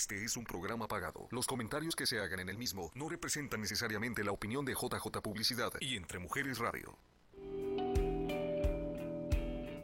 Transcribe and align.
Este 0.00 0.24
es 0.24 0.38
un 0.38 0.44
programa 0.44 0.88
pagado. 0.88 1.28
Los 1.30 1.46
comentarios 1.46 1.94
que 1.94 2.06
se 2.06 2.18
hagan 2.20 2.40
en 2.40 2.48
el 2.48 2.56
mismo 2.56 2.90
no 2.94 3.06
representan 3.10 3.60
necesariamente 3.60 4.24
la 4.24 4.32
opinión 4.32 4.64
de 4.64 4.72
JJ 4.72 5.20
Publicidad 5.22 5.74
y 5.78 5.94
Entre 5.94 6.18
Mujeres 6.18 6.56
Radio. 6.56 6.96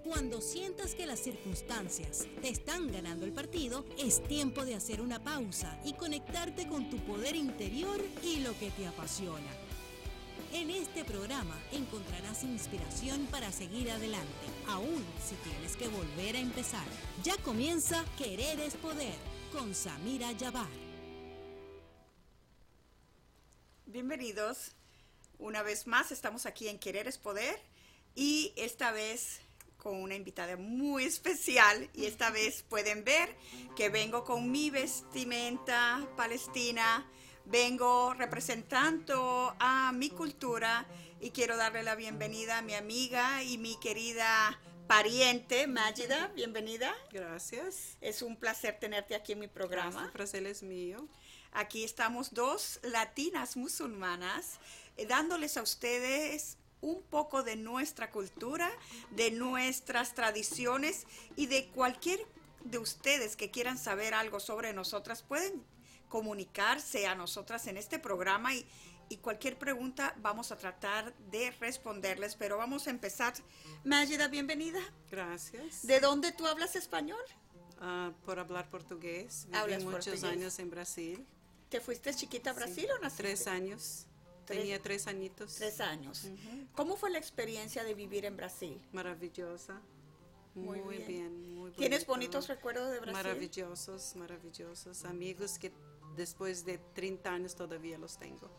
Cuando 0.03 0.41
sientas 0.41 0.95
que 0.95 1.05
las 1.05 1.21
circunstancias 1.21 2.27
te 2.41 2.49
están 2.49 2.91
ganando 2.91 3.27
el 3.27 3.33
partido, 3.35 3.85
es 3.99 4.27
tiempo 4.27 4.65
de 4.65 4.75
hacer 4.75 5.03
una 5.03 5.23
pausa 5.23 5.79
y 5.85 5.93
conectarte 5.93 6.67
con 6.67 6.89
tu 6.89 6.96
poder 7.05 7.37
interior 7.37 8.01
y 8.23 8.41
lo 8.41 8.59
que 8.59 8.71
te 8.71 8.87
apasiona. 8.87 9.53
En 10.55 10.71
este 10.71 11.05
programa 11.05 11.59
encontrarás 11.73 12.43
inspiración 12.43 13.27
para 13.27 13.53
seguir 13.53 13.91
adelante, 13.91 14.46
aún 14.67 15.05
si 15.23 15.35
tienes 15.46 15.77
que 15.77 15.89
volver 15.89 16.37
a 16.37 16.41
empezar. 16.41 16.87
Ya 17.23 17.37
comienza 17.43 18.03
Querer 18.17 18.61
es 18.61 18.77
Poder 18.77 19.36
con 19.57 19.75
Samira 19.75 20.32
Yabar. 20.32 20.68
Bienvenidos. 23.86 24.72
Una 25.39 25.62
vez 25.62 25.86
más 25.86 26.12
estamos 26.12 26.44
aquí 26.44 26.68
en 26.68 26.79
Querer 26.79 27.08
es 27.08 27.17
Poder 27.17 27.58
y 28.14 28.53
esta 28.57 28.93
vez 28.93 29.40
con 29.79 29.96
una 29.96 30.14
invitada 30.14 30.58
muy 30.58 31.04
especial 31.04 31.89
y 31.95 32.05
esta 32.05 32.31
vez 32.31 32.64
pueden 32.64 33.03
ver 33.03 33.34
que 33.75 33.89
vengo 33.89 34.25
con 34.25 34.50
mi 34.50 34.69
vestimenta 34.69 36.06
palestina, 36.19 37.11
vengo 37.47 38.12
representando 38.12 39.56
a 39.59 39.91
mi 39.92 40.11
cultura 40.11 40.86
y 41.19 41.31
quiero 41.31 41.56
darle 41.56 41.83
la 41.83 41.95
bienvenida 41.95 42.59
a 42.59 42.62
mi 42.62 42.75
amiga 42.75 43.42
y 43.42 43.56
mi 43.56 43.78
querida 43.81 44.61
pariente 44.86 45.67
Mágida, 45.67 46.28
bienvenida. 46.34 46.95
Gracias. 47.12 47.97
Es 48.00 48.22
un 48.22 48.36
placer 48.36 48.78
tenerte 48.78 49.14
aquí 49.14 49.33
en 49.33 49.41
mi 49.41 49.48
programa. 49.48 50.05
El 50.05 50.12
placer 50.12 50.47
es 50.47 50.62
mío. 50.62 51.09
Aquí 51.53 51.84
estamos 51.84 52.34
dos 52.34 52.78
latinas 52.83 53.56
musulmanas 53.56 54.59
eh, 54.97 55.07
dándoles 55.07 55.57
a 55.57 55.62
ustedes 55.62 56.59
un 56.81 57.03
poco 57.03 57.42
de 57.42 57.57
nuestra 57.57 58.11
cultura, 58.11 58.70
de 59.11 59.31
nuestras 59.31 60.14
tradiciones 60.14 61.07
y 61.34 61.47
de 61.47 61.67
cualquier 61.69 62.20
de 62.64 62.79
ustedes 62.79 63.37
que 63.37 63.51
quieran 63.51 63.79
saber 63.79 64.14
algo 64.14 64.41
sobre 64.41 64.73
nosotras, 64.73 65.23
pueden 65.23 65.64
comunicarse 66.09 67.07
a 67.07 67.14
nosotras 67.14 67.67
en 67.67 67.77
este 67.77 67.98
programa 67.98 68.55
y, 68.55 68.67
y 69.09 69.19
cualquier 69.19 69.59
pregunta 69.59 70.15
vamos 70.21 70.51
a 70.53 70.57
tratar 70.59 71.15
de 71.31 71.51
responderles, 71.53 72.35
pero 72.37 72.59
vamos 72.59 72.87
a 72.87 72.91
empezar. 72.91 73.35
Mágida, 73.85 74.29
bienvenida. 74.29 74.81
Gracias. 75.11 75.87
¿De 75.87 76.01
dónde 76.01 76.33
tú 76.33 76.47
hablas 76.47 76.75
español? 76.77 77.21
Uh, 77.81 78.13
por 78.25 78.39
hablar 78.39 78.69
portugués. 78.71 79.47
Viví 79.51 79.85
muchos 79.85 80.07
portugués. 80.07 80.25
años 80.25 80.59
en 80.59 80.71
Brasil. 80.71 81.27
¿Te 81.69 81.81
fuiste 81.81 82.15
chiquita 82.15 82.51
a 82.51 82.53
Brasil 82.55 82.85
Sí. 82.87 82.91
o 82.91 82.98
naciste? 83.01 83.23
Tres 83.23 83.47
años. 83.47 84.07
Tres- 84.45 84.59
Tenía 84.61 84.81
tres 84.83 85.07
añitos. 85.09 85.55
Tres 85.57 85.81
años. 85.81 86.29
¿Cómo 86.75 86.97
fue 86.97 87.11
la 87.11 87.19
experiencia 87.19 87.83
de 87.85 87.95
vivir 87.95 88.25
en 88.25 88.37
Brasil? 88.37 88.81
Maravillosa. 88.93 89.81
Muy 90.55 90.81
Muy, 90.81 90.97
bien. 90.98 91.09
bien. 91.09 91.55
muy 91.55 91.70
¿Tienes 91.73 92.07
bonito. 92.07 92.39
bonitos 92.39 92.48
recuerdos 92.48 92.91
de 92.91 93.01
Brasil? 93.01 93.13
Maravillosos, 93.13 94.17
maravillosos. 94.17 95.05
Amigos 95.05 95.59
que 95.59 95.70
después 96.17 96.65
de 96.65 96.79
30 96.95 97.31
años 97.31 97.55
todavía 97.57 97.98
los 97.98 98.17
tengo. 98.19 98.51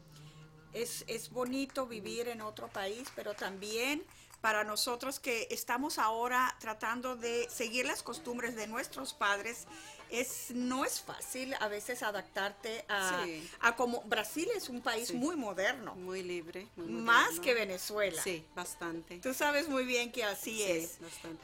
Es, 0.73 1.03
es 1.07 1.29
bonito 1.31 1.87
vivir 1.87 2.27
en 2.27 2.41
otro 2.41 2.67
país, 2.67 3.07
pero 3.15 3.33
también 3.33 4.03
para 4.41 4.63
nosotros 4.63 5.19
que 5.19 5.47
estamos 5.49 5.97
ahora 5.97 6.55
tratando 6.59 7.15
de 7.15 7.49
seguir 7.49 7.85
las 7.85 8.03
costumbres 8.03 8.55
de 8.55 8.67
nuestros 8.67 9.13
padres, 9.13 9.65
es, 10.11 10.51
no 10.51 10.85
es 10.85 11.01
fácil 11.01 11.53
a 11.59 11.67
veces 11.67 12.03
adaptarte 12.03 12.85
a, 12.87 13.23
Sí. 13.25 13.49
a 13.61 13.75
como 13.75 14.01
Brasil 14.03 14.47
es 14.55 14.69
un 14.69 14.81
país 14.81 15.07
Sí. 15.09 15.15
muy 15.15 15.35
moderno, 15.35 15.95
Muy 15.95 16.21
libre. 16.23 16.67
muy 16.75 16.87
más 16.87 17.39
que 17.39 17.53
Venezuela. 17.55 18.21
Sí, 18.21 18.45
bastante. 18.55 19.17
Tú 19.19 19.33
sabes 19.33 19.67
muy 19.67 19.83
bien 19.85 20.11
que 20.11 20.23
así 20.23 20.57
Sí, 20.57 20.63
es. 20.63 20.97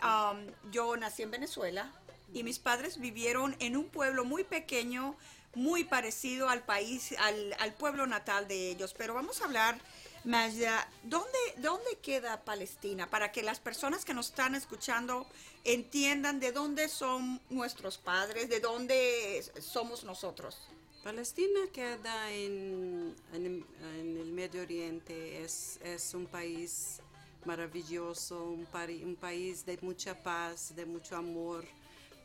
Um, 0.04 0.46
yo 0.72 0.96
nací 0.96 1.24
en 1.24 1.32
Venezuela 1.32 1.92
y 2.32 2.44
mis 2.44 2.60
padres 2.60 3.00
vivieron 3.00 3.56
en 3.60 3.76
un 3.76 3.90
pueblo 3.90 4.24
muy 4.24 4.44
pequeño, 4.44 5.16
muy 5.56 5.84
parecido 5.84 6.50
al 6.50 6.64
país, 6.64 7.14
al, 7.20 7.74
pueblo 7.74 8.08
natal 8.08 8.48
de 8.48 8.70
ellos. 8.72 8.94
Pero 8.98 9.14
vamos 9.14 9.42
a 9.42 9.46
hablar, 9.46 9.80
Magda, 10.24 10.88
¿dónde, 11.04 11.38
¿dónde 11.58 11.98
queda 12.02 12.44
Palestina? 12.44 13.10
Para 13.10 13.32
que 13.32 13.44
las 13.44 13.60
personas 13.60 14.06
que 14.06 14.14
nos 14.14 14.28
están 14.30 14.56
escuchando 14.56 15.28
entiendan 15.64 16.40
de 16.40 16.52
dónde 16.52 16.90
son 16.90 17.40
nuestros 17.50 17.98
padres, 17.98 18.50
de 18.50 18.60
dónde 18.60 19.44
somos 19.62 20.04
nosotros. 20.04 20.58
Palestina 21.04 21.60
queda 21.74 22.32
en, 22.32 23.14
en- 23.34 23.66
en 24.00 24.18
el 24.18 24.32
Medio 24.32 24.62
Oriente, 24.62 25.44
es, 25.44 25.78
es 25.84 26.14
un 26.14 26.26
país 26.28 27.00
maravilloso, 27.46 28.42
un, 28.46 28.66
pari- 28.66 29.04
un 29.04 29.16
país 29.18 29.66
de 29.66 29.78
mucha 29.82 30.16
paz, 30.24 30.74
de 30.76 30.86
mucho 30.86 31.18
amor, 31.18 31.66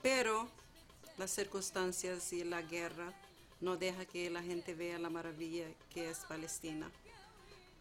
pero 0.01 0.49
las 1.19 1.31
circunstancias 1.31 2.33
y 2.33 2.45
la 2.45 2.63
guerra 2.63 3.13
no 3.61 3.77
deja 3.77 4.05
que 4.05 4.31
la 4.31 4.43
gente 4.43 4.75
vea 4.75 4.99
la 4.99 5.11
maravilla 5.11 5.67
que 5.93 6.09
es 6.09 6.19
Palestina. 6.29 6.91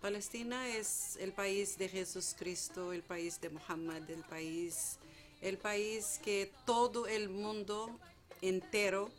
Palestina 0.02 0.68
es 0.70 1.18
el 1.18 1.34
país 1.34 1.78
de 1.78 1.90
Jesucristo, 1.90 2.94
el 2.94 3.04
país 3.04 3.40
de 3.40 3.50
Muhammad, 3.50 4.10
el 4.10 4.24
país, 4.24 4.98
el 5.42 5.58
país 5.58 6.20
que 6.24 6.52
todo 6.66 7.08
el 7.08 7.30
mundo 7.30 8.00
entero 8.42 9.10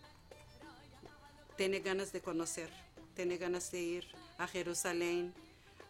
tiene 1.56 1.80
ganas 1.80 2.12
de 2.12 2.20
conocer, 2.20 2.70
tiene 3.14 3.36
ganas 3.38 3.70
de 3.70 3.80
ir 3.80 4.06
a 4.38 4.46
Jerusalén, 4.46 5.32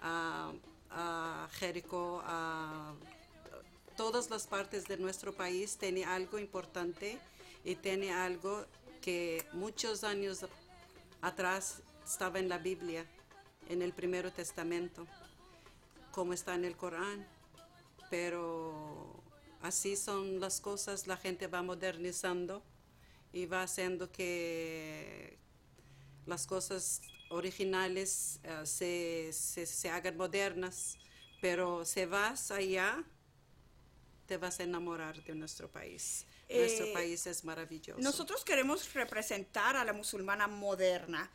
a, 0.00 0.52
a 0.90 1.48
Jericó, 1.52 2.22
a 2.24 2.94
todas 3.96 4.30
las 4.30 4.46
partes 4.46 4.86
de 4.86 4.96
nuestro 4.96 5.32
país 5.32 5.76
tiene 5.76 6.04
algo 6.04 6.38
importante 6.38 7.18
y 7.68 7.76
tiene 7.76 8.10
algo 8.10 8.64
que 9.02 9.44
muchos 9.52 10.02
años 10.02 10.46
atrás 11.20 11.82
estaba 12.02 12.38
en 12.38 12.48
la 12.48 12.56
Biblia, 12.56 13.04
en 13.68 13.82
el 13.82 13.92
Primero 13.92 14.32
Testamento, 14.32 15.06
como 16.10 16.32
está 16.32 16.54
en 16.54 16.64
el 16.64 16.78
Corán. 16.78 17.28
Pero 18.08 19.22
así 19.60 19.96
son 19.96 20.40
las 20.40 20.62
cosas, 20.62 21.06
la 21.06 21.18
gente 21.18 21.46
va 21.46 21.60
modernizando 21.60 22.62
y 23.34 23.44
va 23.44 23.64
haciendo 23.64 24.10
que 24.10 25.36
las 26.24 26.46
cosas 26.46 27.02
originales 27.28 28.40
eh, 28.44 28.62
se, 28.64 29.30
se, 29.34 29.66
se 29.66 29.90
hagan 29.90 30.16
modernas, 30.16 30.96
pero 31.42 31.84
si 31.84 32.06
vas 32.06 32.50
allá, 32.50 33.04
te 34.24 34.38
vas 34.38 34.58
a 34.58 34.62
enamorar 34.62 35.22
de 35.22 35.34
nuestro 35.34 35.70
país. 35.70 36.24
Nuestro 36.48 36.86
Eh, 36.86 36.92
país 36.92 37.26
es 37.26 37.44
maravilloso. 37.44 38.00
Nosotros 38.00 38.44
queremos 38.44 38.92
representar 38.94 39.76
a 39.76 39.84
la 39.84 39.92
musulmana 39.92 40.46
moderna. 40.48 41.30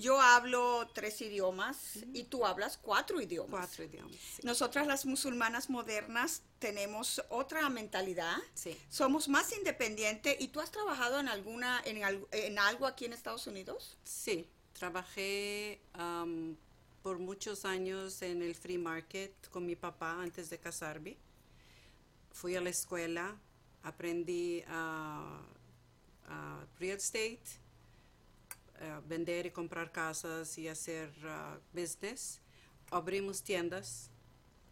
Yo 0.00 0.20
hablo 0.20 0.88
tres 0.94 1.20
idiomas 1.20 1.98
y 2.12 2.24
tú 2.24 2.44
hablas 2.44 2.76
cuatro 2.76 3.20
idiomas. 3.20 3.50
Cuatro 3.68 3.84
idiomas. 3.84 4.16
sí. 4.36 4.42
Nosotras 4.44 4.86
las 4.86 5.06
musulmanas 5.06 5.70
modernas 5.70 6.42
tenemos 6.58 7.22
otra 7.28 7.68
mentalidad. 7.68 8.36
Sí. 8.54 8.76
Somos 8.88 9.28
más 9.28 9.52
independientes. 9.56 10.36
¿Y 10.40 10.48
tú 10.48 10.60
has 10.60 10.70
trabajado 10.70 11.20
en 11.20 11.28
alguna 11.28 11.80
en, 11.84 11.98
en 12.32 12.58
algo 12.58 12.86
aquí 12.86 13.04
en 13.04 13.12
Estados 13.12 13.46
Unidos? 13.46 13.96
Sí, 14.04 14.48
trabajé 14.72 15.80
am, 15.92 16.56
por 17.02 17.18
muchos 17.18 17.64
años 17.64 18.20
en 18.22 18.42
el 18.42 18.54
free 18.56 18.78
market 18.78 19.32
con 19.50 19.64
mi 19.64 19.76
papá 19.76 20.20
antes 20.20 20.50
de 20.50 20.58
casarme. 20.58 21.16
Fui 22.32 22.56
a 22.56 22.60
la 22.60 22.70
escuela, 22.70 23.40
aprendí 23.82 24.62
a, 24.68 25.40
a 26.26 26.66
real 26.78 26.96
estate, 26.96 27.40
a 28.80 29.00
vender 29.00 29.46
y 29.46 29.50
comprar 29.50 29.90
casas 29.92 30.58
y 30.58 30.68
hacer 30.68 31.10
ah, 31.24 31.58
business. 31.72 32.40
Abrimos 32.90 33.42
tiendas. 33.42 34.10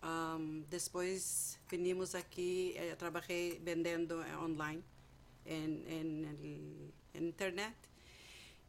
Am, 0.02 0.66
después 0.68 1.58
vinimos 1.70 2.14
aquí, 2.14 2.74
eh, 2.76 2.94
trabajé 2.98 3.58
vendiendo 3.62 4.22
eh, 4.22 4.34
online 4.36 4.82
en, 5.46 5.84
en 5.88 6.24
el 6.24 6.92
en 7.14 7.24
internet. 7.24 7.74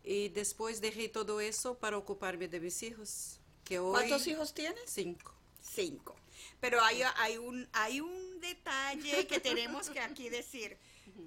Y 0.03 0.29
después 0.29 0.79
dejé 0.79 1.09
todo 1.09 1.41
eso 1.41 1.77
para 1.77 1.97
ocuparme 1.97 2.47
de 2.47 2.59
mis 2.59 2.81
hijos. 2.83 3.39
Que 3.63 3.79
hoy, 3.79 3.93
¿Cuántos 3.93 4.27
hijos 4.27 4.53
tienes? 4.53 4.83
Cinco. 4.85 5.33
Cinco. 5.59 6.15
Pero 6.61 6.81
hay, 6.81 7.01
hay, 7.17 7.37
un, 7.37 7.67
hay 7.73 8.01
un 8.01 8.24
detalle 8.39 9.27
que 9.27 9.39
tenemos 9.39 9.89
que 9.89 9.99
aquí 9.99 10.29
decir. 10.29 10.77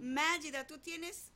Mágida, 0.00 0.66
tú 0.66 0.78
tienes 0.78 1.30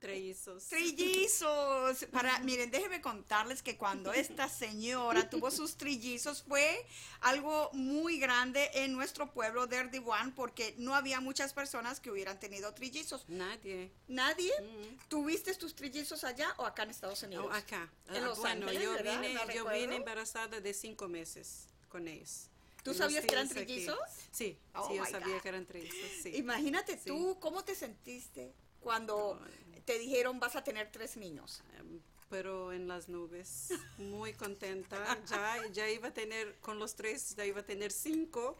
Trellizos. 0.00 0.64
Trillizos. 0.64 2.06
Para, 2.10 2.38
miren, 2.38 2.70
déjenme 2.70 3.02
contarles 3.02 3.62
que 3.62 3.76
cuando 3.76 4.14
esta 4.14 4.48
señora 4.48 5.28
tuvo 5.28 5.50
sus 5.50 5.76
trillizos 5.76 6.42
fue 6.42 6.86
algo 7.20 7.68
muy 7.74 8.18
grande 8.18 8.70
en 8.72 8.94
nuestro 8.94 9.30
pueblo 9.30 9.66
de 9.66 9.76
Erdiwan 9.76 10.34
porque 10.34 10.74
no 10.78 10.94
había 10.94 11.20
muchas 11.20 11.52
personas 11.52 12.00
que 12.00 12.10
hubieran 12.10 12.40
tenido 12.40 12.72
trillizos. 12.72 13.26
Nadie. 13.28 13.92
¿Nadie? 14.08 14.52
Mm. 14.62 15.08
¿Tuviste 15.08 15.54
tus 15.54 15.74
trillizos 15.74 16.24
allá 16.24 16.54
o 16.56 16.64
acá 16.64 16.84
en 16.84 16.90
Estados 16.90 17.22
Unidos? 17.22 17.46
Oh, 17.46 17.52
acá. 17.52 17.92
En 18.08 18.16
Ah, 18.16 18.20
Los 18.20 18.38
bueno, 18.38 18.68
Ángeles, 18.68 18.82
yo 18.82 18.96
vine, 19.02 19.34
No 19.34 19.52
yo 19.52 19.68
vine 19.68 19.96
embarazada 19.96 20.62
de 20.62 20.72
cinco 20.72 21.08
meses 21.08 21.68
con 21.90 22.08
ellos. 22.08 22.49
¿Tú 22.82 22.94
sabías 22.94 23.24
que 23.26 23.32
eran 23.34 23.48
tíos 23.48 23.56
aquí. 23.62 23.66
trillizos? 23.66 23.98
Sí, 24.30 24.58
Oh, 24.74 24.88
sí, 24.88 24.96
yo 24.96 25.04
sabía 25.06 25.34
God. 25.36 25.42
que 25.42 25.48
eran 25.48 25.66
trillizos, 25.66 26.10
sí. 26.22 26.36
Imagínate 26.36 26.94
Sí. 26.96 27.04
tú, 27.06 27.38
¿cómo 27.40 27.64
te 27.64 27.74
sentiste 27.74 28.52
cuando 28.80 29.40
te 29.84 29.98
dijeron 29.98 30.40
vas 30.40 30.56
a 30.56 30.64
tener 30.64 30.90
tres 30.90 31.16
niños? 31.16 31.62
Em, 31.78 32.00
Pero 32.30 32.72
en 32.72 32.86
las 32.86 33.08
nubes, 33.08 33.70
muy 33.98 34.32
contenta. 34.34 35.18
Ya, 35.28 35.66
ya 35.72 35.88
iba 35.90 36.08
a 36.08 36.14
tener, 36.14 36.58
con 36.60 36.78
los 36.78 36.94
tres, 36.94 37.34
ya 37.34 37.44
iba 37.44 37.60
a 37.60 37.64
tener 37.66 37.90
cinco. 37.90 38.56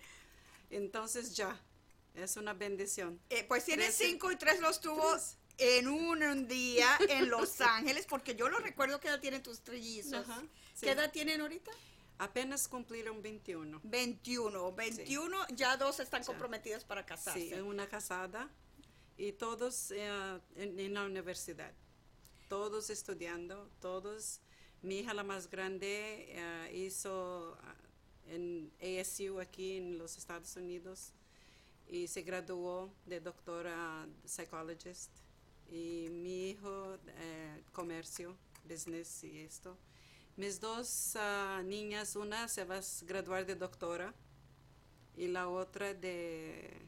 Entonces 0.70 1.36
ya, 1.36 1.58
es 2.14 2.36
una 2.36 2.52
bendición. 2.52 3.20
Eh, 3.30 3.44
pues 3.44 3.64
tienes 3.64 3.96
Tres- 3.96 4.08
cinco 4.10 4.30
y 4.32 4.36
tres 4.36 4.60
los 4.60 4.80
tuvo 4.80 5.12
tres. 5.12 5.36
en 5.58 5.88
un, 5.88 6.22
un 6.22 6.48
día 6.48 6.98
en 7.08 7.28
Los 7.30 7.60
Ángeles, 7.60 8.06
porque 8.06 8.34
yo 8.34 8.48
lo 8.48 8.58
recuerdo 8.58 8.98
que 9.00 9.08
edad 9.08 9.20
tienen 9.20 9.42
tus 9.42 9.60
trillizos. 9.60 10.28
Ajá, 10.28 10.42
sí. 10.74 10.86
¿Qué 10.86 10.90
edad 10.90 11.10
tienen 11.12 11.40
ahorita? 11.40 11.70
Apenas 12.20 12.68
cumplieron 12.68 13.22
21. 13.22 13.80
21. 13.82 14.72
21, 14.74 15.46
ya 15.56 15.76
dos 15.78 16.00
están 16.00 16.20
Ya. 16.20 16.26
comprometidas 16.26 16.84
para 16.84 17.00
Sí, 17.02 17.08
casarse. 17.08 17.62
una 17.62 17.88
casada 17.88 18.50
y 19.16 19.32
todos 19.32 19.90
eh, 19.90 20.38
en, 20.56 20.78
en 20.78 20.92
la 20.94 21.04
universidad, 21.06 21.72
todos 22.48 22.90
estudiando, 22.90 23.70
todos. 23.80 24.40
Mi 24.82 24.98
hija 24.98 25.14
la 25.14 25.24
más 25.24 25.48
grande 25.48 26.26
eh, 26.28 26.70
hizo 26.74 27.56
ah, 27.62 27.74
en 28.28 28.70
ASU 28.82 29.40
aquí 29.40 29.78
en 29.78 29.96
los 29.96 30.18
Estados 30.18 30.54
Unidos 30.56 31.12
y 31.88 32.06
se 32.06 32.20
graduó 32.20 32.92
de 33.06 33.20
doctora 33.20 34.06
psychologist 34.26 35.10
y 35.70 36.08
mi 36.10 36.50
hijo 36.50 36.98
eh, 37.06 37.62
comercio, 37.72 38.36
business 38.64 39.24
y 39.24 39.38
esto. 39.40 39.76
Mis 40.40 40.58
dos 40.58 41.16
ah, 41.16 41.60
niñas, 41.66 42.16
una 42.16 42.48
se 42.48 42.64
va 42.64 42.76
a 42.76 42.82
graduar 43.02 43.44
de 43.44 43.56
doctora 43.56 44.14
y 45.14 45.28
la 45.28 45.50
otra 45.50 45.92
de, 45.92 46.80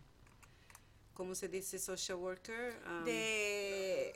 ¿cómo 1.12 1.34
se 1.34 1.49
dice? 1.49 1.78
Social 1.78 2.16
worker. 2.16 2.75
um, 2.87 3.04
De 3.04 4.14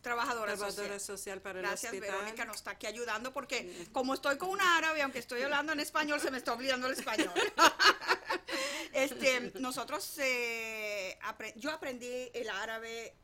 trabajadora, 0.00 0.54
trabajadora 0.54 0.98
social. 0.98 1.18
social 1.18 1.42
para 1.42 1.58
Gracias, 1.58 1.92
el 1.92 1.98
hospital. 1.98 2.20
Verónica 2.20 2.46
nos 2.46 2.56
está 2.56 2.70
aquí 2.70 2.86
ayudando 2.86 3.34
porque 3.34 3.86
como 3.92 4.14
estoy 4.14 4.38
con 4.38 4.48
una 4.48 4.78
árabe, 4.78 5.02
aunque 5.02 5.18
estoy 5.18 5.42
hablando 5.42 5.74
en 5.74 5.80
español, 5.80 6.18
se 6.18 6.30
me 6.30 6.38
está 6.38 6.54
olvidando 6.54 6.86
el 6.86 6.94
español. 6.94 7.34
este, 8.94 9.52
nosotros, 9.60 10.18
eh, 10.20 11.18
yo 11.56 11.70
aprendí 11.70 12.30
el 12.32 12.48
árabe 12.48 13.14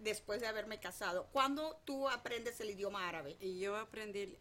después 0.00 0.40
de 0.40 0.46
haberme 0.48 0.80
casado. 0.80 1.28
¿Cuándo 1.32 1.80
tú 1.84 2.08
aprendes 2.08 2.58
el 2.60 2.70
idioma 2.70 3.08
árabe? 3.08 3.36
Y 3.40 3.58
yo 3.60 3.76
aprendí, 3.76 4.36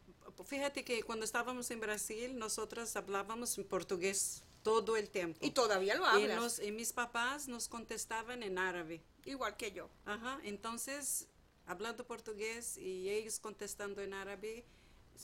fíjate 0.45 0.83
que 0.83 1.03
cuando 1.03 1.25
estábamos 1.25 1.69
en 1.71 1.79
Brasil, 1.79 2.37
nosotros 2.37 2.95
hablábamos 2.95 3.57
en 3.57 3.65
portugués 3.65 4.43
todo 4.63 4.97
el 4.97 5.09
tiempo. 5.09 5.39
Y 5.45 5.51
todavía 5.51 5.95
lo 5.95 6.03
Y, 6.17 6.23
hablas, 6.23 6.37
nos- 6.37 6.59
y 6.59 6.71
mis 6.71 6.91
papás 6.93 7.47
nos 7.47 7.67
contestaban 7.69 8.43
en 8.43 8.57
árabe. 8.57 9.01
igual 9.25 9.55
que 9.57 9.71
yo. 9.71 9.89
Ajá, 10.05 10.39
entonces, 10.43 11.27
hablando 11.67 12.05
portugués 12.07 12.77
y 12.77 13.09
ellos 13.09 13.39
contestando 13.39 14.01
en 14.01 14.13
árabe, 14.13 14.65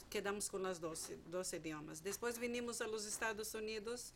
quedamos 0.10 0.50
con 0.50 0.62
las 0.64 0.80
dos, 0.80 1.10
dos 1.28 1.52
idiomas. 1.54 2.04
Después 2.04 2.38
vinimos 2.40 2.82
a 2.82 2.88
los 2.88 3.06
Estados 3.06 3.54
Unidos. 3.56 4.14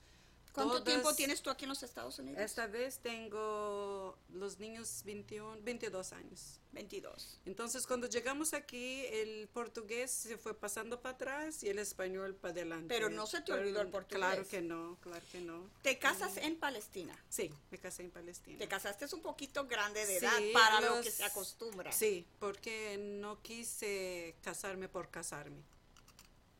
¿Cuánto 0.53 0.73
todas- 0.79 0.83
tiempo 0.85 1.13
tienes 1.15 1.41
tú 1.41 1.49
aquí 1.49 1.65
en 1.65 1.69
los 1.69 1.83
Estados 1.83 2.17
Unidos? 2.19 2.41
Esta 2.41 2.67
vez 2.67 2.99
tengo 2.99 4.17
los 4.33 4.59
niños 4.59 5.01
21, 5.05 5.57
22 5.61 6.11
años. 6.13 6.59
22. 6.71 7.39
Entonces, 7.45 7.87
cuando 7.87 8.07
llegamos 8.07 8.53
aquí, 8.53 9.05
el 9.07 9.47
portugués 9.47 10.11
se 10.11 10.37
fue 10.37 10.53
pasando 10.53 11.01
para 11.01 11.15
atrás 11.15 11.63
y 11.63 11.69
el 11.69 11.79
español 11.79 12.35
para 12.35 12.51
adelante. 12.51 12.87
Pero 12.87 13.09
no 13.09 13.25
se 13.25 13.41
te 13.41 13.53
olvidó 13.53 13.81
el 13.81 13.87
portugués. 13.89 14.17
Claro 14.19 14.47
que 14.47 14.61
no, 14.61 14.97
claro 15.01 15.25
que 15.31 15.41
no. 15.41 15.67
Te 15.81 15.97
casas 15.97 16.37
en 16.37 16.57
Palestina. 16.57 17.17
Sí, 17.29 17.51
me 17.71 17.77
casé 17.79 18.03
en 18.03 18.11
Palestina. 18.11 18.57
Te 18.59 18.67
casaste 18.67 19.05
un 19.13 19.21
poquito 19.21 19.65
grande 19.65 20.05
de 20.05 20.19
Sí, 20.19 20.25
edad 20.25 20.39
para 20.53 20.81
lo 20.81 20.95
los- 20.97 21.05
que 21.05 21.11
se 21.11 21.23
acostumbra. 21.23 21.91
Sí, 21.91 22.27
porque 22.39 22.97
no 22.99 23.41
quise 23.41 24.35
casarme 24.43 24.87
por 24.89 25.09
casarme. 25.09 25.63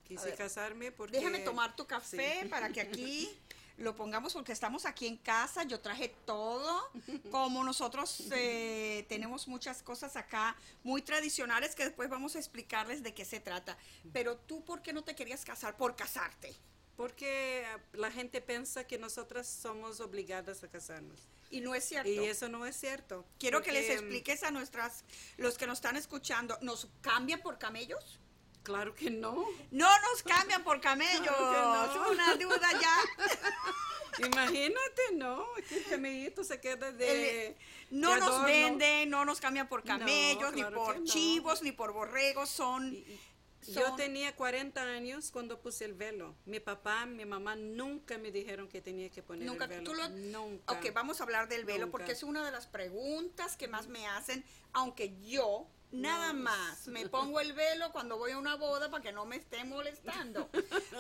Quise 0.07 0.33
casarme 0.33 0.91
porque... 0.91 1.17
Déjame 1.17 1.39
tomar 1.41 1.75
tu 1.75 1.85
café 1.85 2.39
Sí. 2.41 2.47
para 2.49 2.69
que 2.71 2.81
aquí 2.81 3.29
lo 3.79 3.95
pongamos 3.95 4.33
porque 4.33 4.51
estamos 4.51 4.85
aquí 4.85 5.07
en 5.07 5.17
casa. 5.17 5.63
Yo 5.63 5.79
traje 5.79 6.13
todo. 6.25 6.91
Como 7.31 7.63
nosotros 7.63 8.25
eh, 8.31 9.05
tenemos 9.09 9.47
muchas 9.47 9.81
cosas 9.81 10.15
acá 10.15 10.55
muy 10.83 11.01
tradicionales 11.01 11.75
que 11.75 11.85
después 11.85 12.09
vamos 12.09 12.35
a 12.35 12.39
explicarles 12.39 13.01
de 13.03 13.13
qué 13.13 13.25
se 13.25 13.39
trata. 13.39 13.77
Pero 14.13 14.37
tú, 14.37 14.63
¿por 14.63 14.81
qué 14.81 14.93
no 14.93 15.03
te 15.03 15.15
querías 15.15 15.45
casar? 15.45 15.77
Por 15.77 15.95
casarte. 15.95 16.53
Porque 16.95 17.65
la 17.93 18.11
gente 18.11 18.41
piensa 18.41 18.85
que 18.85 18.97
nosotras 18.97 19.47
somos 19.47 20.01
obligadas 20.01 20.63
a 20.63 20.67
casarnos. 20.67 21.29
Y 21.49 21.61
no 21.61 21.73
es 21.73 21.85
cierto. 21.85 22.09
Y 22.09 22.19
eso 22.25 22.49
no 22.49 22.65
es 22.65 22.75
cierto. 22.75 23.25
Quiero 23.39 23.61
que 23.61 23.71
les 23.71 23.87
mm, 23.87 23.91
expliques 23.91 24.43
a 24.43 24.51
nuestras, 24.51 25.05
los 25.37 25.57
que 25.57 25.65
nos 25.65 25.77
están 25.77 25.95
escuchando, 25.95 26.57
¿nos 26.61 26.89
cambian 27.01 27.39
por 27.39 27.57
camellos? 27.57 28.19
Claro 28.63 28.93
que 28.93 29.09
no. 29.09 29.45
No 29.71 29.87
nos 30.01 30.23
cambian 30.23 30.63
por 30.63 30.79
camellos. 30.81 31.19
Claro 31.37 31.93
no. 31.95 32.11
Una 32.11 32.35
duda 32.35 32.69
ya. 32.79 32.95
Imagínate, 34.27 35.01
¿no? 35.15 35.45
Que 35.67 35.77
el 35.77 35.85
camellito 35.85 36.43
se 36.43 36.59
queda 36.59 36.91
de... 36.91 37.47
El- 37.47 37.55
no 37.91 38.13
de 38.13 38.19
nos 38.19 38.43
venden, 38.45 39.09
no 39.09 39.25
nos 39.25 39.39
cambian 39.39 39.67
por 39.67 39.83
No, 39.85 39.97
camellos, 39.97 40.53
ni 40.53 40.63
por 40.63 40.99
no. 40.99 41.05
chivos, 41.05 41.61
ni 41.63 41.71
por 41.71 41.93
borregos. 41.93 42.49
Son. 42.49 42.95
Yo 43.67 43.95
tenía 43.95 44.35
40 44.35 44.81
años 44.81 45.31
cuando 45.31 45.59
puse 45.61 45.85
el 45.85 45.93
velo. 45.93 46.35
Mi 46.45 46.59
papá, 46.59 47.05
mi 47.05 47.25
mamá 47.25 47.55
nunca 47.55 48.17
me 48.17 48.31
dijeron 48.31 48.67
que 48.67 48.81
tenía 48.81 49.09
que 49.09 49.21
poner 49.23 49.45
Nunca, 49.47 49.65
el 49.65 49.69
velo. 49.71 49.83
tú 49.83 49.93
lo- 49.95 50.09
Nunca. 50.09 50.73
Ok, 50.73 50.93
vamos 50.93 51.19
a 51.19 51.23
hablar 51.23 51.47
del 51.47 51.65
velo 51.65 51.85
Nunca. 51.85 51.91
porque 51.91 52.11
es 52.13 52.23
una 52.23 52.43
de 52.45 52.51
las 52.51 52.67
preguntas 52.67 53.57
que 53.57 53.67
más 53.67 53.87
me 53.87 54.07
hacen, 54.07 54.43
aunque 54.73 55.15
yo 55.21 55.67
nada 55.91 56.33
más 56.33 56.87
me 56.87 57.07
pongo 57.09 57.39
el 57.39 57.53
velo 57.53 57.91
cuando 57.91 58.17
voy 58.17 58.31
a 58.31 58.37
una 58.37 58.55
boda 58.55 58.89
para 58.91 59.01
que 59.03 59.11
no 59.11 59.25
me 59.25 59.35
esté 59.37 59.63
molestando. 59.63 60.49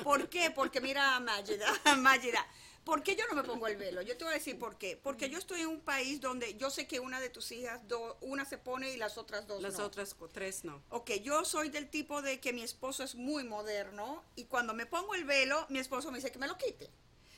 ¿Por 0.03 0.29
qué? 0.29 0.51
Porque 0.51 0.81
mira, 0.81 1.19
Mágida, 1.19 1.67
Mágida, 1.97 2.45
¿por 2.83 3.03
qué 3.03 3.15
yo 3.15 3.23
no 3.27 3.35
me 3.35 3.43
pongo 3.43 3.67
el 3.67 3.77
velo? 3.77 4.01
Yo 4.01 4.17
te 4.17 4.23
voy 4.23 4.31
a 4.33 4.37
decir 4.37 4.57
por 4.57 4.77
qué. 4.77 4.97
Porque 4.97 5.29
yo 5.29 5.37
estoy 5.37 5.61
en 5.61 5.67
un 5.67 5.81
país 5.81 6.19
donde 6.21 6.55
yo 6.57 6.69
sé 6.69 6.87
que 6.87 6.99
una 6.99 7.19
de 7.19 7.29
tus 7.29 7.51
hijas, 7.51 7.87
do- 7.87 8.17
una 8.21 8.45
se 8.45 8.57
pone 8.57 8.91
y 8.91 8.97
las 8.97 9.17
otras 9.17 9.45
dos 9.47 9.61
Las 9.61 9.77
no. 9.77 9.85
otras 9.85 10.13
cu- 10.15 10.27
tres 10.29 10.63
no. 10.63 10.81
Ok, 10.89 11.11
yo 11.21 11.45
soy 11.45 11.69
del 11.69 11.89
tipo 11.89 12.21
de 12.21 12.39
que 12.39 12.51
mi 12.53 12.63
esposo 12.63 13.03
es 13.03 13.15
muy 13.15 13.43
moderno 13.43 14.23
y 14.35 14.45
cuando 14.45 14.73
me 14.73 14.85
pongo 14.85 15.13
el 15.15 15.23
velo, 15.25 15.65
mi 15.69 15.79
esposo 15.79 16.11
me 16.11 16.17
dice 16.17 16.31
que 16.31 16.39
me 16.39 16.47
lo 16.47 16.57
quite. 16.57 16.89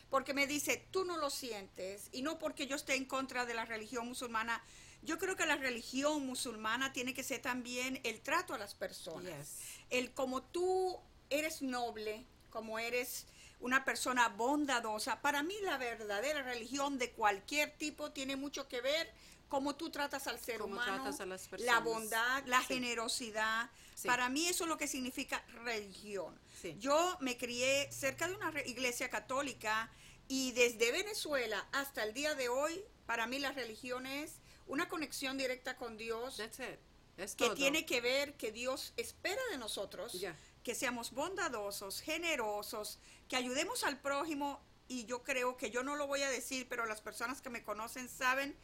Porque 0.10 0.34
me 0.34 0.46
dice, 0.46 0.88
tú 0.92 1.06
no 1.06 1.16
lo 1.18 1.30
sientes 1.30 2.10
y 2.12 2.22
no 2.22 2.38
porque 2.38 2.68
yo 2.68 2.76
esté 2.76 2.96
en 2.96 3.06
contra 3.06 3.46
de 3.46 3.54
la 3.54 3.64
religión 3.66 4.08
musulmana. 4.08 4.62
Yo 5.04 5.18
creo 5.18 5.36
que 5.36 5.46
la 5.46 5.56
religión 5.56 6.26
musulmana 6.26 6.94
tiene 6.94 7.14
que 7.14 7.24
ser 7.24 7.42
también 7.42 8.00
el 8.04 8.22
trato 8.22 8.54
a 8.54 8.58
las 8.58 8.76
personas. 8.76 9.34
Yes. 9.34 9.58
El 9.90 10.14
como 10.14 10.44
tú 10.44 11.00
eres 11.30 11.62
noble, 11.62 12.26
como 12.50 12.78
eres 12.78 13.26
una 13.60 13.86
persona 13.86 14.30
bondadosa. 14.30 15.22
Para 15.22 15.44
mí 15.44 15.56
la 15.64 15.78
verdadera 15.78 16.42
religión 16.44 16.98
de 16.98 17.12
cualquier 17.12 17.72
tipo 17.78 18.12
tiene 18.12 18.36
mucho 18.36 18.68
que 18.68 18.82
ver 18.82 19.12
cómo 19.48 19.76
tú 19.76 19.90
tratas 19.90 20.28
al 20.28 20.40
ser 20.40 20.60
Cómo 20.60 20.74
humano, 20.76 20.96
tratas 21.04 21.20
a 21.20 21.26
las 21.26 21.50
la 21.60 21.80
bondad, 21.80 22.44
la 22.46 22.60
Sí. 22.62 22.68
generosidad. 22.68 23.70
Sí. 23.96 24.08
Para 24.08 24.30
mí 24.30 24.48
eso 24.48 24.64
es 24.64 24.70
lo 24.70 24.78
que 24.78 24.88
significa 24.88 25.44
religión. 25.64 26.40
Sí. 26.62 26.76
Yo 26.80 27.18
me 27.20 27.38
crié 27.38 27.92
cerca 27.92 28.28
de 28.28 28.36
una 28.36 28.52
iglesia 28.66 29.10
católica 29.10 29.92
y 30.28 30.52
desde 30.54 30.92
Venezuela 30.92 31.68
hasta 31.72 32.04
el 32.04 32.14
día 32.14 32.34
de 32.36 32.50
hoy, 32.50 32.84
para 33.06 33.28
mí 33.28 33.40
la 33.40 33.52
religión 33.52 34.06
es 34.06 34.41
una 34.72 34.88
conexión 34.88 35.38
directa 35.38 35.76
con 35.76 35.98
Dios 35.98 36.38
That's 36.38 36.60
it. 36.60 36.80
Es 37.18 37.36
que 37.36 37.46
todo. 37.46 37.56
tiene 37.56 37.86
que 37.86 38.00
ver 38.00 38.36
que 38.38 38.52
Dios 38.52 38.94
espera 38.96 39.42
de 39.52 39.58
nosotros 39.58 40.18
que 40.64 40.76
seamos 40.76 41.12
bondadosos, 41.12 42.00
generosos, 42.02 43.00
que 43.28 43.36
ayudemos 43.36 43.84
al 43.84 44.00
prójimo 44.00 44.64
y 44.88 45.06
yo 45.06 45.24
creo 45.24 45.58
que 45.58 45.72
yo 45.72 45.84
no 45.84 45.96
lo 45.96 46.08
voy 46.08 46.22
a 46.22 46.30
decir, 46.30 46.68
pero 46.70 46.86
las 46.86 47.02
personas 47.02 47.42
que 47.42 47.50
me 47.50 47.64
conocen 47.64 48.08
saben 48.08 48.56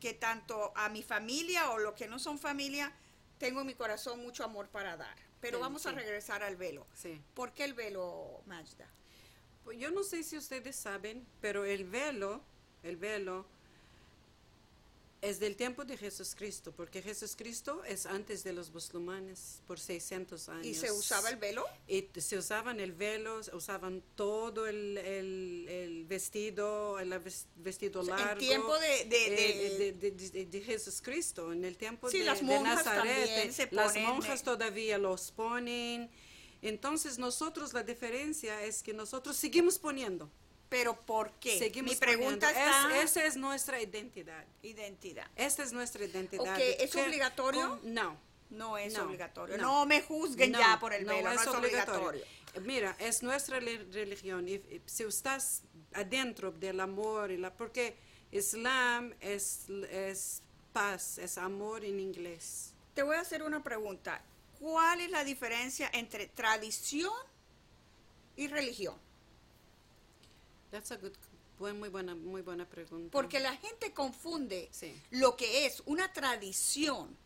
que 0.00 0.14
tanto 0.14 0.72
a 0.76 0.88
mi 0.88 1.02
familia 1.02 1.70
o 1.70 1.78
lo 1.78 1.94
que 1.94 2.06
no 2.06 2.18
son 2.18 2.38
familia, 2.38 2.92
tengo 3.38 3.60
en 3.60 3.66
mi 3.66 3.74
corazón 3.74 4.20
mucho 4.20 4.44
amor 4.44 4.68
para 4.68 4.96
dar. 4.96 5.16
Pero 5.40 5.58
Sí, 5.58 5.62
vamos 5.62 5.86
a 5.86 5.92
regresar 5.92 6.42
al 6.42 6.56
velo. 6.56 6.86
Sí. 6.94 7.20
¿Por 7.34 7.52
qué 7.52 7.64
el 7.64 7.74
velo, 7.74 8.42
Magda? 8.46 8.88
Pues 9.64 9.78
Yo 9.78 9.90
no 9.90 10.02
sé 10.02 10.22
si 10.22 10.36
ustedes 10.36 10.76
saben, 10.76 11.26
pero 11.40 11.64
el 11.64 11.84
velo, 11.84 12.42
el 12.82 12.96
velo, 12.96 13.46
Es 15.20 15.40
del 15.40 15.56
tiempo 15.56 15.84
de 15.84 15.96
Jesucristo, 15.96 16.70
porque 16.70 17.02
Jesucristo 17.02 17.82
es 17.84 18.06
antes 18.06 18.44
de 18.44 18.52
los 18.52 18.70
musulmanes, 18.70 19.60
por 19.66 19.80
600 19.80 20.48
años. 20.48 20.64
¿Y 20.66 20.74
se 20.74 20.92
usaba 20.92 21.28
el 21.30 21.34
velo? 21.36 21.64
Y 21.88 22.08
se 22.20 22.38
usaban 22.38 22.78
el 22.78 22.92
velo, 22.92 23.40
usaban 23.52 24.00
todo 24.14 24.68
el, 24.68 24.96
el- 24.96 25.66
el 25.68 26.04
vestido, 26.04 27.00
el 27.00 27.08
ves- 27.18 27.46
vestido 27.56 28.02
O 28.02 28.04
sea, 28.04 28.14
en 28.14 28.20
largo. 28.26 28.38
tiempo 28.38 28.78
de- 28.78 29.04
de- 29.06 29.26
eh, 29.26 29.78
de, 29.78 29.92
de- 29.92 30.10
de- 30.30 30.46
de 30.46 30.60
Jesucristo, 30.60 31.52
en 31.52 31.64
el 31.64 31.76
tiempo 31.76 32.08
Sí, 32.08 32.18
de, 32.20 32.24
las 32.24 32.40
monjas 32.40 32.76
Nazaret. 32.86 33.26
también 33.26 33.52
se 33.52 33.68
las 33.72 33.92
ponen, 33.94 34.08
monjas 34.08 34.40
eh. 34.40 34.44
todavía 34.44 34.98
los 34.98 35.32
ponen. 35.32 36.10
Entonces 36.62 37.18
nosotros 37.18 37.72
la 37.72 37.82
diferencia 37.82 38.62
es 38.62 38.84
que 38.84 38.92
nosotros 38.92 39.36
seguimos 39.36 39.80
poniendo. 39.80 40.30
¿Pero 40.68 41.00
por 41.00 41.32
qué? 41.40 41.58
Seguimos 41.58 41.92
Mi 41.92 41.96
pregunta 41.96 42.48
está... 42.50 42.94
Es- 43.02 43.10
esa 43.10 43.24
es 43.24 43.36
nuestra 43.36 43.80
identidad. 43.80 44.44
Identidad. 44.62 45.26
Esta 45.36 45.62
es 45.62 45.72
nuestra 45.72 46.04
identidad. 46.04 46.52
Ok, 46.52 46.58
de 46.58 46.76
¿es 46.84 46.94
obligatorio? 46.96 47.80
no. 47.84 48.28
No 48.50 48.78
es 48.78 48.94
No, 48.94 49.02
obligatorio. 49.04 49.58
no. 49.58 49.62
No, 49.62 49.86
me 49.86 50.00
juzguen 50.00 50.52
No, 50.52 50.58
ya 50.58 50.78
por 50.80 50.94
el 50.94 51.04
velo, 51.04 51.22
no 51.22 51.32
es, 51.40 51.46
obligatorio. 51.46 52.08
obligatorio. 52.08 52.24
Mira, 52.62 52.96
es 52.98 53.22
nuestra 53.22 53.60
religión. 53.60 54.48
Y, 54.48 54.54
y 54.54 54.82
si 54.86 55.02
estás 55.04 55.62
adentro 55.92 56.50
del 56.50 56.80
amor, 56.80 57.30
y 57.30 57.36
la, 57.36 57.52
porque 57.54 57.98
Islam 58.32 59.12
es, 59.20 59.68
es 59.90 60.40
paz, 60.72 61.18
es 61.18 61.36
amor 61.36 61.84
en 61.84 62.00
inglés. 62.00 62.72
Te 62.94 63.02
voy 63.02 63.16
a 63.16 63.20
hacer 63.20 63.42
una 63.42 63.62
pregunta. 63.62 64.22
¿Cuál 64.58 65.02
es 65.02 65.10
la 65.10 65.24
diferencia 65.24 65.90
entre 65.92 66.26
tradición 66.26 67.12
y 68.34 68.48
religión? 68.48 68.96
That's 70.70 70.90
a 70.92 70.96
good, 70.96 71.12
buen- 71.58 71.78
muy 71.78 71.88
buena, 71.88 72.14
muy 72.14 72.42
buena 72.42 72.66
pregunta. 72.68 73.10
Porque 73.12 73.40
la 73.40 73.56
gente 73.56 73.92
confunde 73.92 74.68
Sí. 74.72 74.94
lo 75.10 75.36
que 75.36 75.66
es 75.66 75.82
una 75.86 76.12
tradición 76.12 77.16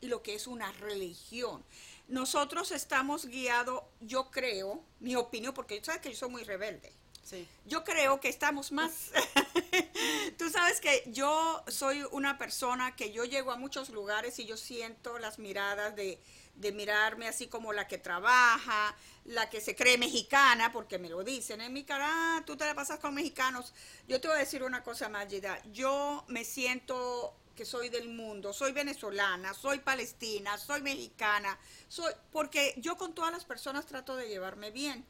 y 0.00 0.06
lo 0.08 0.22
que 0.22 0.34
es 0.34 0.46
una 0.46 0.72
religión. 0.72 1.64
Nosotros 2.08 2.70
estamos 2.70 3.26
guiados, 3.26 3.82
yo 4.00 4.30
creo, 4.30 4.82
mi 5.00 5.16
opinión, 5.16 5.52
porque 5.54 5.82
sabes 5.84 6.00
que 6.00 6.10
yo 6.10 6.16
soy 6.16 6.28
muy 6.30 6.44
rebelde. 6.44 6.92
Sí. 7.24 7.46
Yo 7.64 7.82
creo 7.82 8.20
que 8.20 8.28
estamos 8.28 8.70
más... 8.70 9.10
Tú 10.38 10.48
sabes 10.50 10.80
que 10.80 11.02
yo 11.08 11.64
soy 11.66 12.04
una 12.12 12.38
persona 12.38 12.94
que 12.94 13.10
yo 13.12 13.24
llego 13.24 13.50
a 13.50 13.56
muchos 13.56 13.88
lugares 13.90 14.38
y 14.38 14.44
yo 14.46 14.56
siento 14.56 15.18
las 15.18 15.38
miradas 15.38 15.96
de, 15.96 16.20
de 16.56 16.72
mirarme 16.72 17.28
así 17.28 17.48
como 17.48 17.72
la 17.72 17.86
que 17.86 17.98
trabaja, 17.98 18.94
la 19.24 19.48
que 19.50 19.60
se 19.60 19.74
cree 19.76 19.98
mexicana, 19.98 20.72
porque 20.72 20.98
me 20.98 21.08
lo 21.08 21.22
dicen 21.24 21.60
en 21.60 21.72
mi 21.72 21.84
cara, 21.84 22.06
"Ah, 22.08 22.42
tú 22.46 22.56
te 22.56 22.64
la 22.64 22.74
pasas 22.74 22.98
con 22.98 23.14
mexicanos. 23.14 23.74
Yo 24.08 24.20
te 24.20 24.28
voy 24.28 24.36
a 24.36 24.40
decir 24.40 24.62
una 24.62 24.82
cosa, 24.82 25.08
Magida. 25.08 25.60
Yo 25.72 26.24
me 26.28 26.44
siento 26.44 27.36
que 27.54 27.64
soy 27.64 27.88
del 27.88 28.08
mundo, 28.08 28.52
soy 28.52 28.72
venezolana, 28.72 29.54
soy 29.54 29.78
palestina, 29.78 30.58
soy 30.58 30.82
mexicana, 30.82 31.58
soy 31.88 32.12
porque 32.30 32.74
yo 32.78 32.96
con 32.96 33.14
todas 33.14 33.32
las 33.32 33.44
personas 33.44 33.86
trato 33.86 34.14
de 34.16 34.28
llevarme 34.28 34.70
bien 34.70 35.06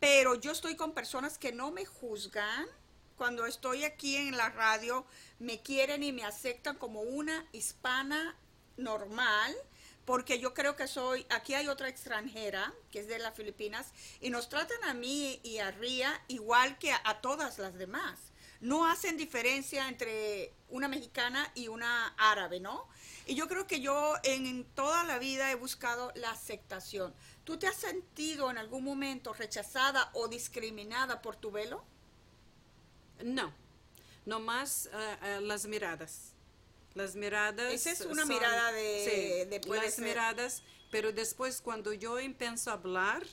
pero 0.00 0.34
yo 0.34 0.52
estoy 0.52 0.76
con 0.76 0.92
personas 0.92 1.38
que 1.38 1.52
no 1.52 1.70
me 1.70 1.86
juzgan. 1.86 2.66
Cuando 3.16 3.46
estoy 3.46 3.84
aquí 3.84 4.16
en 4.16 4.36
la 4.36 4.50
radio, 4.50 5.06
me 5.38 5.62
quieren 5.62 6.02
y 6.02 6.12
me 6.12 6.24
aceptan 6.24 6.76
como 6.76 7.00
una 7.00 7.46
hispana 7.52 8.36
normal, 8.76 9.54
porque 10.04 10.38
yo 10.38 10.52
creo 10.52 10.76
que 10.76 10.86
soy, 10.86 11.26
aquí 11.30 11.54
hay 11.54 11.68
otra 11.68 11.88
extranjera, 11.88 12.72
que 12.90 13.00
es 13.00 13.08
de 13.08 13.18
las 13.18 13.34
Filipinas, 13.34 13.92
y 14.20 14.30
nos 14.30 14.48
tratan 14.48 14.82
a 14.84 14.94
mí 14.94 15.40
y 15.42 15.58
a 15.58 15.70
Ría 15.70 16.22
igual 16.28 16.78
que 16.78 16.92
a, 16.92 17.20
todas 17.20 17.58
las 17.58 17.74
demás. 17.74 18.18
No 18.60 18.86
hacen 18.86 19.16
diferencia 19.16 19.88
entre 19.88 20.52
una 20.68 20.88
mexicana 20.88 21.50
y 21.54 21.68
una 21.68 22.14
árabe, 22.16 22.60
¿no? 22.60 22.88
Y 23.26 23.34
yo 23.34 23.48
creo 23.48 23.66
que 23.66 23.80
yo 23.80 24.14
en 24.22 24.64
toda 24.74 25.04
la 25.04 25.18
vida 25.18 25.50
he 25.50 25.54
buscado 25.54 26.12
la 26.14 26.30
aceptación. 26.30 27.14
¿Tú 27.44 27.58
te 27.58 27.66
has 27.66 27.76
sentido 27.76 28.50
en 28.50 28.58
algún 28.58 28.84
momento 28.84 29.32
rechazada 29.32 30.10
o 30.14 30.28
discriminada 30.28 31.20
por 31.20 31.36
tu 31.36 31.50
velo? 31.50 31.84
No, 33.22 33.52
no 34.24 34.40
más 34.40 34.86
eh, 34.86 35.16
eh, 35.22 35.40
las 35.42 35.66
miradas. 35.66 36.33
Las 36.94 37.16
miradas. 37.16 37.72
Esa 37.72 37.90
es 37.90 38.00
una 38.02 38.24
mirada 38.24 38.70
de- 38.72 39.46
de 39.50 39.60
puede 39.60 39.82
las 39.82 39.94
ser. 39.94 40.04
miradas, 40.04 40.62
pero 40.90 41.12
después 41.12 41.60
cuando 41.60 41.92
yo 41.92 42.18
empiezo 42.18 42.70
a 42.70 42.74
hablar, 42.74 43.24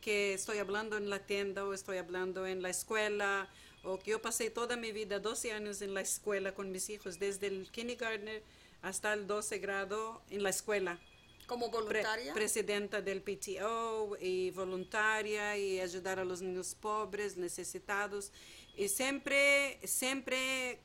que 0.00 0.32
estoy 0.34 0.58
hablando 0.58 0.96
en 0.96 1.10
la 1.10 1.26
tienda 1.26 1.64
o 1.66 1.74
estoy 1.74 1.98
hablando 1.98 2.46
en 2.46 2.62
la 2.62 2.70
escuela, 2.70 3.48
o 3.82 3.98
que 3.98 4.12
yo 4.12 4.22
pasé 4.22 4.50
toda 4.50 4.76
mi 4.76 4.92
vida, 4.92 5.18
12 5.18 5.52
años 5.52 5.82
en 5.82 5.94
la 5.94 6.00
escuela 6.00 6.54
con 6.54 6.70
mis 6.70 6.88
hijos, 6.90 7.18
desde 7.18 7.48
el 7.48 7.70
kindergarten 7.70 8.42
hasta 8.82 9.12
el 9.12 9.26
12 9.26 9.58
grado 9.58 10.22
en 10.30 10.42
la 10.42 10.50
escuela. 10.50 10.98
Como 11.46 11.70
Pre- 11.70 11.80
voluntaria. 11.80 12.32
presidenta 12.32 13.02
del 13.02 13.20
PTO 13.22 14.16
y 14.20 14.50
voluntaria 14.52 15.56
y 15.58 15.80
ayudar 15.80 16.20
a 16.20 16.24
los 16.24 16.40
niños 16.40 16.76
pobres, 16.80 17.36
necesitados. 17.36 18.30
Y 18.76 18.88
siempre, 18.88 19.80
siempre 19.84 20.78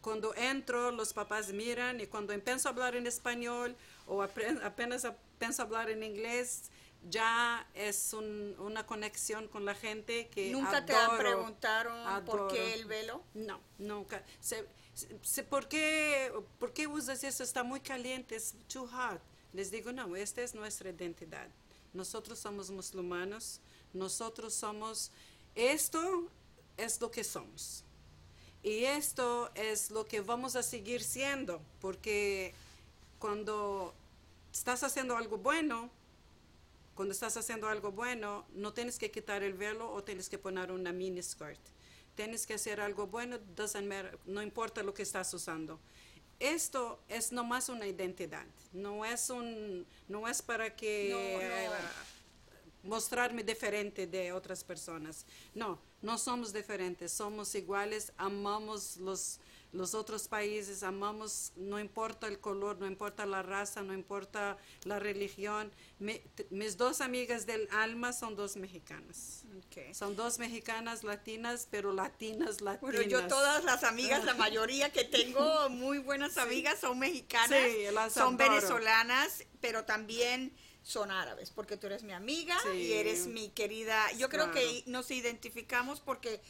cuando 0.00 0.34
entro, 0.34 0.90
los 0.90 1.12
papás 1.12 1.52
miran 1.52 2.00
y 2.00 2.06
cuando 2.06 2.32
empiezo 2.32 2.68
a 2.68 2.72
hablar 2.72 2.96
en 2.96 3.06
español 3.06 3.76
o 4.06 4.22
apenas 4.22 5.04
a 5.04 5.16
hablar 5.62 5.90
en 5.90 6.02
inglés, 6.02 6.70
ya 7.08 7.68
es 7.74 8.12
un- 8.12 8.56
una 8.58 8.86
conexión 8.86 9.48
con 9.48 9.64
la 9.64 9.74
gente 9.74 10.28
que 10.28 10.50
¿Nunca 10.50 10.84
te 10.84 10.94
adoro, 10.94 11.18
preguntaron 11.18 12.24
por 12.24 12.48
qué 12.48 12.74
el 12.74 12.86
velo? 12.86 13.22
No, 13.34 13.60
nunca. 13.78 14.24
Se, 14.40 14.66
se- 15.22 15.44
¿por, 15.44 15.68
qué, 15.68 16.32
¿Por 16.58 16.72
qué 16.72 16.86
usas 16.86 17.22
eso? 17.22 17.42
Está 17.44 17.62
muy 17.62 17.80
caliente, 17.80 18.34
es 18.34 18.54
too 18.72 18.86
hot. 18.88 19.20
Les 19.52 19.70
digo, 19.70 19.92
no, 19.92 20.16
esta 20.16 20.42
es 20.42 20.54
nuestra 20.54 20.90
identidad. 20.90 21.48
Nosotros 21.92 22.38
somos 22.38 22.70
musulmanes, 22.70 23.60
nosotros 23.92 24.52
somos, 24.54 25.10
esto 25.54 26.28
es 26.76 27.00
lo 27.00 27.10
que 27.10 27.24
somos. 27.24 27.84
Y 28.66 28.84
esto 28.84 29.48
es 29.54 29.92
lo 29.92 30.08
que 30.08 30.20
vamos 30.22 30.56
a 30.56 30.62
seguir 30.64 31.00
siendo, 31.00 31.60
porque 31.80 32.52
cuando 33.20 33.94
estás 34.52 34.82
haciendo 34.82 35.16
algo 35.16 35.38
bueno, 35.38 35.88
cuando 36.96 37.12
estás 37.12 37.36
haciendo 37.36 37.68
algo 37.68 37.92
bueno, 37.92 38.44
no 38.54 38.72
tienes 38.72 38.98
que 38.98 39.12
quitar 39.12 39.44
el 39.44 39.54
velo 39.54 39.92
o 39.92 40.02
tienes 40.02 40.28
que 40.28 40.36
poner 40.36 40.72
una 40.72 40.90
mini 40.90 41.22
skirt. 41.22 41.60
Tienes 42.16 42.44
que 42.44 42.54
hacer 42.54 42.80
algo 42.80 43.06
bueno, 43.06 43.38
no 44.26 44.42
importa 44.42 44.82
lo 44.82 44.92
que 44.92 45.04
estás 45.04 45.32
usando. 45.32 45.78
Esto 46.40 46.98
es 47.08 47.30
nomás 47.30 47.68
una 47.68 47.86
identidad, 47.86 48.46
no 48.72 49.04
es 49.04 49.30
un, 49.30 49.86
no 50.08 50.26
es 50.26 50.42
para 50.42 50.74
que. 50.74 51.12
Mostrarme 52.86 53.42
diferente 53.42 54.06
de 54.06 54.32
otras 54.32 54.64
personas. 54.64 55.26
No, 55.54 55.78
no 56.02 56.18
somos 56.18 56.52
diferentes, 56.52 57.12
somos 57.12 57.54
iguales, 57.54 58.12
amamos 58.16 58.96
los, 58.98 59.40
los 59.72 59.94
otros 59.94 60.28
países, 60.28 60.82
amamos, 60.82 61.52
no 61.56 61.80
importa 61.80 62.28
el 62.28 62.38
color, 62.38 62.78
no 62.78 62.86
importa 62.86 63.26
la 63.26 63.42
raza, 63.42 63.82
no 63.82 63.92
importa 63.92 64.56
la 64.84 64.98
religión. 64.98 65.72
Me- 65.98 66.22
mis 66.50 66.76
dos 66.76 67.00
amigas 67.00 67.46
del 67.46 67.68
alma 67.72 68.12
son 68.12 68.36
dos 68.36 68.56
mexicanas. 68.56 69.42
Ok. 69.58 69.92
Son 69.94 70.14
dos 70.16 70.38
mexicanas 70.38 71.02
latinas, 71.02 71.66
pero 71.70 71.92
latinas, 71.92 72.60
latinas. 72.60 72.80
Bueno, 72.80 73.02
yo 73.02 73.26
todas 73.26 73.64
las 73.64 73.82
amigas, 73.84 74.24
la 74.24 74.34
mayoría 74.34 74.92
que 74.92 75.04
tengo, 75.04 75.68
muy 75.70 75.98
buenas 75.98 76.36
amigas, 76.36 76.78
son 76.80 76.98
mexicanas, 76.98 77.58
Sí, 77.64 77.84
las 77.92 78.12
son 78.12 78.34
adoro. 78.40 78.54
venezolanas, 78.54 79.44
pero 79.60 79.84
también 79.84 80.54
son 80.86 81.10
árabes, 81.10 81.50
porque 81.50 81.76
tú 81.76 81.88
eres 81.88 82.04
mi 82.04 82.12
amiga 82.12 82.56
Sí. 82.62 82.78
y 82.78 82.92
eres 82.92 83.26
mi 83.26 83.48
querida. 83.48 84.12
Yo 84.12 84.28
creo 84.28 84.52
que 84.52 84.84
nos 84.86 85.10
identificamos 85.10 85.98
porque 86.00 86.40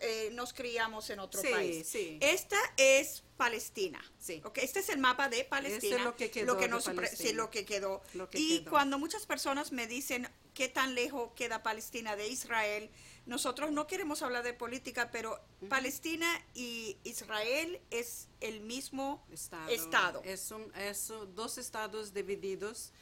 eh, 0.00 0.30
nos 0.32 0.52
criamos 0.52 1.10
en 1.10 1.18
otro 1.20 1.40
Sí, 1.40 1.48
país. 1.48 1.88
sí. 1.88 2.18
Esta 2.20 2.56
es 2.76 3.22
Palestina. 3.36 4.04
Sí. 4.18 4.40
Ok, 4.44 4.58
Este 4.58 4.80
es 4.80 4.88
el 4.88 4.98
mapa 4.98 5.28
de 5.28 5.44
Palestina. 5.44 5.76
Este 5.76 5.96
es 5.96 6.02
lo 6.04 6.16
que 6.16 6.30
quedó 6.30 6.54
nos 6.68 6.84
sí, 7.16 7.32
lo 7.32 7.50
que 7.50 7.64
quedó. 7.64 8.02
Lo 8.14 8.28
que 8.28 8.38
y 8.38 8.58
quedó. 8.60 8.70
cuando 8.70 8.98
muchas 8.98 9.26
personas 9.26 9.70
me 9.70 9.86
dicen 9.86 10.28
qué 10.54 10.68
tan 10.68 10.94
lejos 10.96 11.30
queda 11.36 11.62
Palestina 11.62 12.16
de 12.16 12.26
Israel, 12.28 12.90
nosotros 13.26 13.70
no 13.70 13.86
queremos 13.86 14.22
hablar 14.22 14.42
de 14.42 14.54
política, 14.54 15.10
pero 15.12 15.40
Palestina 15.68 16.28
y 16.54 16.96
Israel 17.04 17.80
es 17.90 18.28
el 18.40 18.60
mismo 18.60 19.24
Estado. 19.32 19.68
estado. 19.68 20.22
Es, 20.24 20.50
un- 20.50 20.72
es 20.76 21.12
dos 21.34 21.58
estados 21.58 22.12
divididos. 22.12 22.92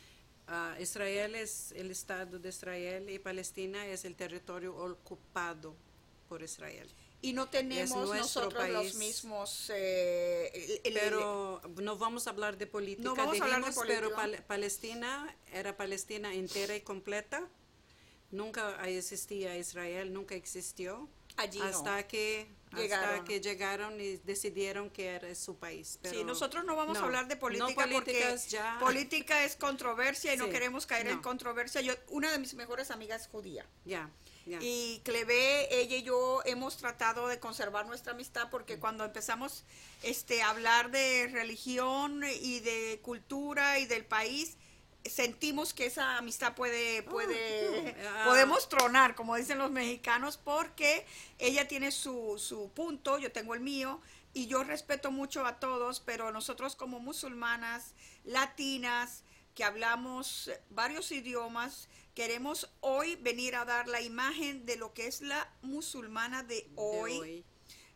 Ah, 0.48 0.76
Israel 0.80 1.34
es 1.34 1.72
el 1.72 1.90
estado 1.90 2.38
de 2.38 2.48
Israel 2.50 3.10
y 3.10 3.18
Palestina 3.18 3.84
es 3.86 4.04
el 4.04 4.14
territorio 4.14 4.76
ocupado 4.76 5.74
por 6.28 6.42
Israel. 6.42 6.88
y 7.22 7.32
no 7.32 7.48
tenemos 7.48 8.08
nosotros 8.14 8.68
los 8.68 8.94
mismos... 8.94 9.70
eh, 9.74 10.50
el- 10.54 10.80
el- 10.84 11.00
Pero 11.00 11.60
no 11.82 11.96
vamos 11.96 12.26
a 12.26 12.30
hablar 12.30 12.56
de 12.58 12.66
política, 12.68 13.08
No 13.08 13.16
vamos 13.16 13.40
a 13.40 13.44
hablar 13.44 13.64
de 13.64 13.80
pero 13.86 14.10
política. 14.10 14.16
Pal- 14.38 14.44
Palestina 14.46 15.36
era 15.52 15.76
Palestina 15.76 16.32
entera 16.34 16.76
y 16.76 16.82
completa. 16.82 17.48
Nunca 18.30 18.86
existía 18.86 19.56
Israel, 19.56 20.12
nunca 20.12 20.34
existió. 20.36 21.08
Allí 21.36 21.58
no. 21.58 21.64
hasta 21.64 22.06
que 22.06 22.46
Llegaron. 22.82 23.08
hasta 23.10 23.24
que 23.24 23.40
llegaron 23.40 24.00
y 24.00 24.16
decidieron 24.18 24.90
que 24.90 25.06
era 25.06 25.34
su 25.34 25.56
país. 25.56 25.92
Sí, 25.92 25.98
pero 26.02 26.24
nosotros 26.24 26.64
no 26.64 26.76
vamos 26.76 26.98
a 26.98 27.04
hablar 27.04 27.28
de 27.28 27.36
política 27.36 27.88
porque 27.90 28.36
ya. 28.48 28.78
política 28.80 29.44
es 29.44 29.56
controversia 29.56 30.34
y 30.34 30.36
no 30.36 30.46
Sí, 30.46 30.50
queremos 30.50 30.86
caer 30.86 31.08
en 31.08 31.20
controversia. 31.20 31.80
Yo, 31.80 31.94
una 32.08 32.30
de 32.32 32.38
mis 32.38 32.54
mejores 32.54 32.90
amigas 32.90 33.22
es 33.22 33.28
judía. 33.28 33.66
Ya. 33.84 34.10
Y 34.60 35.00
Cleve, 35.04 35.68
ella 35.80 35.96
y 35.96 36.02
yo 36.02 36.40
hemos 36.44 36.76
tratado 36.76 37.26
de 37.26 37.40
conservar 37.40 37.86
nuestra 37.86 38.12
amistad 38.12 38.48
porque 38.50 38.78
cuando 38.78 39.04
empezamos 39.04 39.64
este, 40.02 40.40
a 40.42 40.50
hablar 40.50 40.90
de 40.90 41.28
religión 41.32 42.22
y 42.40 42.60
de 42.60 43.00
cultura 43.02 43.80
y 43.80 43.86
del 43.86 44.04
país, 44.04 44.56
sentimos 45.10 45.74
que 45.74 45.86
esa 45.86 46.18
amistad 46.18 46.54
puede, 46.54 47.02
puede, 47.02 47.96
ah. 48.06 48.24
podemos 48.26 48.68
tronar, 48.68 49.14
como 49.14 49.36
dicen 49.36 49.58
los 49.58 49.70
mexicanos, 49.70 50.36
porque 50.36 51.06
ella 51.38 51.68
tiene 51.68 51.90
su, 51.90 52.38
su 52.38 52.70
punto, 52.70 53.18
yo 53.18 53.32
tengo 53.32 53.54
el 53.54 53.60
mío, 53.60 54.00
y 54.32 54.46
yo 54.48 54.64
respeto 54.64 55.10
mucho 55.10 55.46
a 55.46 55.58
todos, 55.58 56.00
pero 56.00 56.30
nosotros 56.30 56.76
como 56.76 57.00
musulmanas, 57.00 57.94
latinas, 58.24 59.22
que 59.54 59.64
hablamos 59.64 60.50
varios 60.68 61.10
idiomas, 61.10 61.88
queremos 62.14 62.70
hoy 62.80 63.16
venir 63.16 63.56
a 63.56 63.64
dar 63.64 63.88
la 63.88 64.02
imagen 64.02 64.66
de 64.66 64.76
lo 64.76 64.92
que 64.92 65.06
es 65.06 65.22
la 65.22 65.50
musulmana 65.62 66.42
de 66.42 66.56
de 66.56 66.68
hoy, 66.76 67.44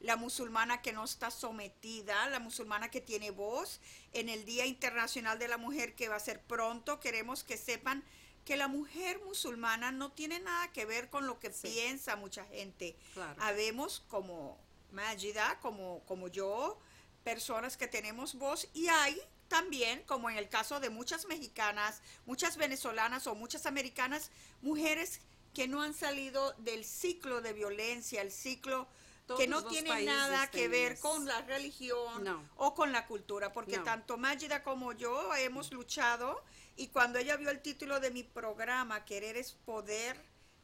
la 0.00 0.16
musulmana 0.16 0.80
que 0.82 0.92
no 0.92 1.04
está 1.04 1.30
sometida, 1.30 2.28
la 2.30 2.38
musulmana 2.40 2.90
que 2.90 3.00
tiene 3.00 3.30
voz. 3.30 3.80
En 4.12 4.28
el 4.28 4.44
Día 4.44 4.66
Internacional 4.66 5.38
de 5.38 5.48
la 5.48 5.58
Mujer 5.58 5.94
que 5.94 6.08
va 6.08 6.16
a 6.16 6.20
ser 6.20 6.40
pronto, 6.40 7.00
queremos 7.00 7.44
que 7.44 7.56
sepan 7.56 8.02
que 8.44 8.56
la 8.56 8.68
mujer 8.68 9.20
musulmana 9.26 9.92
no 9.92 10.10
tiene 10.12 10.38
nada 10.40 10.72
que 10.72 10.86
ver 10.86 11.10
con 11.10 11.26
lo 11.26 11.38
que 11.38 11.52
Sí. 11.52 11.68
piensa 11.68 12.16
mucha 12.16 12.44
gente. 12.46 12.96
Claro. 13.14 13.40
Habemos 13.42 14.00
como 14.08 14.58
Magida, 14.92 15.60
como, 15.60 16.00
como 16.06 16.26
yo, 16.28 16.78
personas 17.22 17.76
que 17.76 17.86
tenemos 17.86 18.34
voz 18.34 18.66
y 18.72 18.88
hay 18.88 19.20
también, 19.48 20.02
como 20.04 20.30
en 20.30 20.38
el 20.38 20.48
caso 20.48 20.80
de 20.80 20.90
muchas 20.90 21.26
mexicanas, 21.26 22.00
muchas 22.24 22.56
venezolanas 22.56 23.26
o 23.26 23.34
muchas 23.34 23.66
americanas, 23.66 24.30
mujeres 24.62 25.20
que 25.54 25.68
no 25.68 25.82
han 25.82 25.92
salido 25.94 26.52
del 26.58 26.84
ciclo 26.84 27.40
de 27.42 27.52
violencia, 27.52 28.22
el 28.22 28.32
ciclo 28.32 28.88
que 29.36 29.46
no 29.46 29.64
tiene 29.64 30.04
nada 30.04 30.50
que 30.50 30.68
ver 30.68 30.98
con 30.98 31.26
la 31.26 31.40
religión 31.42 32.24
No. 32.24 32.48
o 32.56 32.74
con 32.74 32.92
la 32.92 33.06
cultura, 33.06 33.52
porque 33.52 33.78
No. 33.78 33.84
tanto 33.84 34.16
Magida 34.16 34.62
como 34.62 34.92
yo 34.92 35.34
hemos 35.36 35.72
luchado 35.72 36.42
y 36.76 36.88
cuando 36.88 37.18
ella 37.18 37.36
vio 37.36 37.50
el 37.50 37.60
título 37.60 38.00
de 38.00 38.10
mi 38.10 38.22
programa, 38.22 39.04
Querer 39.04 39.36
es 39.36 39.52
Poder, 39.52 40.16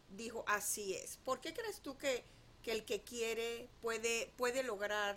dijo, 0.08 0.44
así 0.46 0.94
es. 0.94 1.16
¿Por 1.18 1.40
qué 1.40 1.52
crees 1.52 1.80
tú 1.80 1.96
que, 1.99 2.25
que 2.62 2.73
el 2.73 2.85
que 2.85 3.02
quiere 3.02 3.68
puede, 3.82 4.32
puede 4.37 4.62
lograr 4.62 5.16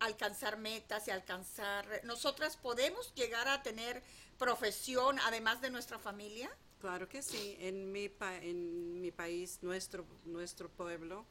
alcanzar 0.00 0.58
metas 0.58 1.08
y 1.08 1.10
alcanzar... 1.10 2.00
Nosotras 2.04 2.56
podemos 2.56 3.12
llegar 3.14 3.48
a 3.48 3.62
tener 3.62 4.02
profesión 4.38 5.18
además 5.20 5.60
de 5.60 5.70
nuestra 5.70 5.98
familia? 5.98 6.50
Claro 6.80 7.08
que 7.08 7.22
sí. 7.22 7.56
En 7.58 7.90
mi, 7.90 8.08
pa- 8.08 8.36
en 8.36 9.00
mi 9.00 9.10
país, 9.10 9.58
nuestro, 9.62 10.06
nuestro 10.24 10.68
pueblo, 10.68 11.26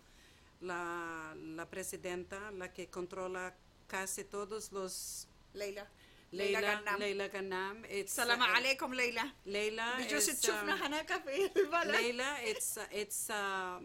la, 0.60 1.34
la 1.36 1.66
presidenta, 1.68 2.50
la 2.52 2.72
que 2.72 2.88
controla 2.88 3.54
casi 3.86 4.24
todos 4.24 4.72
los... 4.72 5.26
Leila. 5.54 5.86
Leila, 6.32 6.60
Ghanem. 6.60 6.98
Leila 6.98 7.28
Ghanem. 7.28 7.84
it's, 7.90 8.12
Salam 8.14 8.40
uh, 8.40 8.44
عليكم 8.44 8.94
ليلى 8.94 9.22
Leila 9.46 9.98
بجوز 9.98 10.30
is, 10.30 10.40
تشوفنا 10.40 10.76
um, 10.76 10.82
هناك 10.82 11.22
في 11.24 11.50
البلد 11.60 11.90
Leila, 11.90 12.38
it's, 12.42 12.78
uh, 12.78 12.86
it's 12.90 13.28
uh, 13.30 13.80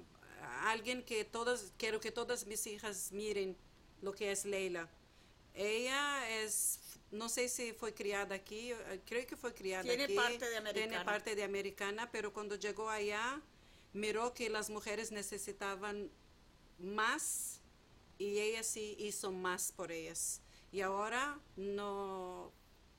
alguien 0.65 1.03
que 1.03 1.25
todas, 1.25 1.74
quiero 1.77 2.00
que 2.00 2.09
todas 2.12 2.45
mis 2.45 2.65
hijas 2.67 3.12
miren 3.12 3.55
lo 4.01 4.13
que 4.13 4.31
es 4.31 4.45
Leila. 4.45 4.88
Ella 5.55 6.29
es, 6.43 6.79
no 7.12 7.27
sé 7.27 7.50
si 7.50 7.74
fue 7.74 7.93
criada 7.93 8.36
aquí, 8.36 8.71
eh, 8.71 9.01
creo 9.05 9.25
que 9.25 9.36
fue 9.36 9.53
criada 9.53 9.83
Tiene 9.83 10.03
aquí. 10.05 10.15
parte 10.15 10.45
de 10.45 10.62
Tiene 10.62 10.69
americana. 10.69 11.05
parte 11.05 11.36
de 11.36 11.43
americana, 11.43 12.09
pero 12.12 12.31
cuando 12.31 12.55
llegó 12.55 12.89
allá, 12.89 13.41
miró 13.93 14.33
que 14.33 14.50
las 14.50 14.69
mujeres 14.69 15.12
necesitaban 15.12 16.09
más 16.82 17.60
y 18.18 18.38
ella 18.38 18.62
sí 18.62 18.94
hizo 18.98 19.32
más 19.32 19.72
por 19.72 19.90
ellas. 19.90 20.40
Y 20.70 20.80
ahora 20.80 21.38
no, 21.56 22.52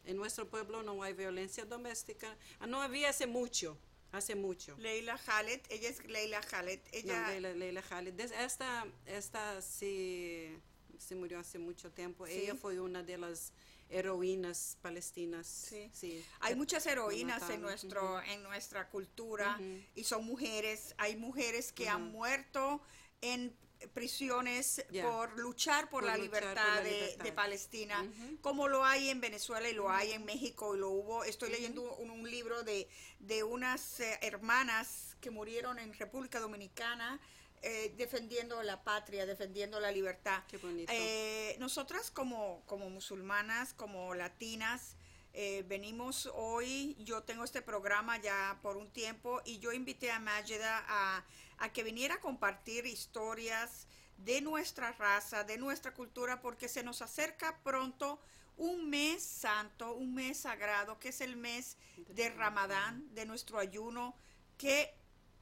en 0.05 0.17
nuestro 0.17 0.49
pueblo 0.49 0.83
no 0.83 1.01
hay 1.03 1.13
violencia 1.13 1.65
doméstica. 1.65 2.35
Ah, 2.59 2.67
No 2.67 2.81
había 2.81 3.09
hace 3.09 3.25
mucho, 3.25 3.77
hace 4.11 4.35
mucho. 4.35 4.75
Leila 4.77 5.17
Khaled, 5.17 5.61
ella 5.69 5.89
es 5.89 6.03
Leila 6.05 6.41
Khaled, 6.41 6.79
No, 6.79 6.89
ella 6.91 7.27
Leila, 7.29 7.53
Leila 7.53 7.81
Khaled. 7.81 8.19
Esta, 8.19 8.85
esta 9.05 9.61
sí, 9.61 10.57
se 10.99 11.15
murió 11.15 11.39
hace 11.39 11.57
mucho 11.57 11.91
tiempo. 11.91 12.25
Sí. 12.27 12.33
Ella 12.33 12.55
fue 12.55 12.79
una 12.79 13.01
de 13.01 13.17
las 13.17 13.53
heroínas 13.89 14.77
palestinas. 14.81 15.47
Sí. 15.47 15.89
Sí. 15.93 16.25
hay 16.39 16.55
muchas 16.55 16.85
heroínas 16.85 17.47
en 17.49 17.61
nuestro 17.61 18.21
en 18.23 18.41
nuestra 18.41 18.89
cultura 18.89 19.59
y 19.95 20.03
son 20.03 20.25
mujeres, 20.25 20.95
hay 20.97 21.15
mujeres 21.15 21.71
que 21.71 21.87
han 21.89 22.11
muerto 22.11 22.81
en 23.21 23.55
prisiones 23.93 24.85
Ya. 24.91 25.03
por 25.09 25.37
luchar 25.39 25.89
por, 25.89 26.01
Por 26.01 26.03
la, 26.11 26.17
luchar 26.17 26.29
por 26.31 26.41
libertad 26.41 26.75
la 26.75 26.81
de, 26.81 26.91
libertad. 26.91 27.23
de 27.25 27.31
Palestina, 27.31 28.01
Ujú. 28.03 28.37
como 28.41 28.67
lo 28.67 28.85
hay 28.85 29.09
en 29.09 29.21
Venezuela 29.21 29.67
y 29.69 29.73
lo 29.73 29.89
hay 29.89 30.11
en 30.13 30.25
México 30.25 30.75
y 30.75 30.79
lo 30.79 30.89
hubo. 30.89 31.23
Estoy 31.23 31.49
leyendo 31.51 31.81
un, 31.95 32.09
un 32.09 32.29
libro 32.29 32.63
de, 32.63 32.87
de 33.19 33.43
unas 33.43 33.99
eh, 33.99 34.19
hermanas 34.21 35.15
que 35.21 35.29
murieron 35.31 35.79
en 35.79 35.93
República 35.93 36.39
Dominicana 36.39 37.19
eh, 37.61 37.93
defendiendo 37.97 38.61
la 38.61 38.83
patria, 38.83 39.25
defendiendo 39.25 39.79
la 39.79 39.89
libertad. 39.91 40.43
Qué 40.49 40.57
bonito. 40.57 40.91
Eh, 40.93 41.55
nosotras 41.59 42.11
como, 42.11 42.61
como 42.65 42.89
musulmanas, 42.89 43.73
como 43.73 44.13
latinas, 44.15 44.97
eh, 45.35 45.63
venimos 45.65 46.29
hoy, 46.35 46.95
yo 46.99 47.23
tengo 47.23 47.43
este 47.45 47.61
programa 47.61 48.17
ya 48.21 48.59
por 48.61 48.75
un 48.75 48.91
tiempo 48.91 49.41
y 49.45 49.59
yo 49.59 49.71
invité 49.71 50.11
a 50.11 50.19
Mágida 50.19 50.83
a, 50.87 51.23
a 51.63 51.71
que 51.71 51.81
viniera 51.81 52.15
a 52.15 52.19
compartir 52.19 52.85
historias 52.85 53.87
de 54.17 54.41
nuestra 54.41 54.91
raza, 54.91 55.45
de 55.45 55.57
nuestra 55.57 55.93
cultura, 55.93 56.41
porque 56.41 56.67
se 56.67 56.83
nos 56.83 57.01
acerca 57.01 57.57
pronto 57.63 58.19
un 58.57 58.89
mes 58.89 59.23
santo, 59.23 59.93
un 59.93 60.13
mes 60.13 60.37
sagrado, 60.39 60.99
que 60.99 61.09
es 61.09 61.21
el 61.21 61.37
mes 61.37 61.77
de 62.09 62.29
Ramadán, 62.31 63.07
de 63.15 63.25
nuestro 63.25 63.59
ayuno, 63.59 64.13
que 64.57 64.93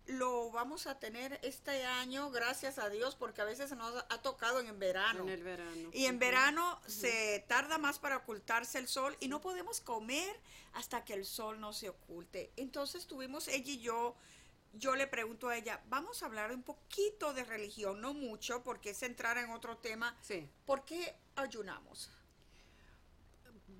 lo 0.05 0.51
vamos 0.51 0.85
a 0.85 0.99
tener 0.99 1.39
este 1.41 1.85
año, 1.85 2.29
gracias 2.29 2.77
a 2.77 2.89
Dios, 2.89 3.15
porque 3.15 3.41
a 3.41 3.45
veces 3.45 3.75
nos 3.75 4.05
ha 4.07 4.21
tocado 4.21 4.59
en 4.59 4.77
verano. 4.77 5.23
En 5.23 5.29
el 5.29 5.43
verano. 5.43 5.89
Y 5.91 6.05
en 6.05 6.19
verano 6.19 6.79
se 6.85 7.43
tarda 7.47 7.79
más 7.79 7.97
para 7.97 8.17
ocultarse 8.17 8.77
el 8.77 8.87
sol 8.87 9.17
y 9.19 9.27
no 9.27 9.41
podemos 9.41 9.81
comer 9.81 10.39
hasta 10.73 11.03
que 11.03 11.15
el 11.15 11.25
sol 11.25 11.59
no 11.59 11.73
se 11.73 11.89
oculte. 11.89 12.51
Entonces 12.57 13.07
tuvimos 13.07 13.47
ella 13.47 13.71
y 13.71 13.79
yo, 13.79 14.15
yo 14.73 14.95
le 14.95 15.07
pregunto 15.07 15.49
a 15.49 15.57
ella, 15.57 15.81
vamos 15.89 16.23
a 16.23 16.25
hablar 16.25 16.51
un 16.51 16.63
poquito 16.63 17.33
de 17.33 17.43
religión, 17.43 18.01
no 18.01 18.13
mucho, 18.13 18.63
porque 18.63 18.91
es 18.91 19.03
entrar 19.03 19.37
en 19.37 19.49
otro 19.51 19.77
tema. 19.77 20.17
Sí. 20.21 20.47
¿Por 20.65 20.85
qué 20.85 21.15
ayunamos? 21.35 22.09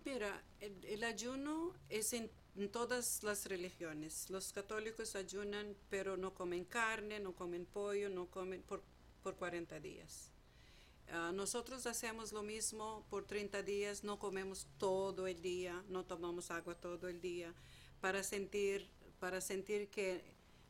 Mira, 0.04 0.43
el, 0.60 0.84
el 0.86 1.04
ayuno 1.04 1.73
es 1.89 2.13
en, 2.13 2.30
en 2.56 2.69
todas 2.69 3.23
las 3.23 3.45
religiones. 3.45 4.30
Los 4.30 4.51
católicos 4.51 5.15
ayunan, 5.15 5.75
pero 5.89 6.17
no 6.17 6.34
comen 6.34 6.65
carne, 6.65 7.19
no 7.19 7.34
comen 7.34 7.65
pollo, 7.65 8.10
no 8.10 8.27
comen 8.27 8.62
por, 8.63 8.84
por 9.23 9.36
40 9.36 9.80
días. 9.80 10.32
Ah, 11.13 11.32
nosotros 11.34 11.86
hacemos 11.88 12.32
lo 12.32 12.41
mismo 12.41 13.06
por 13.10 13.25
30 13.25 13.63
días, 13.63 14.04
no 14.04 14.17
comemos 14.17 14.67
todo 14.77 15.27
el 15.27 15.41
día, 15.41 15.84
no 15.89 16.06
tomamos 16.06 16.51
agua 16.51 16.75
todo 16.75 17.10
el 17.10 17.19
día, 17.19 17.54
para 17.99 18.23
sentir, 18.23 18.89
para 19.19 19.41
sentir 19.41 19.89
que 19.89 20.23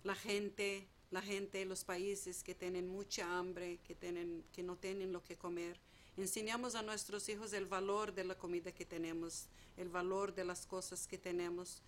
la 0.03 0.15
gente, 0.15 0.87
la 1.11 1.21
gente, 1.21 1.65
los 1.65 1.83
países 1.83 2.43
que 2.43 2.55
tienen 2.55 2.87
mucha 2.87 3.37
hambre, 3.37 3.79
que, 3.85 3.95
tienen, 3.95 4.43
que 4.53 4.63
no 4.63 4.77
tienen 4.77 5.11
lo 5.11 5.23
que 5.23 5.37
comer, 5.37 5.79
enseñamos 6.17 6.75
a 6.75 6.81
nuestros 6.81 7.27
hijos 7.29 7.53
el 7.53 7.65
valor 7.65 8.13
de 8.13 8.23
la 8.23 8.35
comida 8.35 8.71
que 8.71 8.85
tenemos, 8.85 9.45
el 9.77 9.89
valor 9.89 10.33
de 10.33 10.45
las 10.45 10.65
cosas 10.65 11.07
que 11.07 11.17
tenemos. 11.17 11.81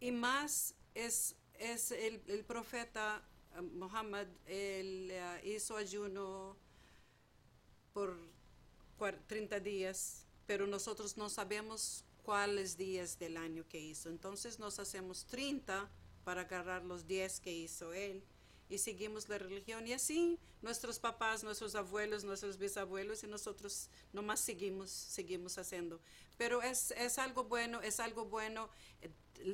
Y 0.00 0.12
más 0.12 0.74
es, 0.94 1.34
es 1.58 1.90
el, 1.90 2.44
profeta 2.46 3.22
ah, 3.54 3.62
Muhammad, 3.62 4.26
él 4.46 5.12
ah, 5.20 5.40
hizo 5.44 5.76
ayuno 5.76 6.56
por 7.92 8.16
cuar- 8.98 9.18
30 9.26 9.60
días, 9.60 10.24
pero 10.46 10.66
nosotros 10.66 11.16
no 11.16 11.28
sabemos 11.28 12.04
cuáles 12.24 12.76
días 12.76 13.18
del 13.18 13.36
año 13.36 13.64
que 13.68 13.78
hizo. 13.78 14.10
Entonces 14.10 14.58
nos 14.58 14.78
hacemos 14.78 15.24
30 15.26 15.88
para 16.26 16.40
agarrar 16.40 16.84
los 16.84 17.06
10 17.06 17.38
que 17.38 17.52
hizo 17.52 17.92
él 17.94 18.20
y 18.68 18.78
seguimos 18.78 19.28
la 19.28 19.38
religión. 19.38 19.86
Y 19.86 19.92
así 19.92 20.40
nuestros 20.60 20.98
papás, 20.98 21.44
nuestros 21.44 21.76
abuelos, 21.76 22.24
nuestros 22.24 22.58
bisabuelos 22.58 23.22
y 23.22 23.28
nosotros 23.28 23.88
nomás 24.12 24.40
seguimos, 24.40 24.90
seguimos 24.90 25.56
haciendo. 25.56 26.00
Pero 26.36 26.62
es, 26.62 26.90
es 26.90 27.18
algo 27.20 27.44
bueno, 27.44 27.80
es 27.80 28.00
algo 28.00 28.24
bueno. 28.24 28.68
eh, 29.02 29.10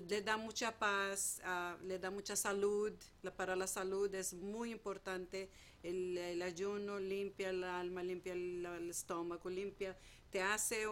le 0.08 0.22
da 0.22 0.38
mucha 0.38 0.78
paz, 0.78 1.42
ah, 1.44 1.76
le 1.82 1.98
da 1.98 2.10
mucha 2.10 2.36
salud. 2.36 2.90
La- 3.20 3.34
para 3.34 3.54
la 3.54 3.66
salud 3.66 4.14
es 4.14 4.32
muy 4.32 4.70
importante. 4.72 5.50
El, 5.82 6.40
ayuno 6.40 6.98
limpia 6.98 7.50
el 7.50 7.64
alma, 7.64 8.02
limpia 8.02 8.32
el, 8.32 8.88
estómago, 8.88 9.50
limpia, 9.50 9.94
te 10.30 10.40
hace, 10.40 10.86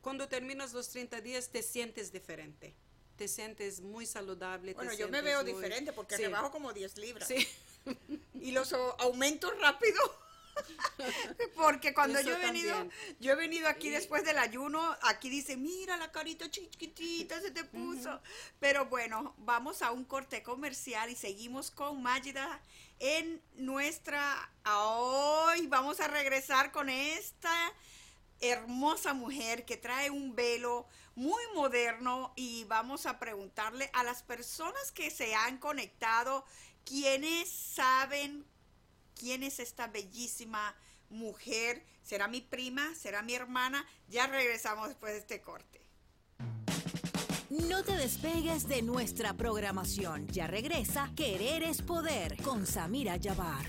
cuando 0.00 0.26
terminas 0.26 0.72
los 0.72 0.88
30 0.88 1.20
días 1.20 1.50
te 1.50 1.62
sientes 1.62 2.10
diferente. 2.12 2.74
Te 3.20 3.28
sientes 3.28 3.82
muy 3.82 4.06
saludable. 4.06 4.72
te 4.72 4.76
Bueno, 4.76 4.94
yo 4.94 5.06
me 5.10 5.20
veo 5.20 5.42
muy- 5.42 5.52
diferente 5.52 5.92
porque 5.92 6.16
Sí, 6.16 6.22
rebajo 6.22 6.50
como 6.50 6.72
10 6.72 6.96
libras. 6.96 7.28
Sí. 7.28 7.46
y 8.32 8.52
los 8.52 8.72
au- 8.72 8.94
aumento 8.98 9.50
rápido. 9.60 10.00
Porque 11.54 11.92
cuando 11.94 12.18
Eso 12.18 12.28
yo 12.30 12.36
he 12.36 12.40
venido, 12.40 12.74
también. 12.74 13.16
yo 13.20 13.32
he 13.32 13.34
venido 13.34 13.68
aquí 13.68 13.88
Y- 13.88 13.90
después 13.90 14.24
del 14.24 14.38
ayuno, 14.38 14.96
aquí 15.02 15.28
dice, 15.28 15.56
mira 15.58 15.98
la 15.98 16.10
carita 16.10 16.50
chiquitita 16.50 17.40
se 17.42 17.50
te 17.50 17.64
puso. 17.64 18.20
Pero 18.58 18.86
bueno, 18.86 19.34
vamos 19.38 19.82
a 19.82 19.90
un 19.90 20.04
corte 20.06 20.42
comercial 20.42 21.10
y 21.10 21.14
seguimos 21.14 21.70
con 21.70 22.02
Magida 22.02 22.58
en 23.00 23.42
nuestra 23.56 24.50
hoy 24.64 25.66
vamos 25.66 26.00
a 26.00 26.08
regresar 26.08 26.72
con 26.72 26.88
esta 26.88 27.72
hermosa 28.40 29.14
mujer 29.14 29.64
que 29.64 29.76
trae 29.76 30.10
un 30.10 30.34
velo 30.34 30.86
muy 31.14 31.42
moderno 31.54 32.32
y 32.36 32.64
vamos 32.64 33.06
a 33.06 33.18
preguntarle 33.18 33.90
a 33.92 34.02
las 34.02 34.22
personas 34.22 34.92
que 34.92 35.10
se 35.10 35.34
han 35.34 35.58
conectado 35.58 36.44
quiénes 36.84 37.50
saben 37.50 38.44
quién 39.14 39.42
es 39.42 39.60
esta 39.60 39.86
bellísima 39.86 40.74
mujer. 41.10 41.84
¿Será 42.02 42.26
mi 42.28 42.40
prima? 42.40 42.94
¿Será 42.94 43.22
mi 43.22 43.34
hermana? 43.34 43.86
Ya 44.08 44.26
regresamos 44.26 44.88
después 44.88 45.12
de 45.12 45.18
este 45.18 45.42
corte. 45.42 45.80
No 47.50 47.82
te 47.82 47.96
despegues 47.96 48.68
de 48.68 48.80
nuestra 48.80 49.34
programación. 49.34 50.26
Ya 50.28 50.46
regresa 50.46 51.10
Querer 51.16 51.64
es 51.64 51.82
Poder 51.82 52.40
con 52.42 52.64
Samira 52.64 53.16
Yabar. 53.16 53.66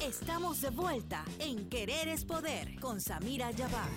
Estamos 0.00 0.62
de 0.62 0.70
vuelta 0.70 1.26
en 1.38 1.68
Querer 1.68 2.08
es 2.08 2.24
Poder 2.24 2.80
con 2.80 3.02
Samira 3.02 3.50
Yabar. 3.50 3.90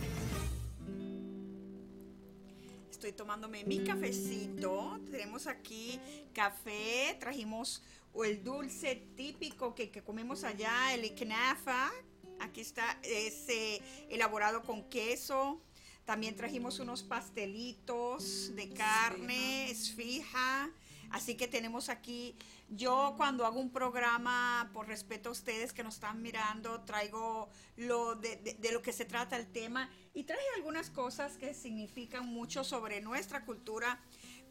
Estoy 2.92 3.14
tomándome 3.14 3.64
mi 3.64 3.86
cafecito. 3.86 5.00
Tenemos 5.10 5.48
aquí 5.48 5.98
café. 6.34 7.16
Trajimos 7.22 7.82
el 8.22 8.44
dulce 8.44 9.08
típico 9.16 9.74
que, 9.74 9.92
que 9.92 10.04
comemos 10.04 10.44
allá, 10.44 10.94
el 10.94 11.06
iknafa. 11.06 11.90
Aquí 12.42 12.60
está, 12.60 13.00
es 13.02 13.48
eh, 13.48 13.82
elaborado 14.10 14.62
con 14.64 14.84
queso. 14.90 15.62
También 16.04 16.36
trajimos 16.36 16.80
unos 16.80 17.02
pastelitos 17.02 18.54
de 18.58 18.70
carne, 18.72 19.72
esfija. 19.72 20.70
Así 21.14 21.38
que 21.38 21.48
tenemos 21.48 21.90
aquí, 21.90 22.36
yo 22.70 23.14
cuando 23.18 23.46
hago 23.46 23.60
un 23.60 23.70
programa, 23.72 24.72
por 24.74 24.88
respeto 24.88 25.30
a 25.30 25.32
ustedes 25.32 25.72
que 25.72 25.84
nos 25.84 25.94
están 25.94 26.24
mirando, 26.24 26.82
traigo 26.82 27.50
lo 27.78 28.16
de, 28.16 28.36
de- 28.38 28.56
de 28.56 28.72
lo 28.72 28.82
que 28.82 28.92
se 28.92 29.06
trata 29.06 29.38
el 29.38 29.46
tema 29.52 29.92
y 30.16 30.24
traje 30.24 30.42
algunas 30.56 30.90
cosas 30.90 31.38
que 31.38 31.54
significan 31.54 32.26
mucho 32.26 32.64
sobre 32.64 33.00
nuestra 33.00 33.46
cultura. 33.46 34.02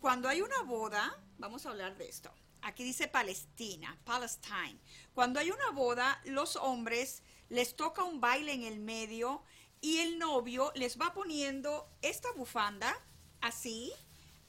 Cuando 0.01 0.29
hay 0.29 0.41
una 0.41 0.63
boda, 0.63 1.19
vamos 1.39 1.67
a 1.67 1.71
hablar 1.71 1.97
de 1.97 2.09
esto. 2.09 2.31
Aquí 2.61 2.85
dice 2.85 3.09
Palestina, 3.09 3.99
Palestine. 4.05 4.79
Cuando 5.15 5.41
hay 5.41 5.51
una 5.51 5.71
boda, 5.71 6.21
los 6.27 6.55
hombres 6.55 7.25
les 7.49 7.75
toca 7.75 8.05
un 8.05 8.21
baile 8.21 8.53
en 8.53 8.63
el 8.63 8.79
medio 8.79 9.43
y 9.81 9.99
el 9.99 10.17
novio 10.17 10.71
les 10.77 10.97
va 10.97 11.13
poniendo 11.13 11.89
esta 12.03 12.31
bufanda 12.37 12.95
así 13.41 13.93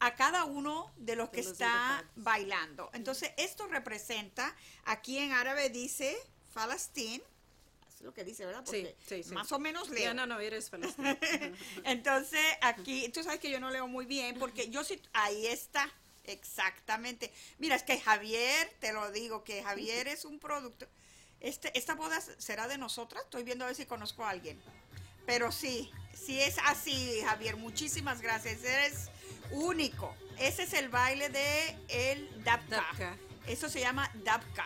a 0.04 0.16
cada 0.16 0.44
uno 0.44 0.92
de 0.98 1.16
los 1.16 1.30
que 1.30 1.40
está 1.40 2.04
bailando. 2.18 2.90
Entonces, 2.94 3.32
esto 3.38 3.68
representa, 3.68 4.54
aquí 4.84 5.18
en 5.18 5.32
árabe 5.32 5.70
dice 5.70 6.18
es 6.76 8.02
lo 8.02 8.14
que 8.14 8.26
dice, 8.26 8.46
¿verdad? 8.46 8.64
Sí, 8.66 8.82
Porque 8.82 8.96
sí, 9.08 9.24
sí. 9.24 9.34
Más 9.34 9.52
o 9.54 9.60
menos 9.60 9.90
leo. 9.90 10.04
Ya 10.04 10.14
no, 10.14 10.28
no, 10.28 10.42
eres 10.42 10.70
palestina. 10.70 11.18
Entonces, 11.86 12.42
aquí, 12.62 13.08
tú 13.10 13.24
sabes 13.24 13.40
que 13.40 13.50
yo 13.50 13.62
no 13.62 13.72
leo 13.72 13.88
muy 13.88 14.06
bien, 14.06 14.38
porque 14.38 14.70
yo 14.70 14.84
sí, 14.84 15.02
ahí 15.14 15.48
está, 15.48 15.90
exactamente. 16.26 17.32
Mira, 17.58 17.78
es 17.78 17.84
que 17.84 17.98
Javier, 17.98 18.76
te 18.80 18.92
lo 18.92 19.10
digo, 19.12 19.46
que 19.46 19.64
Javier 19.64 20.10
es 20.10 20.26
un 20.26 20.38
producto. 20.38 20.86
Este, 21.40 21.76
esta 21.78 21.96
boda 21.96 22.20
será 22.20 22.68
de 22.68 22.78
nosotras, 22.78 23.24
estoy 23.24 23.44
viendo 23.44 23.64
a 23.64 23.68
ver 23.68 23.76
si 23.76 23.86
conozco 23.86 24.26
a 24.26 24.32
alguien. 24.32 24.62
Pero 25.26 25.54
sí, 25.54 25.90
sí 26.14 26.42
es 26.42 26.58
así, 26.66 27.22
Javier, 27.26 27.56
muchísimas 27.56 28.22
gracias, 28.22 28.64
eres 28.66 29.10
único. 29.54 30.16
Ese 30.38 30.64
es 30.64 30.74
el 30.74 30.90
baile 30.90 31.30
de 31.30 31.78
el 31.90 32.44
dabka. 32.44 32.76
Dabka. 32.78 33.18
Eso 33.48 33.70
se 33.70 33.80
llama 33.80 34.10
dabka. 34.24 34.66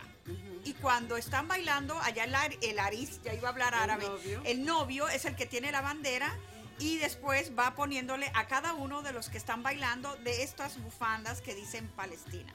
Y 0.64 0.74
cuando 0.74 1.16
están 1.18 1.48
bailando, 1.48 1.98
allá 2.02 2.26
el, 2.26 2.36
ar- 2.36 2.58
el 2.62 2.80
aris, 2.80 3.22
ya 3.24 3.34
iba 3.34 3.48
a 3.48 3.52
hablar 3.52 3.74
El 3.74 3.80
árabe, 3.80 4.06
novio. 4.08 4.42
el 4.46 4.66
novio 4.66 5.08
es 5.08 5.26
el 5.26 5.36
que 5.36 5.46
tiene 5.46 5.72
la 5.72 5.82
bandera 5.82 6.36
y 6.80 6.98
después 6.98 7.52
va 7.58 7.74
poniéndole 7.76 8.30
a 8.36 8.48
cada 8.48 8.74
uno 8.74 9.02
de 9.02 9.14
los 9.14 9.30
que 9.30 9.38
están 9.38 9.64
bailando 9.64 10.16
de 10.18 10.44
estas 10.44 10.82
bufandas 10.82 11.42
que 11.42 11.56
dicen 11.56 11.88
Palestina. 11.96 12.54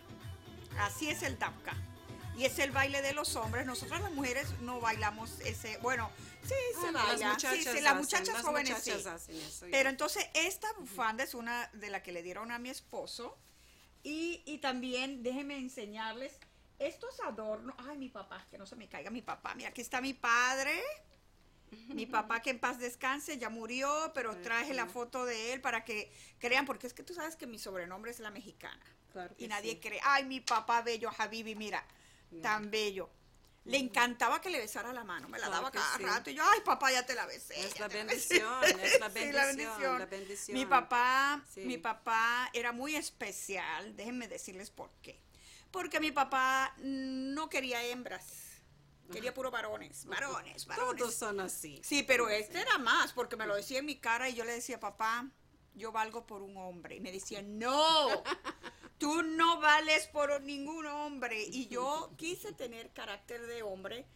Así 0.78 1.08
es 1.08 1.22
el 1.22 1.38
dabka. 1.38 1.74
Y 2.36 2.44
es 2.44 2.58
el 2.58 2.70
baile 2.70 3.02
de 3.02 3.12
los 3.14 3.34
hombres. 3.36 3.66
Nosotras 3.66 4.00
las 4.00 4.12
mujeres 4.12 4.46
no 4.60 4.80
bailamos 4.80 5.40
ese, 5.40 5.76
bueno, 5.78 6.10
sí, 6.42 6.54
se 6.80 6.88
Ah, 6.88 6.92
baila. 6.92 7.12
Las 7.12 7.18
sí, 7.18 7.24
muchachas, 7.26 7.54
sí, 7.58 7.80
las 7.80 7.92
hacen, 7.92 7.96
muchachas 7.98 8.34
las 8.34 8.42
jóvenes 8.42 8.70
muchachas 8.70 9.02
sí. 9.02 9.08
hacen 9.08 9.36
eso, 9.36 9.66
ya. 9.66 9.70
Pero 9.70 9.88
entonces 9.90 10.26
esta 10.34 10.72
bufanda 10.74 11.24
es 11.24 11.34
una 11.34 11.68
de 11.72 11.90
la 11.90 12.02
que 12.02 12.12
le 12.12 12.22
dieron 12.22 12.50
a 12.52 12.58
mi 12.58 12.70
esposo. 12.70 13.38
Y, 14.04 14.42
y 14.46 14.58
también 14.58 15.22
déjenme 15.22 15.58
enseñarles 15.58 16.38
estos 16.78 17.20
adornos. 17.20 17.74
Ay, 17.78 17.96
mi 17.98 18.08
papá, 18.08 18.44
que 18.50 18.58
no 18.58 18.66
se 18.66 18.74
me 18.74 18.88
caiga 18.88 19.10
mi 19.10 19.22
papá. 19.22 19.54
Mira, 19.54 19.68
aquí 19.68 19.80
está 19.80 20.00
mi 20.00 20.12
padre. 20.14 20.82
Mi 21.88 22.04
papá 22.04 22.40
que 22.42 22.50
en 22.50 22.58
paz 22.58 22.78
descanse, 22.78 23.38
ya 23.38 23.48
murió, 23.48 24.12
pero 24.14 24.36
traje 24.42 24.74
la 24.74 24.86
foto 24.86 25.24
de 25.24 25.54
él 25.54 25.62
para 25.62 25.84
que 25.86 26.12
crean, 26.38 26.66
porque 26.66 26.86
es 26.86 26.92
que 26.92 27.02
tú 27.02 27.14
sabes 27.14 27.34
que 27.34 27.46
mi 27.46 27.58
sobrenombre 27.58 28.10
es 28.10 28.18
la 28.20 28.30
mexicana. 28.30 28.84
Claro 29.10 29.34
que 29.34 29.44
y 29.44 29.48
nadie 29.48 29.72
sí. 29.72 29.80
cree, 29.80 30.00
ay, 30.04 30.24
mi 30.24 30.40
papá 30.40 30.82
bello, 30.82 31.10
Habibi, 31.16 31.54
mira, 31.54 31.82
tan 32.42 32.70
bello. 32.70 33.08
Le 33.64 33.78
encantaba 33.78 34.40
que 34.40 34.50
le 34.50 34.58
besara 34.58 34.92
la 34.92 35.04
mano, 35.04 35.28
me 35.28 35.38
la 35.38 35.46
Claro 35.46 35.62
daba 35.62 35.70
cada 35.70 35.96
sí. 35.96 36.02
rato 36.02 36.30
y 36.30 36.34
yo, 36.34 36.42
ay, 36.44 36.60
papá, 36.64 36.90
ya 36.90 37.06
te 37.06 37.14
la 37.14 37.26
besé. 37.26 37.64
Es 37.64 37.78
la 37.78 37.88
te 37.88 38.02
besé". 38.02 38.38
bendición, 38.40 38.64
es 38.82 38.98
la 39.00 39.10
Sí, 39.10 39.32
la 39.32 39.46
bendición, 39.46 39.98
la 40.00 40.06
bendición. 40.06 40.58
Mi 40.58 40.66
papá, 40.66 41.40
Sí. 41.52 41.60
mi 41.60 41.78
papá 41.78 42.50
era 42.52 42.72
muy 42.72 42.96
especial, 42.96 43.94
déjenme 43.96 44.26
decirles 44.26 44.70
por 44.70 44.90
qué. 45.02 45.20
Porque 45.70 46.00
mi 46.00 46.10
papá 46.10 46.74
no 46.78 47.48
quería 47.48 47.82
hembras, 47.84 48.26
quería 49.12 49.32
puro 49.32 49.50
varones, 49.50 50.06
varones, 50.06 50.66
varones. 50.66 50.98
Todos 50.98 51.14
son 51.14 51.38
así. 51.40 51.80
Sí, 51.84 52.02
pero 52.02 52.28
este 52.28 52.60
era 52.60 52.78
más, 52.78 53.12
porque 53.12 53.36
me 53.36 53.46
lo 53.46 53.54
decía 53.54 53.78
en 53.78 53.86
mi 53.86 53.96
cara 53.98 54.28
y 54.28 54.34
yo 54.34 54.44
le 54.44 54.52
decía, 54.52 54.80
papá, 54.80 55.30
yo 55.74 55.92
valgo 55.92 56.26
por 56.26 56.42
un 56.42 56.56
hombre. 56.56 56.96
Y 56.96 57.00
me 57.00 57.12
decía, 57.12 57.42
no, 57.42 58.08
tú 58.98 59.22
no 59.22 59.60
vales 59.60 60.06
por 60.08 60.40
ningún 60.42 60.86
hombre. 60.86 61.42
Y 61.44 61.66
yo 61.68 62.12
quise 62.16 62.52
tener 62.52 62.90
carácter 62.90 63.46
de 63.46 63.62
hombre 63.62 64.06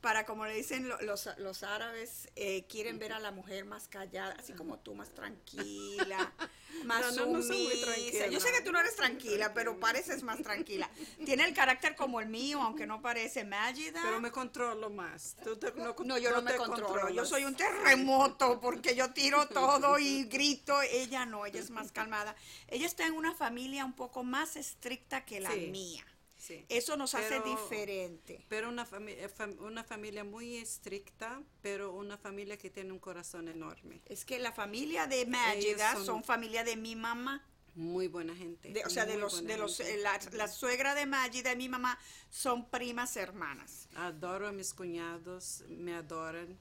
para, 0.00 0.24
como 0.26 0.46
le 0.46 0.54
dicen 0.54 0.88
lo- 0.88 1.00
los, 1.02 1.28
los 1.38 1.62
árabes, 1.62 2.28
eh, 2.36 2.64
quieren 2.68 2.98
ver 2.98 3.12
a 3.12 3.18
la 3.20 3.30
mujer 3.32 3.64
más 3.64 3.88
callada, 3.88 4.34
así 4.38 4.52
como 4.54 4.78
tú, 4.78 4.94
más 4.94 5.10
tranquila, 5.14 6.32
más 6.84 7.00
No, 7.16 7.26
no, 7.26 7.32
no 7.38 7.42
sumisa. 7.42 8.26
Yo 8.28 8.40
sé 8.40 8.50
que 8.52 8.62
tú 8.62 8.72
no 8.72 8.80
eres 8.80 8.96
tranquila, 8.96 9.52
pero 9.52 9.78
pareces 9.78 10.22
más 10.22 10.40
tranquila. 10.42 10.88
Tiene 11.24 11.44
el 11.44 11.52
carácter 11.54 11.94
como 11.96 12.20
el 12.20 12.28
mío, 12.28 12.62
aunque 12.62 12.86
no 12.86 13.02
parece 13.02 13.44
Magida. 13.44 14.00
Pero 14.02 14.20
me 14.20 14.30
controlo 14.30 14.88
más. 14.90 15.36
Tú 15.42 15.56
te- 15.56 15.72
no, 15.72 16.18
yo 16.18 16.30
no, 16.30 16.40
me 16.42 16.54
controlo. 16.56 17.10
Yo 17.10 17.24
soy 17.26 17.44
un 17.44 17.56
terremoto 17.56 18.58
porque 18.60 18.94
yo 18.94 19.12
tiro 19.12 19.46
todo 19.48 19.98
y 19.98 20.24
grito. 20.24 20.80
Ella 21.02 21.26
no, 21.26 21.46
ella 21.46 21.60
es 21.60 21.70
más 21.70 21.92
calmada. 21.92 22.34
Ella 22.68 22.86
está 22.86 23.06
en 23.06 23.14
una 23.14 23.34
familia 23.34 23.84
un 23.84 23.94
poco 23.94 24.24
más 24.24 24.56
estricta 24.56 25.24
que 25.24 25.40
la 25.40 25.50
Sí, 25.52 25.68
mía. 25.68 26.04
sí. 26.36 26.64
Eso 26.68 26.96
nos 26.96 27.14
hace 27.14 27.40
diferente. 27.40 28.44
Pero 28.48 28.68
una, 28.68 28.86
fami- 28.86 29.16
eh, 29.16 29.56
una 29.60 29.84
familia 29.84 30.24
muy 30.24 30.56
estricta, 30.56 31.42
pero 31.62 31.92
una 31.92 32.16
familia 32.16 32.56
que 32.56 32.70
tiene 32.70 32.92
un 32.92 32.98
corazón 32.98 33.48
enorme. 33.48 34.00
Es 34.06 34.24
que 34.24 34.38
la 34.38 34.52
familia 34.52 35.06
de 35.06 35.26
Magida 35.26 35.94
son- 35.94 36.06
son... 36.06 36.24
familia 36.24 36.64
de 36.64 36.76
mi 36.76 36.96
mamá. 36.96 37.46
Muy 37.76 38.08
buena 38.08 38.34
gente. 38.34 38.72
de- 38.72 38.84
o 38.84 38.90
sea, 38.90 39.06
de 39.06 39.16
los, 39.16 39.44
de 39.46 39.56
los, 39.56 39.78
eh, 39.80 39.96
la, 39.98 40.18
la 40.32 40.48
suegra 40.48 40.94
de 40.96 41.06
Magida 41.06 41.52
y 41.52 41.56
mi 41.56 41.68
mamá 41.68 41.98
son 42.28 42.68
primas 42.68 43.16
hermanas. 43.16 43.88
Adoro 43.94 44.48
a 44.48 44.52
mis 44.52 44.74
cuñados, 44.74 45.62
me 45.68 45.94
adoran 45.94 46.58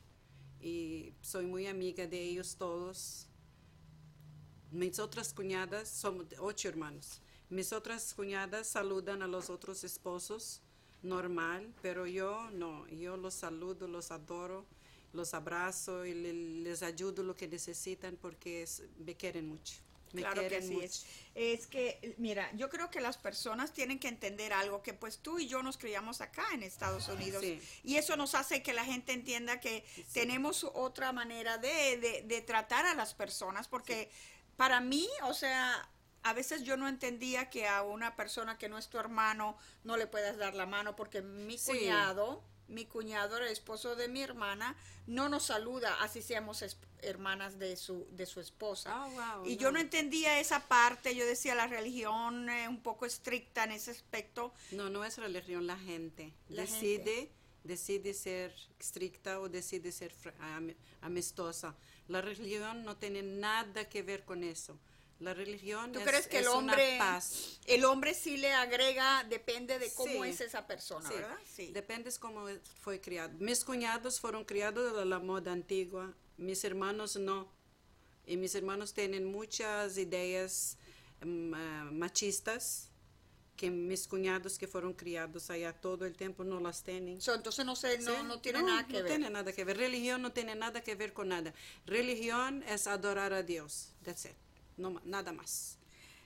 y 0.61 1.13
soy 1.21 1.45
muy 1.47 1.65
amiga 1.67 2.05
de 2.05 2.21
ellos 2.21 2.57
todos. 2.57 3.28
Mis 4.71 4.99
otras 4.99 5.33
cuñadas, 5.33 5.89
somos 5.89 6.25
ocho 6.39 6.69
hermanos. 6.69 7.21
Mis 7.49 7.73
otras 7.73 8.13
cuñadas 8.13 8.67
saludan 8.67 9.23
a 9.23 9.27
los 9.27 9.49
otros 9.49 9.83
esposos 9.83 10.61
normal, 11.01 11.73
pero 11.81 12.05
yo 12.05 12.49
no. 12.51 12.87
Yo 12.89 13.17
los 13.17 13.33
saludo, 13.33 13.87
los 13.87 14.11
adoro, 14.11 14.65
los 15.13 15.33
abrazo 15.33 16.05
y 16.05 16.13
le- 16.13 16.33
les 16.33 16.83
ayudo 16.83 17.23
lo 17.23 17.35
que 17.35 17.47
necesitan 17.47 18.15
porque 18.21 18.61
es- 18.63 18.83
me 18.99 19.15
quieren 19.15 19.47
mucho. 19.47 19.75
Me 20.11 20.21
claro 20.21 20.47
que 20.47 20.59
mucho. 20.61 20.81
es. 20.85 21.05
Es 21.35 21.67
que, 21.67 22.15
mira, 22.17 22.51
yo 22.55 22.69
creo 22.69 22.89
que 22.89 22.99
las 22.99 23.17
personas 23.17 23.73
tienen 23.73 23.99
que 23.99 24.07
entender 24.07 24.53
algo, 24.53 24.81
que 24.81 24.93
pues 24.93 25.19
tú 25.19 25.37
y 25.39 25.47
yo 25.47 25.61
nos 25.63 25.77
criamos 25.77 26.19
acá 26.21 26.45
en 26.53 26.63
Estados 26.63 27.07
Unidos 27.09 27.43
Sí. 27.43 27.59
y 27.83 27.95
eso 27.95 28.17
nos 28.17 28.33
hace 28.35 28.61
que 28.63 28.73
la 28.73 28.83
gente 28.85 29.13
entienda 29.13 29.59
que 29.59 29.83
tenemos 30.13 30.63
otra 30.63 31.11
manera 31.11 31.57
de, 31.59 31.97
de- 31.97 32.23
de 32.27 32.41
tratar 32.41 32.85
a 32.87 32.95
las 32.95 33.13
personas, 33.13 33.67
porque 33.67 34.09
para 34.59 34.81
mí, 34.81 35.07
o 35.23 35.33
sea, 35.33 35.89
a 36.21 36.33
veces 36.33 36.63
yo 36.63 36.75
no 36.75 36.89
entendía 36.89 37.49
que 37.49 37.65
a 37.65 37.81
una 37.81 38.17
persona 38.17 38.57
que 38.57 38.67
no 38.67 38.77
es 38.77 38.89
tu 38.89 38.97
hermano 38.99 39.57
no 39.85 39.95
le 39.95 40.05
puedas 40.05 40.35
dar 40.37 40.53
la 40.53 40.65
mano, 40.65 40.97
porque 40.97 41.21
mi 41.21 41.57
Sí. 41.57 41.71
cuñado, 41.71 42.43
mi 42.67 42.85
cuñado, 42.85 43.37
el 43.37 43.47
esposo 43.47 43.95
de 43.95 44.09
mi 44.09 44.21
hermana, 44.21 44.75
no 45.07 45.29
nos 45.29 45.45
saluda, 45.45 45.95
así 46.01 46.21
seamos 46.21 46.61
hermanas 47.01 47.57
de 47.57 47.77
su, 47.77 48.05
de 48.11 48.25
su 48.25 48.41
esposa. 48.41 49.05
Wow, 49.05 49.45
y 49.45 49.55
yo 49.55 49.67
no. 49.71 49.77
no 49.77 49.79
entendía 49.79 50.39
esa 50.41 50.67
parte, 50.67 51.15
yo 51.15 51.25
decía 51.25 51.55
la 51.55 51.67
religión 51.67 52.49
eh, 52.49 52.67
un 52.67 52.83
poco 52.83 53.05
estricta 53.05 53.63
en 53.63 53.71
ese 53.71 53.91
aspecto. 53.91 54.53
No, 54.71 54.89
no 54.89 55.05
es 55.05 55.17
religión, 55.17 55.65
la 55.67 55.77
gente. 55.77 56.33
La 56.49 56.63
decide, 56.63 57.31
decide 57.69 58.13
ser 58.13 58.53
estricta 58.79 59.39
o 59.39 59.47
decide 59.47 59.91
ser 59.91 60.11
amistosa. 61.01 61.75
La 62.07 62.21
religión 62.21 62.83
no 62.83 62.97
tiene 62.97 63.21
nada 63.21 63.87
que 63.87 64.01
ver 64.01 64.25
con 64.25 64.43
eso. 64.43 64.77
La 65.19 65.33
religión 65.33 65.91
¿Tú 65.91 65.99
es, 65.99 66.05
crees 66.07 66.27
que 66.27 66.39
el 66.39 66.47
hombre, 66.47 66.95
una 66.95 67.05
paz. 67.05 67.59
el 67.65 67.83
hombre 67.85 68.13
sí 68.13 68.37
le 68.37 68.53
agrega, 68.53 69.25
depende 69.25 69.77
de 69.77 69.93
cómo 69.93 70.23
Sí. 70.23 70.29
es 70.29 70.39
esa 70.41 70.65
persona, 70.65 71.07
Sí, 71.09 71.15
¿verdad? 71.15 71.37
Sí. 71.55 71.71
Depende 71.73 72.09
cómo 72.19 72.45
fue 72.81 72.99
criado. 73.01 73.31
Mis 73.39 73.63
cuñados 73.65 74.19
fueron 74.19 74.45
criados 74.45 74.95
de 74.95 75.05
la 75.05 75.19
moda 75.19 75.51
antigua, 75.51 76.13
mis 76.37 76.63
hermanos 76.63 77.17
no. 77.17 77.51
Y 78.25 78.37
mis 78.37 78.55
hermanos 78.55 78.93
tienen 78.93 79.25
muchas 79.25 79.97
ideas 79.97 80.77
mm, 81.21 81.53
ah, 81.53 81.89
machistas 81.91 82.88
que 83.59 83.69
mis 83.71 84.07
cuñados 84.07 84.57
que 84.59 84.67
fueron 84.67 84.93
criados 84.93 85.49
allá 85.49 85.73
todo 85.73 86.05
el 86.05 86.15
tiempo 86.15 86.43
no 86.43 86.59
las 86.59 86.83
tienen. 86.83 87.19
So, 87.19 87.33
entonces 87.35 87.65
no 87.65 87.75
sé, 87.75 87.97
no, 87.99 88.11
Sí, 88.15 88.23
no 88.23 88.39
tiene 88.41 88.63
nada 88.63 88.87
que 88.87 88.93
no 88.93 89.03
ver. 89.03 89.07
tiene 89.07 89.29
nada 89.29 89.51
que 89.53 89.63
ver. 89.65 89.77
Religión 89.77 90.21
no 90.21 90.31
tiene 90.31 90.55
nada 90.55 90.81
que 90.81 90.95
ver 90.95 91.11
con 91.13 91.27
nada. 91.29 91.53
Religión 91.85 92.63
es 92.67 92.87
adorar 92.87 93.33
a 93.33 93.43
Dios. 93.43 93.93
That's 94.03 94.25
it. 94.25 94.37
No, 94.77 95.01
nada 95.03 95.31
más. 95.33 95.77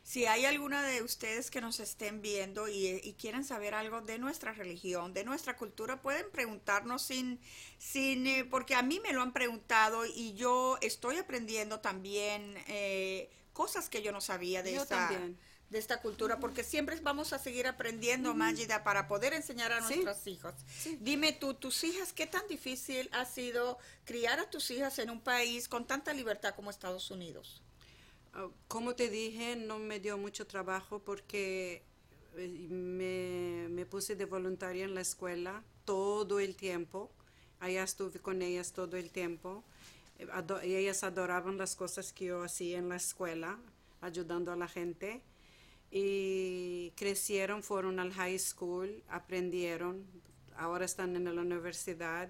Si 0.04 0.26
hay 0.26 0.46
alguna 0.46 0.84
de 0.84 1.02
ustedes 1.02 1.50
que 1.50 1.62
nos 1.62 1.80
estén 1.80 2.22
viendo 2.22 2.68
y, 2.68 2.88
y 3.04 3.14
quieren 3.14 3.46
saber 3.46 3.74
algo 3.74 4.02
de 4.02 4.20
nuestra 4.20 4.52
religión, 4.54 5.14
de 5.14 5.24
nuestra 5.24 5.56
cultura, 5.56 6.02
pueden 6.02 6.30
preguntarnos 6.32 7.02
sin, 7.04 7.40
sin 7.78 8.28
eh, 8.28 8.46
porque 8.46 8.76
a 8.76 8.82
mí 8.84 9.00
me 9.00 9.14
lo 9.14 9.22
han 9.22 9.32
preguntado 9.34 10.06
y 10.06 10.34
yo 10.34 10.78
estoy 10.82 11.18
aprendiendo 11.18 11.80
también 11.80 12.56
eh, 12.68 13.30
cosas 13.54 13.90
que 13.90 14.02
yo 14.02 14.12
no 14.12 14.20
sabía 14.22 14.62
de 14.62 14.74
Yo 14.74 14.82
esta 14.84 15.08
también. 15.08 15.40
De 15.74 15.80
esta 15.80 16.00
cultura, 16.02 16.40
porque 16.40 16.64
siempre 16.64 16.98
vamos 17.02 17.34
a 17.34 17.40
seguir 17.40 17.68
aprendiendo, 17.68 18.34
Mágida, 18.34 18.84
para 18.84 19.08
poder 19.10 19.34
enseñar 19.34 19.72
a 19.74 19.86
Sí. 19.86 19.96
nuestros 19.96 20.26
hijos. 20.28 20.54
Sí. 20.68 20.98
Dime 21.02 21.34
tú, 21.34 21.54
tus 21.56 21.84
hijas, 21.84 22.14
¿qué 22.14 22.26
tan 22.28 22.48
difícil 22.48 23.10
ha 23.12 23.26
sido 23.26 23.78
criar 24.06 24.40
a 24.40 24.50
tus 24.50 24.72
hijas 24.72 24.98
en 25.00 25.10
un 25.10 25.20
país 25.20 25.68
con 25.68 25.86
tanta 25.86 26.14
libertad 26.14 26.56
como 26.56 26.70
Estados 26.70 27.12
Unidos? 27.12 27.62
Ah, 28.34 28.48
Como 28.68 28.96
te 28.96 29.10
dije, 29.10 29.56
no 29.58 29.80
me 29.80 30.00
dio 30.00 30.18
mucho 30.18 30.48
trabajo 30.48 31.00
porque 31.00 31.84
eh, 32.38 32.48
me, 32.70 33.68
me 33.70 33.86
puse 33.86 34.16
de 34.16 34.26
voluntaria 34.26 34.86
en 34.86 34.96
la 34.96 35.02
escuela 35.02 35.64
todo 35.86 36.40
el 36.40 36.56
tiempo. 36.56 37.12
Allá 37.60 37.84
estuve 37.84 38.20
con 38.20 38.42
ellas 38.42 38.72
todo 38.74 38.98
el 38.98 39.10
tiempo. 39.12 39.64
Eh, 40.20 40.28
ado- 40.32 40.62
ellas 40.62 41.04
adoraban 41.04 41.58
las 41.58 41.76
cosas 41.76 42.12
que 42.14 42.26
yo 42.26 42.44
hacía 42.44 42.78
en 42.80 42.90
la 42.90 42.96
escuela, 42.98 43.60
ayudando 44.02 44.52
a 44.52 44.56
la 44.56 44.68
gente. 44.68 45.22
Y 45.96 46.90
crecieron, 46.96 47.62
fueron 47.62 48.00
al 48.00 48.12
high 48.14 48.40
school, 48.40 49.04
aprendieron, 49.08 50.04
ahora 50.58 50.86
están 50.86 51.16
en 51.16 51.26
la 51.26 51.40
universidad. 51.40 52.30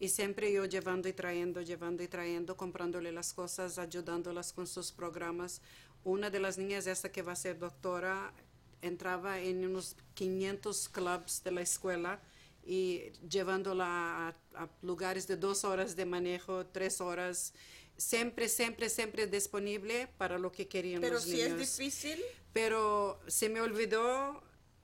Y 0.00 0.08
siempre 0.08 0.50
yo 0.50 0.64
llevando 0.64 1.06
y 1.06 1.12
trayendo, 1.12 1.60
llevando 1.60 2.02
y 2.02 2.08
trayendo, 2.08 2.56
comprándole 2.56 3.12
las 3.12 3.34
cosas, 3.34 3.78
ayudándolas 3.78 4.54
con 4.54 4.66
sus 4.66 4.90
programas. 4.90 5.60
Una 6.02 6.30
de 6.30 6.40
las 6.40 6.56
niñas, 6.56 6.86
esta 6.86 7.12
que 7.12 7.20
va 7.20 7.32
a 7.32 7.36
ser 7.36 7.58
doctora, 7.58 8.32
entraba 8.80 9.38
en 9.38 9.66
unos 9.66 9.96
500 10.14 10.88
clubs 10.88 11.42
de 11.44 11.50
la 11.50 11.60
escuela 11.60 12.22
y 12.64 13.12
llevándola 13.28 14.28
a, 14.28 14.62
a 14.62 14.68
lugares 14.80 15.26
de 15.26 15.36
dos 15.36 15.64
horas 15.64 15.94
de 15.94 16.06
manejo, 16.06 16.64
tres 16.64 17.02
horas, 17.02 17.52
siempre, 17.96 18.48
siempre, 18.48 18.88
siempre 18.90 19.26
disponible 19.26 20.08
para 20.18 20.38
lo 20.38 20.52
que 20.52 20.68
querían 20.68 21.00
Pero 21.00 21.14
los 21.14 21.24
si 21.24 21.32
niños 21.32 21.60
es 21.60 21.76
difícil, 21.78 22.22
pero 22.52 23.20
se 23.26 23.48
me 23.48 23.60
olvidó 23.60 24.42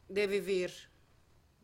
de 0.09 0.27
vivir. 0.27 0.73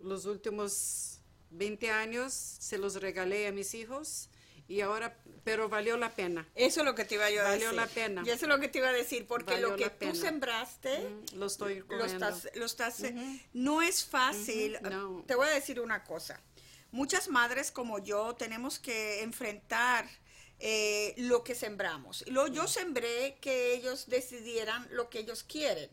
Los 0.01 0.27
últimos 0.27 1.21
20 1.51 1.91
años 1.91 2.33
se 2.33 2.79
los 2.79 2.97
regalé 3.01 3.47
a 3.47 3.53
mis 3.53 3.75
hijos 3.75 4.29
y 4.69 4.81
ahora, 4.81 5.17
pero 5.45 5.69
valió 5.69 5.97
la 5.97 6.11
pena. 6.11 6.47
Eso 6.55 6.81
es 6.81 6.87
lo 6.87 6.95
que 6.95 7.05
te 7.05 7.15
iba 7.15 7.31
yo 7.31 7.41
a 7.41 7.45
Valió 7.45 7.67
decir. 7.67 7.77
la 7.77 7.87
pena. 7.87 8.23
Y 8.27 8.31
eso 8.31 8.47
es 8.47 8.49
lo 8.49 8.59
que 8.59 8.69
te 8.69 8.79
iba 8.79 8.89
a 8.89 8.93
decir, 8.93 9.27
porque 9.27 9.53
Valió 9.55 9.71
lo 9.71 9.77
que 9.77 9.91
tú 9.91 10.15
sembraste, 10.15 10.99
Mm, 11.09 11.39
Lo 11.39 11.47
estoy 11.47 11.85
lo 11.89 12.05
estás, 12.05 12.49
lo 12.55 12.65
estás, 12.67 13.03
no 13.53 13.81
es 13.81 14.05
fácil. 14.05 14.79
No. 14.83 15.25
Te 15.27 15.35
voy 15.37 15.47
a 15.47 15.51
decir 15.51 15.81
una 15.81 16.03
cosa. 16.03 16.41
Muchas 16.91 17.29
madres 17.29 17.71
como 17.71 17.99
yo 18.01 18.35
tenemos 18.35 18.79
que 18.79 19.23
enfrentar 19.23 20.09
eh, 20.59 21.15
lo 21.19 21.45
que 21.45 21.55
sembramos. 21.55 22.25
Lo, 22.29 22.47
yo 22.47 22.67
sembré 22.67 23.39
que 23.41 23.75
ellos 23.75 24.07
decidieran 24.07 24.87
lo 24.91 25.11
que 25.11 25.21
ellos 25.21 25.43
quieren, 25.43 25.91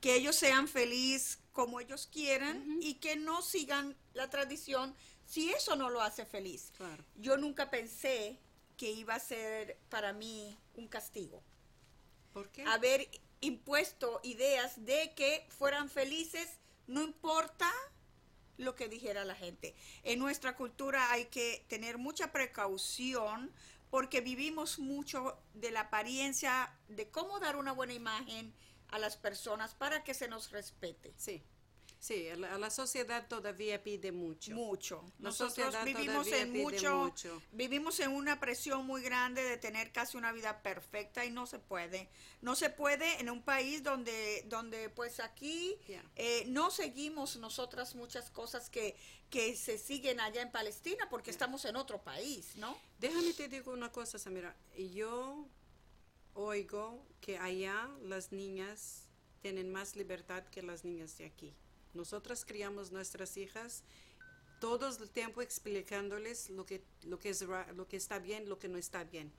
que 0.00 0.14
ellos 0.14 0.36
sean 0.36 0.68
felices 0.68 1.38
como 1.52 1.80
ellos 1.80 2.08
quieran 2.12 2.78
y 2.80 2.94
que 2.94 3.16
no 3.16 3.42
sigan 3.42 3.96
la 4.12 4.30
tradición 4.30 4.94
si 5.26 5.50
eso 5.50 5.76
no 5.76 5.90
lo 5.90 6.00
hace 6.00 6.24
feliz. 6.24 6.72
Claro. 6.76 7.04
Yo 7.16 7.36
nunca 7.36 7.70
pensé 7.70 8.38
que 8.76 8.90
iba 8.90 9.14
a 9.14 9.20
ser 9.20 9.78
para 9.88 10.12
mí 10.12 10.58
un 10.74 10.88
castigo 10.88 11.42
¿Por 12.32 12.50
qué? 12.50 12.64
haber 12.64 13.08
impuesto 13.40 14.20
ideas 14.24 14.84
de 14.84 15.12
que 15.14 15.46
fueran 15.48 15.88
felices, 15.88 16.48
no 16.86 17.02
importa 17.02 17.70
lo 18.56 18.74
que 18.74 18.88
dijera 18.88 19.24
la 19.24 19.34
gente. 19.34 19.74
En 20.02 20.18
nuestra 20.18 20.56
cultura 20.56 21.10
hay 21.10 21.26
que 21.26 21.64
tener 21.68 21.98
mucha 21.98 22.32
precaución 22.32 23.52
porque 23.94 24.20
vivimos 24.20 24.80
mucho 24.80 25.38
de 25.52 25.70
la 25.70 25.82
apariencia 25.82 26.74
de 26.88 27.12
cómo 27.12 27.38
dar 27.38 27.54
una 27.54 27.70
buena 27.70 27.92
imagen 27.92 28.52
a 28.88 28.98
las 28.98 29.16
personas 29.16 29.76
para 29.76 30.02
que 30.02 30.14
se 30.14 30.26
nos 30.26 30.50
respete. 30.50 31.14
Sí, 31.16 31.44
sí, 32.04 32.28
a 32.28 32.36
la, 32.36 32.54
a 32.54 32.58
la 32.58 32.68
sociedad 32.68 33.26
todavía 33.28 33.82
pide 33.82 34.12
mucho. 34.12 34.52
Mucho. 34.52 35.02
Nosotros 35.18 35.74
vivimos 35.84 36.26
en 36.28 36.52
mucho, 36.52 36.96
mucho. 36.96 37.42
vivimos 37.52 37.98
en 38.00 38.10
una 38.10 38.38
presión 38.40 38.86
muy 38.86 39.02
grande 39.02 39.42
de 39.42 39.56
tener 39.56 39.90
casi 39.90 40.18
una 40.18 40.30
vida 40.32 40.62
perfecta 40.62 41.24
y 41.24 41.30
no 41.30 41.46
se 41.46 41.58
puede. 41.58 42.08
No 42.42 42.54
se 42.56 42.68
puede 42.68 43.20
en 43.20 43.30
un 43.30 43.42
país 43.42 43.82
donde, 43.82 44.44
donde 44.48 44.90
pues 44.90 45.18
aquí 45.20 45.76
Yeah. 45.86 46.04
eh, 46.16 46.44
no 46.48 46.70
seguimos 46.70 47.36
nosotras 47.36 47.94
muchas 47.94 48.30
cosas 48.30 48.68
que, 48.68 48.96
que 49.30 49.56
se 49.56 49.78
siguen 49.78 50.20
allá 50.20 50.42
en 50.42 50.52
Palestina 50.52 51.08
porque 51.08 51.30
estamos 51.30 51.64
en 51.64 51.76
otro 51.76 52.02
país, 52.02 52.56
¿no? 52.56 52.76
Déjame 53.00 53.32
te 53.32 53.48
digo 53.48 53.72
una 53.72 53.90
cosa, 53.90 54.18
Samira. 54.18 54.54
Yo 54.94 55.46
oigo 56.34 57.02
que 57.20 57.38
allá 57.38 57.88
las 58.02 58.30
niñas 58.32 59.08
tienen 59.40 59.70
más 59.72 59.96
libertad 59.96 60.44
que 60.50 60.62
las 60.62 60.84
niñas 60.84 61.16
de 61.18 61.26
aquí. 61.26 61.54
Nosotras 61.94 62.44
criamos 62.44 62.90
nuestras 62.92 63.36
hijas 63.36 63.82
todo 64.60 64.88
el 64.88 65.10
tiempo 65.10 65.42
explicándoles 65.42 66.50
lo 66.50 66.64
que, 66.66 66.82
lo 67.02 67.18
que, 67.18 67.30
es, 67.30 67.42
lo 67.42 67.86
que 67.88 67.96
está 67.96 68.18
bien, 68.18 68.48
lo 68.48 68.58
que 68.58 68.68
no 68.68 68.78
está 68.78 69.04
bien. 69.04 69.32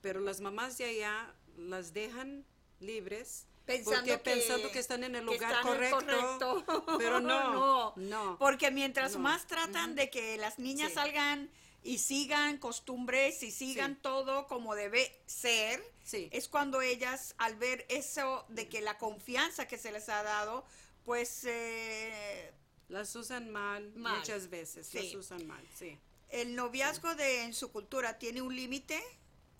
Pero 0.00 0.20
las 0.20 0.40
mamás 0.40 0.78
de 0.78 0.84
allá 0.86 1.34
las 1.56 1.92
dejan 1.92 2.44
libres 2.80 3.46
Pensando 3.66 4.00
porque 4.00 4.10
que- 4.10 4.18
pensando 4.40 4.70
que 4.72 4.78
están 4.80 5.04
en 5.04 5.14
el 5.14 5.24
lugar 5.24 5.62
correcto, 5.62 5.96
correcto. 5.98 6.64
pero 6.98 7.20
no, 7.20 7.52
No, 7.52 7.94
no. 7.96 8.38
Porque 8.38 8.70
mientras 8.70 9.12
No. 9.14 9.20
más 9.20 9.46
tratan 9.46 9.94
de 9.94 10.10
que 10.10 10.36
las 10.38 10.58
niñas 10.58 10.88
Sí. 10.88 10.94
salgan 10.94 11.50
y 11.84 11.98
sigan 11.98 12.58
costumbres 12.58 13.42
y 13.42 13.50
sigan 13.50 13.94
Sí. 13.94 14.00
todo 14.02 14.46
como 14.46 14.74
debe 14.74 15.16
ser, 15.26 15.82
Sí. 16.04 16.28
es 16.32 16.48
cuando 16.48 16.80
ellas 16.82 17.34
al 17.38 17.54
ver 17.56 17.86
eso 17.88 18.44
de 18.48 18.68
que 18.68 18.80
la 18.80 18.98
confianza 18.98 19.68
que 19.68 19.78
se 19.78 19.92
les 19.92 20.08
ha 20.08 20.22
dado, 20.24 20.64
pues 21.04 21.44
eh, 21.44 22.52
Las 22.88 23.14
usan 23.16 23.50
mal, 23.50 23.92
Mal. 23.94 24.18
muchas 24.18 24.48
veces, 24.50 24.86
Sí. 24.86 24.98
las 25.02 25.14
usan 25.14 25.46
mal, 25.46 25.66
sí. 25.74 25.98
el 26.30 26.54
noviazgo 26.54 27.14
de 27.14 27.42
en 27.44 27.54
su 27.54 27.70
cultura 27.72 28.18
tiene 28.18 28.42
un 28.42 28.54
límite. 28.54 29.02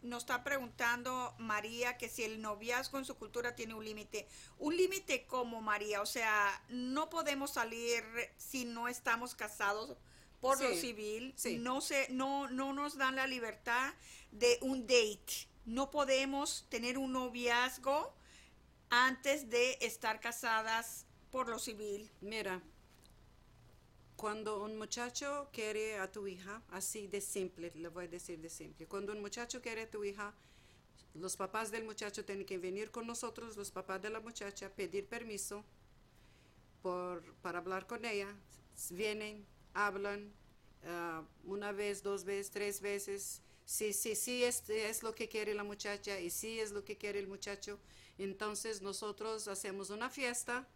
Nos 0.03 0.25
está 0.25 0.43
preguntando 0.43 1.35
María 1.39 1.97
que 1.97 2.09
si 2.09 2.25
el 2.25 2.41
noviazgo 2.43 2.99
en 2.99 3.05
su 3.05 3.17
cultura 3.17 3.55
tiene 3.55 3.75
un 3.75 3.85
límite. 3.85 4.27
Un 4.59 4.77
límite 4.77 5.27
como 5.27 5.61
María, 5.61 6.01
o 6.03 6.07
sea, 6.07 6.61
no 6.69 7.09
podemos 7.09 7.53
salir 7.53 8.03
si 8.37 8.65
no 8.65 8.89
estamos 8.89 9.35
casados 9.37 9.97
por 10.41 10.61
lo 10.61 10.75
civil. 10.75 11.35
No 11.61 11.81
se, 11.81 12.09
no, 12.11 12.51
no 12.51 12.73
nos 12.73 12.97
dan 12.97 13.15
la 13.15 13.29
libertad 13.29 13.95
de 14.33 14.59
un 14.63 14.83
date. 14.89 15.47
No 15.67 15.93
podemos 15.93 16.67
tener 16.69 16.99
un 16.99 17.13
noviazgo 17.13 18.13
antes 18.91 19.49
de 19.51 19.79
estar 19.83 20.19
casadas 20.19 21.07
por 21.33 21.49
lo 21.49 21.59
civil? 21.59 22.09
Mira, 22.21 22.63
cuando 24.17 24.63
un 24.63 24.77
muchacho 24.77 25.49
quiere 25.51 25.97
a 25.99 26.13
tu 26.13 26.29
hija, 26.29 26.63
así 26.71 27.09
de 27.09 27.21
simple, 27.21 27.73
le 27.75 27.89
voy 27.89 28.05
a 28.05 28.09
decir 28.09 28.39
de 28.39 28.51
simple, 28.51 28.87
cuando 28.87 29.13
un 29.13 29.21
muchacho 29.21 29.61
quiere 29.61 29.83
a 29.83 29.91
tu 29.91 30.05
hija, 30.05 30.35
los 31.15 31.37
papás 31.37 31.71
del 31.71 31.85
muchacho 31.85 32.25
tienen 32.25 32.47
que 32.47 32.59
venir 32.59 32.91
con 32.91 33.07
nosotros, 33.07 33.57
los 33.57 33.71
papás 33.71 34.01
de 34.03 34.11
la 34.11 34.21
muchacha, 34.21 34.71
pedir 34.71 35.07
permiso 35.07 35.65
por, 36.83 37.25
para 37.43 37.59
hablar 37.59 37.87
con 37.87 38.05
ella. 38.05 38.29
Vienen, 38.91 39.45
hablan 39.75 40.33
ah, 40.87 41.23
una 41.45 41.73
vez, 41.73 42.03
dos 42.03 42.25
veces, 42.25 42.51
tres 42.51 42.81
veces. 42.81 43.43
Si 43.65 43.93
sí, 43.93 44.15
sí, 44.17 44.45
es, 44.45 44.69
es 44.69 45.03
lo 45.03 45.15
que 45.15 45.29
quiere 45.29 45.55
la 45.55 45.65
muchacha 45.65 46.21
y 46.21 46.31
si 46.31 46.61
es 46.61 46.73
lo 46.73 46.85
que 46.85 46.97
quiere 46.97 47.19
el 47.19 47.27
muchacho, 47.27 47.79
entonces 48.19 48.83
nosotros 48.83 49.49
hacemos 49.49 49.91
una 49.91 50.11
fiesta 50.11 50.69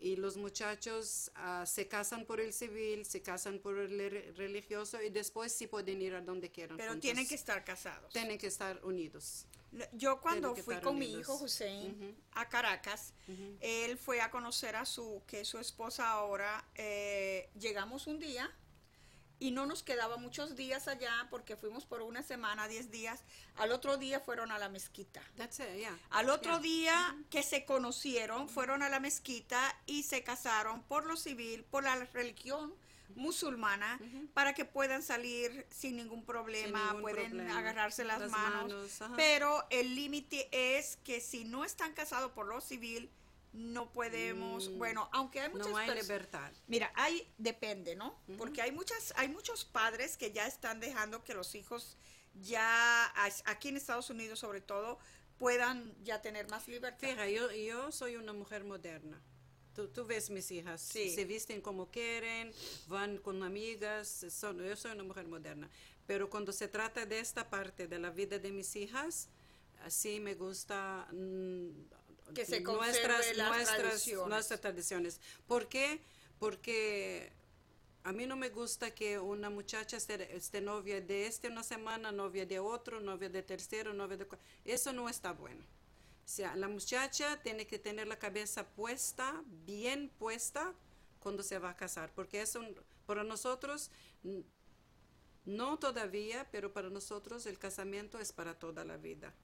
y 0.00 0.16
los 0.16 0.36
muchachos 0.36 1.30
ah, 1.34 1.64
se 1.66 1.88
casan 1.88 2.24
por 2.24 2.40
el 2.40 2.52
civil, 2.52 3.04
se 3.04 3.20
casan 3.22 3.58
por 3.58 3.78
el 3.78 3.98
re- 4.10 4.32
religioso 4.36 5.02
y 5.02 5.10
después 5.10 5.52
sí 5.52 5.66
pueden 5.66 6.00
ir 6.02 6.14
a 6.14 6.20
donde 6.20 6.50
quieran. 6.50 6.76
Pero 6.76 6.90
juntos. 6.90 7.02
tienen 7.02 7.26
que 7.26 7.34
estar 7.34 7.64
casados. 7.64 8.12
Tienen 8.12 8.38
que 8.38 8.46
estar 8.46 8.84
unidos. 8.84 9.46
Yo 9.92 10.18
cuando 10.20 10.54
fui 10.56 10.80
con 10.80 10.98
mi 10.98 11.12
hijo 11.12 11.34
Hussein 11.36 12.16
a 12.32 12.48
Caracas, 12.48 13.12
él 13.60 13.98
fue 13.98 14.20
a 14.22 14.30
conocer 14.30 14.76
a 14.76 14.86
su, 14.86 15.22
que 15.26 15.40
es 15.42 15.48
su 15.48 15.58
esposa 15.58 16.08
ahora. 16.10 16.64
eh, 16.74 17.50
llegamos 17.58 18.06
un 18.06 18.18
día 18.18 18.50
y 19.40 19.50
no 19.52 19.66
nos 19.66 19.82
quedaba 19.82 20.16
muchos 20.16 20.56
días 20.56 20.88
allá 20.88 21.26
porque 21.30 21.56
fuimos 21.56 21.84
por 21.86 22.02
una 22.02 22.22
semana, 22.22 22.66
10 22.68 22.90
días. 22.90 23.22
Al 23.56 23.72
otro 23.72 23.96
día 23.96 24.20
fueron 24.20 24.50
a 24.50 24.58
la 24.58 24.68
mezquita. 24.68 25.22
That's 25.36 25.60
it, 25.60 25.76
yeah. 25.76 25.96
Al 26.10 26.28
otro 26.30 26.52
Yeah. 26.54 26.60
día 26.60 27.16
que 27.30 27.42
se 27.42 27.64
conocieron, 27.64 28.48
fueron 28.48 28.82
a 28.82 28.88
la 28.88 29.00
mezquita 29.00 29.60
y 29.86 30.02
se 30.02 30.22
casaron 30.24 30.82
por 30.82 31.06
lo 31.06 31.16
civil, 31.16 31.64
por 31.64 31.84
la 31.84 31.96
religión 32.06 32.74
musulmana, 33.14 33.98
para 34.34 34.54
que 34.54 34.64
puedan 34.64 35.02
salir 35.02 35.66
sin 35.70 35.96
ningún 35.96 36.24
problema, 36.24 36.84
ningún 36.86 37.02
pueden 37.02 37.30
problema. 37.30 37.58
agarrarse 37.58 38.04
las, 38.04 38.20
Las 38.20 38.30
manos. 38.30 39.00
pero 39.16 39.64
el 39.70 39.94
límite 39.94 40.48
es 40.52 40.96
que 41.04 41.20
si 41.20 41.44
no 41.44 41.64
están 41.64 41.94
casados 41.94 42.32
por 42.32 42.46
lo 42.46 42.60
civil, 42.60 43.10
no 43.52 43.90
podemos, 43.92 44.68
Mm, 44.68 44.78
bueno, 44.78 45.08
aunque 45.12 45.40
hay 45.40 45.50
muchas 45.50 45.68
No 45.68 45.76
hay 45.76 45.90
libertad. 45.94 46.52
Mira, 46.66 46.92
hay 46.94 47.26
depende, 47.38 47.96
¿no? 47.96 48.18
Porque 48.36 48.62
hay 48.62 48.72
muchas, 48.72 49.12
hay 49.16 49.28
muchos 49.28 49.64
padres 49.64 50.16
que 50.16 50.32
ya 50.32 50.46
están 50.46 50.80
dejando 50.80 51.24
que 51.24 51.34
los 51.34 51.54
hijos 51.54 51.96
ya 52.40 53.12
aquí 53.46 53.68
en 53.68 53.76
Estados 53.76 54.10
Unidos 54.10 54.38
sobre 54.38 54.60
todo 54.60 54.98
puedan 55.38 55.94
ya 56.04 56.20
tener 56.20 56.48
más 56.50 56.68
libertad. 56.68 57.08
Fija, 57.08 57.28
yo, 57.28 57.50
yo 57.52 57.90
soy 57.92 58.16
una 58.16 58.32
mujer 58.32 58.64
moderna. 58.64 59.20
Tú, 59.74 59.88
tú 59.88 60.04
ves 60.04 60.28
mis 60.30 60.50
hijas, 60.50 60.80
Sí. 60.80 61.14
se 61.14 61.24
visten 61.24 61.60
como 61.60 61.88
quieren, 61.90 62.52
van 62.88 63.18
con 63.18 63.42
amigas, 63.44 64.26
son- 64.30 64.58
yo 64.64 64.74
soy 64.76 64.92
una 64.92 65.04
mujer 65.04 65.26
moderna. 65.28 65.70
Pero 66.06 66.28
cuando 66.28 66.52
se 66.52 66.66
trata 66.68 67.06
de 67.06 67.20
esta 67.20 67.48
parte 67.48 67.86
de 67.86 67.98
la 67.98 68.10
vida 68.10 68.38
de 68.38 68.50
mis 68.50 68.74
hijas, 68.76 69.28
así 69.84 70.18
me 70.20 70.34
gusta 70.34 71.06
mm, 71.12 71.68
Que 72.34 72.44
se 72.44 72.62
conserve 72.62 73.34
las 73.34 73.48
nuestras, 73.50 73.78
tradiciones. 73.78 74.28
nuestras 74.28 74.60
tradiciones. 74.60 75.20
¿Por 75.46 75.68
qué? 75.68 76.00
Porque 76.38 77.32
a 78.04 78.12
mí 78.12 78.26
no 78.26 78.36
me 78.36 78.48
gusta 78.50 78.90
que 78.92 79.18
una 79.18 79.50
muchacha 79.50 79.96
esté, 79.96 80.36
esté 80.36 80.60
novia 80.60 81.00
de 81.00 81.26
este 81.26 81.48
una 81.48 81.62
semana, 81.62 82.12
novia 82.12 82.46
de 82.46 82.58
otro, 82.58 83.00
novia 83.00 83.28
de 83.28 83.42
tercero, 83.42 83.92
novia 83.92 84.16
de... 84.16 84.26
Eso 84.64 84.92
no 84.92 85.08
está 85.08 85.32
bueno. 85.32 85.62
O 86.24 86.30
sea, 86.30 86.54
la 86.56 86.68
muchacha 86.68 87.40
tiene 87.42 87.66
que 87.66 87.78
tener 87.78 88.06
la 88.06 88.18
cabeza 88.18 88.66
puesta, 88.66 89.42
bien 89.64 90.10
puesta, 90.18 90.74
cuando 91.20 91.42
se 91.42 91.58
va 91.58 91.70
a 91.70 91.76
casar, 91.76 92.12
porque 92.14 92.40
es 92.40 92.54
un, 92.54 92.74
para 93.06 93.24
nosotros, 93.24 93.90
no 95.44 95.78
todavía, 95.78 96.46
pero 96.50 96.72
para 96.72 96.90
nosotros 96.90 97.46
el 97.46 97.58
casamiento 97.58 98.18
es 98.18 98.32
para 98.32 98.58
toda 98.58 98.84
la 98.84 98.96
vida. 98.96 99.34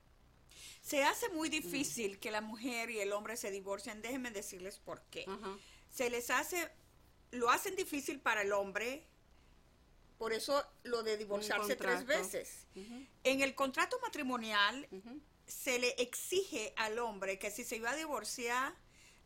Se 0.83 1.03
hace 1.03 1.29
muy 1.31 1.48
difícil 1.48 2.18
que 2.18 2.31
la 2.31 2.40
mujer 2.40 2.90
y 2.90 3.00
el 3.00 3.12
hombre 3.12 3.37
se 3.37 3.50
divorcien. 3.50 4.03
Déjenme 4.03 4.31
decirles 4.31 4.79
por 4.79 5.03
qué. 5.11 5.27
Se 5.90 6.11
les 6.11 6.31
hace, 6.31 6.70
lo 7.31 7.50
hacen 7.50 7.77
difícil 7.77 8.20
para 8.20 8.42
el 8.42 8.53
hombre. 8.53 9.07
Por 10.18 10.33
eso 10.33 10.64
lo 10.85 11.03
de 11.03 11.16
divorciarse 11.16 11.77
tres 11.77 12.07
veces. 12.07 12.66
En 13.24 13.40
el 13.40 13.55
contrato 13.55 13.98
matrimonial 14.00 14.88
se 15.46 15.79
le 15.79 15.90
exige 15.98 16.72
al 16.77 16.98
hombre 16.98 17.38
que 17.38 17.50
si 17.50 17.64
se 17.64 17.77
iba 17.77 17.90
a 17.90 17.96
divorciar, 17.96 18.74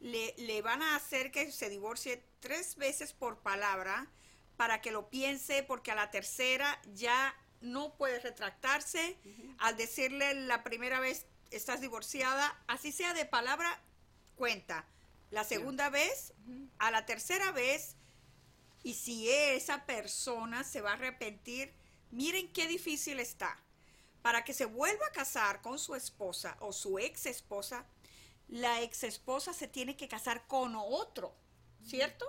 le, 0.00 0.34
le 0.38 0.62
van 0.62 0.82
a 0.82 0.96
hacer 0.96 1.30
que 1.30 1.50
se 1.50 1.68
divorcie 1.68 2.22
tres 2.40 2.76
veces 2.76 3.12
por 3.12 3.38
palabra 3.40 4.10
para 4.56 4.80
que 4.80 4.90
lo 4.90 5.08
piense, 5.08 5.62
porque 5.62 5.90
a 5.92 5.94
la 5.94 6.10
tercera 6.10 6.80
ya 6.94 7.34
no 7.60 7.94
puede 7.94 8.20
retractarse. 8.20 9.18
Al 9.58 9.76
decirle 9.76 10.34
la 10.34 10.62
primera 10.64 11.00
vez 11.00 11.26
estás 11.50 11.80
divorciada, 11.80 12.62
así 12.66 12.92
sea 12.92 13.14
de 13.14 13.24
palabra, 13.24 13.82
cuenta. 14.36 14.86
La 15.30 15.44
segunda 15.44 15.90
vez, 15.90 16.32
a 16.78 16.90
la 16.90 17.04
tercera 17.04 17.52
vez, 17.52 17.96
y 18.82 18.94
si 18.94 19.28
esa 19.28 19.84
persona 19.86 20.64
se 20.64 20.80
va 20.80 20.92
a 20.92 20.94
arrepentir, 20.94 21.74
miren 22.10 22.52
qué 22.52 22.66
difícil 22.66 23.20
está. 23.20 23.62
Para 24.22 24.44
que 24.44 24.54
se 24.54 24.64
vuelva 24.64 25.06
a 25.06 25.12
casar 25.12 25.60
con 25.60 25.78
su 25.78 25.94
esposa 25.94 26.56
o 26.60 26.72
su 26.72 26.98
ex 26.98 27.26
esposa, 27.26 27.86
la 28.48 28.80
ex 28.82 29.04
esposa 29.04 29.52
se 29.52 29.68
tiene 29.68 29.96
que 29.96 30.08
casar 30.08 30.46
con 30.46 30.74
otro, 30.76 31.34
¿cierto? 31.84 32.26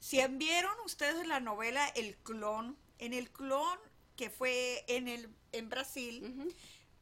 Si 0.00 0.24
vieron 0.28 0.78
ustedes 0.84 1.26
la 1.26 1.40
novela 1.40 1.86
El 1.88 2.16
Clon, 2.18 2.78
en 2.98 3.12
El 3.14 3.30
Clon 3.30 3.78
que 4.18 4.28
fue 4.30 4.84
en 4.88 5.06
el 5.08 5.30
en 5.52 5.70
Brasil, 5.70 6.52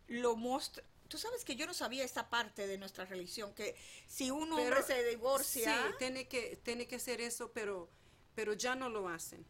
lo 0.07 0.37
muestra. 0.37 0.85
Tú 1.09 1.17
sabes 1.19 1.45
que 1.45 1.57
yo 1.57 1.67
no 1.67 1.73
sabía 1.73 2.05
esta 2.05 2.29
parte 2.29 2.67
de 2.67 2.77
nuestra 2.79 3.07
religión, 3.07 3.55
que 3.55 3.75
si 4.07 4.31
un 4.31 4.53
hombre 4.53 4.69
Pero- 4.83 4.87
se 4.87 5.03
divorcia, 5.05 5.75
Sí, 5.89 5.95
tiene 5.99 6.29
que, 6.29 6.57
tiene 6.63 6.87
que 6.87 6.97
hacer 6.97 7.21
eso, 7.23 7.51
pero, 7.53 7.89
pero 8.35 8.53
ya 8.53 8.75
no 8.75 8.91
lo 8.91 9.09
hacen. 9.09 9.45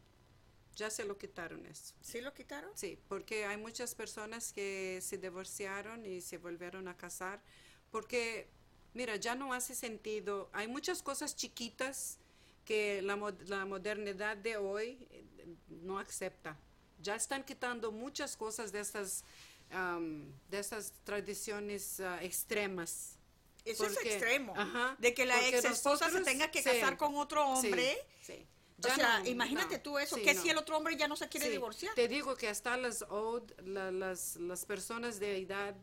Ya 0.76 0.90
se 0.90 1.04
lo 1.04 1.18
quitaron 1.18 1.66
eso. 1.66 1.94
¿sí 2.02 2.20
lo 2.20 2.32
quitaron? 2.34 2.70
Sí, 2.76 2.98
porque 3.08 3.46
hay 3.46 3.56
muchas 3.56 3.94
personas 3.94 4.52
que 4.52 5.00
se 5.02 5.18
divorciaron 5.18 6.06
y 6.06 6.20
se 6.20 6.38
volvieron 6.38 6.86
a 6.86 6.96
casar, 6.96 7.42
porque, 7.90 8.48
mira, 8.94 9.16
ya 9.16 9.34
no 9.34 9.52
hace 9.54 9.74
sentido. 9.74 10.50
Hay 10.52 10.68
muchas 10.68 11.02
cosas 11.02 11.34
chiquitas 11.34 12.18
que 12.64 13.00
la, 13.02 13.16
la 13.46 13.64
modernidad 13.64 14.36
de 14.36 14.56
hoy 14.58 15.08
eh, 15.10 15.24
no 15.68 15.98
acepta. 15.98 16.56
Ya 16.98 17.14
están 17.14 17.44
quitando 17.44 17.92
muchas 17.92 18.36
cosas 18.36 18.72
de 18.72 18.80
estas, 18.80 19.24
am, 19.70 20.32
de 20.50 20.58
estas 20.58 20.92
tradiciones 21.04 22.00
ah, 22.00 22.22
extremas. 22.22 23.18
Eso 23.64 23.84
es 23.86 23.96
extremo. 23.98 24.54
ajá, 24.56 24.96
de 24.98 25.12
que 25.12 25.26
la 25.26 25.48
ex 25.48 25.64
esposa 25.64 26.08
se 26.10 26.20
tenga 26.20 26.50
que 26.50 26.62
sí, 26.62 26.70
casar 26.70 26.96
con 26.96 27.16
otro 27.16 27.44
hombre. 27.48 27.98
Sí, 28.20 28.34
sí. 28.34 28.46
o 28.78 28.94
sea, 28.94 29.18
no, 29.20 29.26
imagínate 29.26 29.76
no, 29.78 29.82
tú 29.82 29.98
eso, 29.98 30.16
que 30.16 30.34
no. 30.34 30.40
si 30.40 30.50
el 30.50 30.58
otro 30.58 30.76
hombre 30.76 30.96
ya 30.96 31.08
no 31.08 31.16
se 31.16 31.28
quiere 31.28 31.50
divorciar. 31.50 31.92
Te 31.94 32.06
digo 32.06 32.36
que 32.36 32.48
hasta 32.48 32.76
las 32.76 33.02
old, 33.08 33.52
la- 33.62 33.90
las, 33.90 34.36
las 34.36 34.64
personas 34.64 35.18
de 35.18 35.38
edad 35.38 35.74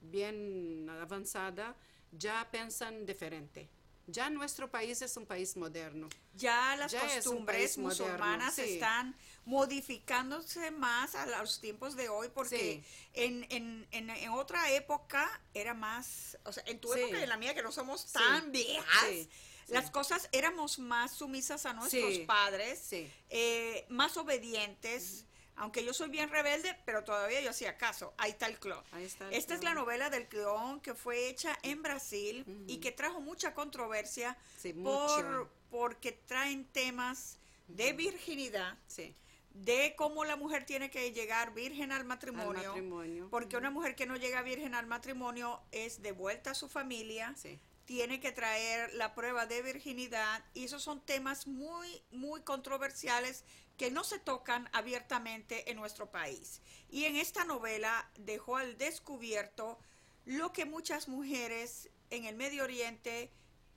bien 0.00 0.88
avanzada 0.88 1.76
ya 2.12 2.48
piensan 2.50 3.04
diferente. 3.04 3.68
Ya 4.10 4.30
nuestro 4.30 4.70
país 4.70 5.02
es 5.02 5.16
un 5.18 5.26
país 5.26 5.54
moderno. 5.56 6.08
Ya 6.34 6.76
las 6.76 6.92
Ya 6.92 7.04
es 7.04 7.26
un 7.26 7.32
costumbres 7.34 7.76
moderno, 7.76 8.04
musulmanas 8.06 8.54
sí. 8.54 8.62
están 8.62 9.14
modificándose 9.44 10.70
más 10.70 11.14
a 11.14 11.26
los 11.26 11.60
tiempos 11.60 11.94
de 11.94 12.08
hoy 12.08 12.28
porque 12.34 12.82
en, 13.12 13.46
en, 13.50 13.86
en, 13.90 14.08
en 14.10 14.30
otra 14.30 14.70
época 14.72 15.28
era 15.52 15.74
más, 15.74 16.38
o 16.44 16.52
sea, 16.52 16.62
en 16.66 16.80
tu 16.80 16.90
Sí. 16.92 17.00
época 17.00 17.20
y 17.20 17.22
en 17.24 17.28
la 17.28 17.36
mía 17.36 17.54
que 17.54 17.62
no 17.62 17.70
somos 17.70 18.06
tan 18.10 18.50
viejas, 18.50 19.28
las 19.68 19.90
cosas 19.90 20.28
éramos 20.32 20.78
más 20.78 21.12
sumisas 21.12 21.66
a 21.66 21.74
nuestros 21.74 22.18
padres, 22.20 22.88
eh, 23.28 23.84
más 23.90 24.16
obedientes. 24.16 25.26
Aunque 25.58 25.84
yo 25.84 25.92
soy 25.92 26.08
bien 26.08 26.30
rebelde, 26.30 26.76
pero 26.84 27.04
todavía 27.04 27.40
yo 27.40 27.50
hacía 27.50 27.76
caso. 27.76 28.14
Ahí 28.16 28.30
está 28.30 28.46
el 28.46 28.58
clon. 28.58 28.82
Ahí 28.92 29.04
está 29.04 29.28
el 29.28 29.34
Esta 29.34 29.54
es 29.54 29.62
la 29.64 29.74
novela 29.74 30.08
del 30.10 30.26
clon 30.28 30.80
que 30.80 30.94
fue 30.94 31.28
hecha 31.28 31.58
en 31.62 31.82
Brasil 31.82 32.44
y 32.66 32.78
que 32.78 32.92
trajo 32.92 33.20
mucha 33.20 33.54
controversia 33.54 34.36
Sí, 34.58 34.72
por, 34.72 35.50
porque 35.70 36.12
traen 36.12 36.64
temas 36.66 37.38
de 37.66 37.92
virginidad, 37.92 38.78
Sí. 38.86 39.14
de 39.52 39.94
cómo 39.96 40.24
la 40.24 40.36
mujer 40.36 40.64
tiene 40.64 40.90
que 40.90 41.12
llegar 41.12 41.52
virgen 41.52 41.90
al 41.92 42.04
matrimonio, 42.04 42.68
matrimonio. 42.68 43.28
porque 43.30 43.56
una 43.56 43.70
mujer 43.70 43.94
que 43.96 44.06
no 44.06 44.16
llega 44.16 44.40
virgen 44.42 44.74
al 44.74 44.86
matrimonio 44.86 45.60
es 45.72 46.00
devuelta 46.00 46.52
a 46.52 46.54
su 46.54 46.68
familia, 46.68 47.34
Sí. 47.36 47.58
tiene 47.84 48.20
que 48.20 48.30
traer 48.32 48.94
la 48.94 49.14
prueba 49.14 49.46
de 49.46 49.60
virginidad 49.62 50.44
y 50.54 50.64
esos 50.64 50.82
son 50.82 51.00
temas 51.00 51.46
muy, 51.46 52.02
muy 52.12 52.42
controversiales 52.42 53.44
que 53.78 53.90
no 53.90 54.04
se 54.04 54.18
tocan 54.18 54.68
abiertamente 54.72 55.70
en 55.70 55.76
nuestro 55.76 56.10
país. 56.10 56.60
Y 56.90 57.04
en 57.04 57.16
esta 57.16 57.44
novela 57.44 58.10
dejó 58.18 58.56
al 58.56 58.76
descubierto 58.76 59.78
lo 60.26 60.52
que 60.52 60.66
muchas 60.66 61.08
mujeres 61.08 61.88
en 62.10 62.26
el 62.26 62.36
Medio 62.36 62.64
Oriente 62.64 63.30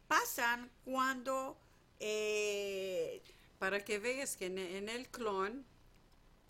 pasan 0.08 0.70
cuando... 0.84 1.58
eh, 1.99 3.22
Para 3.60 3.86
que 3.86 3.99
veas 3.99 4.36
que 4.36 4.47
en, 4.47 4.58
en 4.58 4.89
el 4.89 5.08
clon, 5.08 5.66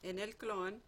en 0.02 0.18
el 0.18 0.38
clon, 0.38 0.82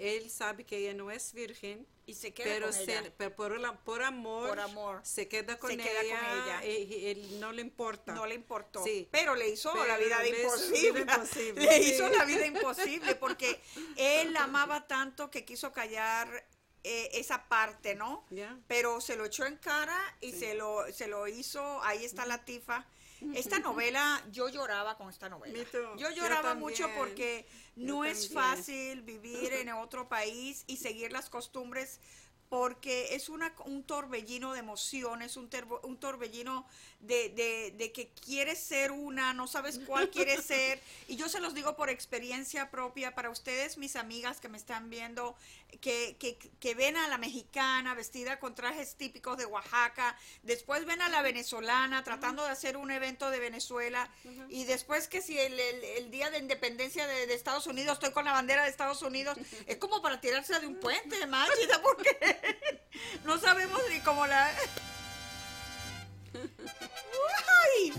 él 0.00 0.30
sabe 0.30 0.64
que 0.64 0.78
ella 0.78 0.94
no 0.94 1.10
es 1.10 1.32
virgen, 1.32 1.86
y 2.06 2.14
se 2.14 2.32
queda 2.34 2.46
pero, 2.54 2.66
con 2.66 2.74
se- 2.74 2.82
ella. 2.84 3.12
pero 3.16 3.36
por, 3.36 3.60
la- 3.60 3.72
por 3.84 4.02
amor, 4.02 4.48
Por 4.48 4.58
amor. 4.60 5.00
se 5.04 5.28
queda 5.28 5.58
con, 5.58 5.70
Se 5.70 5.74
ella, 5.76 5.92
con 6.18 6.38
ella. 6.38 6.64
Y, 6.66 6.82
y 6.94 7.06
él 7.06 7.38
no 7.40 7.52
le 7.52 7.62
importa. 7.62 8.12
No 8.12 8.26
le 8.26 8.34
importó. 8.34 8.82
Sí. 8.82 9.08
Pero 9.12 9.36
le 9.36 9.48
hizo 9.48 9.72
Pero 9.72 9.86
la 9.86 9.96
vida 9.98 10.20
le 10.22 10.30
imposible. 10.42 11.04
Le 11.54 11.82
sí. 11.84 11.90
hizo 11.92 12.08
la 12.08 12.24
vida 12.24 12.46
imposible 12.46 13.14
porque 13.14 13.60
él 13.96 14.32
la 14.32 14.44
amaba 14.44 14.88
tanto 14.88 15.30
que 15.30 15.44
quiso 15.44 15.70
callar 15.72 16.44
eh, 16.82 17.10
esa 17.12 17.46
parte, 17.48 17.94
¿no? 17.94 18.24
Pero 18.66 19.00
se 19.00 19.14
lo 19.16 19.26
echó 19.26 19.44
en 19.44 19.56
cara 19.58 19.98
y 20.20 20.32
se 20.32 20.54
lo 20.54 20.90
se 20.92 21.06
lo 21.06 21.28
hizo. 21.28 21.80
Ahí 21.84 22.04
está 22.04 22.26
la 22.26 22.44
tifa. 22.44 22.86
Esta 23.34 23.58
novela, 23.58 24.22
yo 24.32 24.48
lloraba 24.48 24.96
con 24.96 25.10
esta 25.10 25.28
novela. 25.28 25.58
Yo 25.98 26.10
lloraba 26.10 26.54
mucho 26.54 26.88
porque 26.96 27.46
no 27.76 28.04
Yo 28.04 28.10
es 28.10 28.28
también. 28.28 28.56
fácil 28.56 29.02
vivir 29.02 29.52
en 29.52 29.68
otro 29.70 30.08
país 30.08 30.64
y 30.66 30.76
seguir 30.78 31.12
las 31.12 31.28
costumbres 31.30 32.00
porque 32.48 33.14
es 33.14 33.28
una, 33.28 33.54
un 33.64 33.84
torbellino 33.84 34.52
de 34.54 34.58
emociones, 34.58 35.36
un, 35.36 35.48
terbo- 35.48 35.78
un 35.84 36.00
torbellino 36.00 36.66
de, 36.98 37.28
de- 37.28 37.72
de 37.78 37.92
que 37.92 38.08
quieres 38.08 38.58
ser 38.58 38.90
una, 38.90 39.32
no 39.34 39.46
sabes 39.46 39.78
cuál 39.86 40.10
quieres 40.10 40.44
ser. 40.46 40.82
Y 41.06 41.14
yo 41.14 41.28
se 41.28 41.38
los 41.38 41.54
digo 41.54 41.76
por 41.76 41.90
experiencia 41.90 42.68
propia 42.72 43.14
para 43.14 43.30
ustedes, 43.30 43.78
mis 43.78 43.94
amigas 43.94 44.40
que 44.40 44.48
me 44.48 44.58
están 44.58 44.90
viendo, 44.90 45.36
que, 45.80 46.16
que, 46.18 46.38
que 46.60 46.74
ven 46.74 46.96
a 46.96 47.08
la 47.08 47.18
mexicana 47.18 47.94
vestida 47.94 48.38
con 48.40 48.54
trajes 48.54 48.96
típicos 48.96 49.36
de 49.38 49.46
Oaxaca, 49.46 50.16
después 50.42 50.84
ven 50.84 51.00
a 51.02 51.08
la 51.08 51.22
venezolana 51.22 52.02
tratando 52.04 52.44
de 52.44 52.50
hacer 52.50 52.76
un 52.76 52.90
evento 52.90 53.30
de 53.30 53.38
Venezuela, 53.40 54.10
y 54.48 54.64
después 54.64 55.08
que 55.08 55.20
si 55.22 55.38
el, 55.38 55.58
el- 55.58 55.84
el 55.84 56.10
día 56.10 56.30
de 56.30 56.38
independencia 56.38 57.06
de, 57.06 57.26
de 57.26 57.34
Estados 57.34 57.66
Unidos 57.66 57.94
estoy 57.94 58.12
con 58.12 58.24
la 58.24 58.32
bandera 58.32 58.64
de 58.64 58.70
Estados 58.70 59.02
Unidos, 59.02 59.38
es 59.66 59.76
como 59.76 60.02
para 60.02 60.20
tirarse 60.20 60.58
de 60.60 60.66
un 60.66 60.76
puente, 60.80 61.26
Mágida, 61.28 61.80
porque 61.82 62.80
no 63.24 63.38
sabemos 63.38 63.80
ni 63.90 64.00
cómo 64.00 64.26
la... 64.26 64.50
¡Uy! 67.82 67.92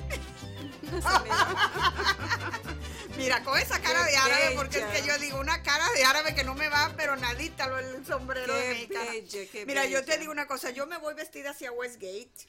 Mira, 3.18 3.44
con 3.44 3.58
esa 3.58 3.82
cara 3.82 4.06
Qué 4.06 4.12
de 4.12 4.18
árabe, 4.18 4.56
porque 4.56 4.80
es 4.80 4.86
que 4.86 5.08
yo 5.08 5.18
digo 5.20 5.40
una 5.40 5.62
cara 5.64 5.88
de 5.92 6.04
árabe 6.04 6.34
que 6.34 6.44
no 6.44 6.56
me 6.56 6.70
va, 6.70 6.94
pero 6.98 7.16
nadita 7.16 7.68
lo 7.68 7.78
el 7.78 8.06
sombrero 8.06 8.54
de 8.54 8.88
bella, 8.88 9.48
qué 9.52 9.66
Mira, 9.66 9.86
yo 9.86 10.04
te 10.04 10.18
digo 10.18 10.32
una 10.32 10.48
cosa, 10.48 10.72
yo 10.72 10.88
me 10.88 10.98
voy 10.98 11.14
vestida 11.14 11.52
hacia 11.52 11.72
Westgate 11.72 12.48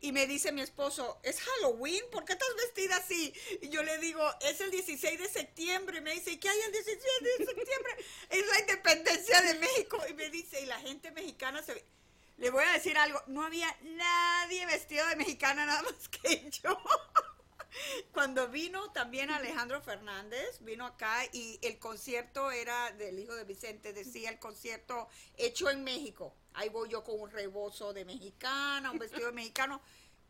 y 0.00 0.12
me 0.12 0.26
dice 0.26 0.52
mi 0.52 0.60
esposo, 0.60 1.18
es 1.22 1.40
Halloween, 1.40 2.04
¿por 2.12 2.24
qué 2.24 2.34
estás 2.34 2.48
vestida 2.56 2.96
así? 2.96 3.32
Y 3.62 3.70
yo 3.70 3.82
le 3.82 3.98
digo, 3.98 4.22
es 4.42 4.60
el 4.60 4.70
16 4.70 5.18
de 5.18 5.28
septiembre. 5.28 5.98
Y 5.98 6.00
me 6.02 6.12
dice, 6.12 6.32
¿y 6.32 6.36
qué 6.36 6.48
hay 6.48 6.60
el 6.60 6.72
16 6.72 6.98
de 7.38 7.46
septiembre? 7.46 7.96
Es 8.28 8.46
la 8.46 8.60
independencia 8.60 9.40
de 9.40 9.54
México. 9.54 9.98
Y 10.08 10.14
me 10.14 10.28
dice, 10.30 10.60
y 10.60 10.66
la 10.66 10.78
gente 10.80 11.10
mexicana 11.12 11.62
se... 11.62 11.82
Le 12.36 12.50
voy 12.50 12.62
a 12.64 12.72
decir 12.72 12.98
algo, 12.98 13.22
no 13.28 13.42
había 13.42 13.74
nadie 13.82 14.66
vestido 14.66 15.06
de 15.08 15.16
mexicana 15.16 15.64
nada 15.64 15.82
más 15.82 16.08
que 16.08 16.50
yo. 16.50 16.78
Cuando 18.12 18.48
vino 18.48 18.90
también 18.92 19.30
Alejandro 19.30 19.80
Fernández, 19.80 20.58
vino 20.60 20.86
acá 20.86 21.24
y 21.32 21.58
el 21.62 21.78
concierto 21.78 22.50
era 22.50 22.92
del 22.92 23.18
hijo 23.18 23.34
de 23.34 23.44
Vicente, 23.44 23.92
decía 23.92 24.30
el 24.30 24.38
concierto 24.38 25.08
hecho 25.36 25.70
en 25.70 25.84
México. 25.84 26.34
Ahí 26.54 26.68
voy 26.68 26.88
yo 26.88 27.04
con 27.04 27.20
un 27.20 27.30
rebozo 27.30 27.92
de 27.92 28.04
mexicana, 28.04 28.90
un 28.90 28.98
vestido 28.98 29.26
de 29.26 29.32
mexicano. 29.32 29.80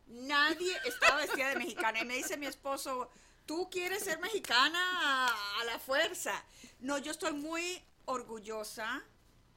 Nadie 0.06 0.76
estaba 0.84 1.18
vestida 1.18 1.50
de 1.50 1.56
mexicana. 1.56 2.00
Y 2.00 2.04
me 2.04 2.16
dice 2.16 2.36
mi 2.36 2.46
esposo, 2.46 3.10
¿tú 3.44 3.68
quieres 3.70 4.04
ser 4.04 4.18
mexicana 4.18 4.78
a, 5.28 5.60
a 5.60 5.64
la 5.64 5.78
fuerza? 5.78 6.44
No, 6.80 6.98
yo 6.98 7.12
estoy 7.12 7.32
muy 7.32 7.82
orgullosa 8.06 9.04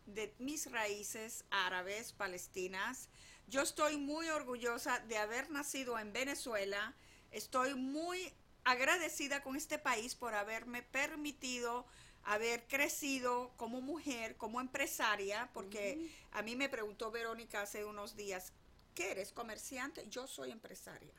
de 0.06 0.34
mis 0.40 0.72
raíces 0.72 1.46
árabes, 1.52 2.14
palestinas. 2.14 3.10
Yo 3.48 3.62
estoy 3.62 3.98
muy 3.98 4.30
orgullosa 4.30 5.00
de 5.00 5.18
haber 5.18 5.50
nacido 5.50 5.98
en 5.98 6.14
Venezuela. 6.14 6.96
Estoy 7.32 7.76
muy 7.76 8.34
agradecida 8.64 9.42
con 9.42 9.56
este 9.56 9.80
país 9.80 10.16
por 10.16 10.36
haberme 10.36 10.84
permitido 10.84 11.86
haber 12.24 12.68
crecido 12.68 13.52
como 13.58 13.82
mujer, 13.82 14.36
como 14.38 14.62
empresaria, 14.62 15.50
porque 15.54 16.12
a 16.32 16.42
mí 16.42 16.56
me 16.56 16.70
preguntó 16.70 17.12
Verónica 17.12 17.62
hace 17.62 17.86
unos 17.86 18.16
días, 18.16 18.54
¿qué 18.94 19.12
eres? 19.12 19.32
¿Comerciante? 19.32 20.08
Yo 20.10 20.28
soy 20.28 20.52
empresaria. 20.52 21.14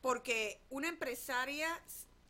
Porque 0.00 0.60
una 0.70 0.88
empresaria 0.88 1.80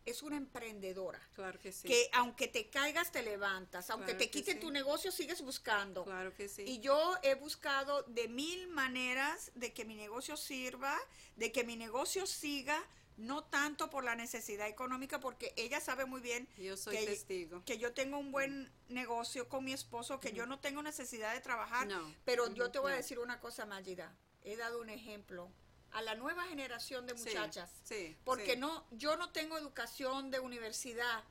es 0.07 0.23
una 0.23 0.37
emprendedora. 0.37 1.21
Claro 1.35 1.59
que 1.59 1.73
sí. 1.73 1.87
Que 1.87 2.09
aunque 2.15 2.49
te 2.49 2.71
caigas, 2.71 3.13
te 3.13 3.23
levantas. 3.23 3.91
Aunque 3.91 4.13
Claro 4.13 4.19
te 4.19 4.31
quiten 4.31 4.55
sí. 4.55 4.61
tu 4.61 4.71
negocio, 4.71 5.11
sigues 5.11 5.43
buscando. 5.43 6.05
Claro 6.05 6.33
que 6.35 6.49
sí. 6.49 6.63
Y 6.63 6.79
yo 6.79 7.17
he 7.23 7.35
buscado 7.35 8.05
de 8.05 8.29
mil 8.29 8.69
maneras 8.69 9.51
de 9.55 9.75
que 9.75 9.85
mi 9.85 9.97
negocio 9.97 10.37
sirva, 10.37 10.97
de 11.35 11.51
que 11.53 11.65
mi 11.65 11.77
negocio 11.77 12.27
siga, 12.27 12.83
no 13.17 13.45
tanto 13.45 13.91
por 13.91 14.05
la 14.05 14.15
necesidad 14.15 14.69
económica, 14.69 15.21
porque 15.21 15.53
ella 15.57 15.81
sabe 15.81 16.05
muy 16.05 16.21
bien 16.21 16.49
Yo 16.59 16.77
soy 16.77 16.97
que, 16.99 17.07
testigo. 17.07 17.65
que 17.65 17.79
yo 17.79 17.93
tengo 17.93 18.19
un 18.19 18.31
buen 18.31 18.71
negocio 18.89 19.49
con 19.49 19.65
mi 19.65 19.73
esposo, 19.73 20.21
que 20.21 20.33
yo 20.33 20.47
no 20.47 20.61
tengo 20.61 20.83
necesidad 20.83 21.35
de 21.35 21.41
trabajar. 21.41 21.87
No. 21.87 22.15
Pero 22.25 22.53
yo 22.55 22.71
te 22.71 22.79
voy 22.79 22.93
a 22.93 22.97
decir 22.97 23.19
una 23.19 23.41
cosa, 23.41 23.67
Magida. 23.67 24.15
He 24.45 24.57
dado 24.57 24.81
un 24.81 24.91
ejemplo 24.91 25.51
a 25.93 26.03
la 26.03 26.15
nueva 26.15 26.45
generación 26.45 27.07
de 27.07 27.15
muchachas. 27.15 27.71
sí, 27.85 28.17
porque 28.25 28.55
sí. 28.55 28.59
no, 28.61 28.85
yo 28.93 29.17
no 29.17 29.31
tengo 29.31 29.57
educación 29.59 30.31
de 30.31 30.41
universidad 30.41 31.25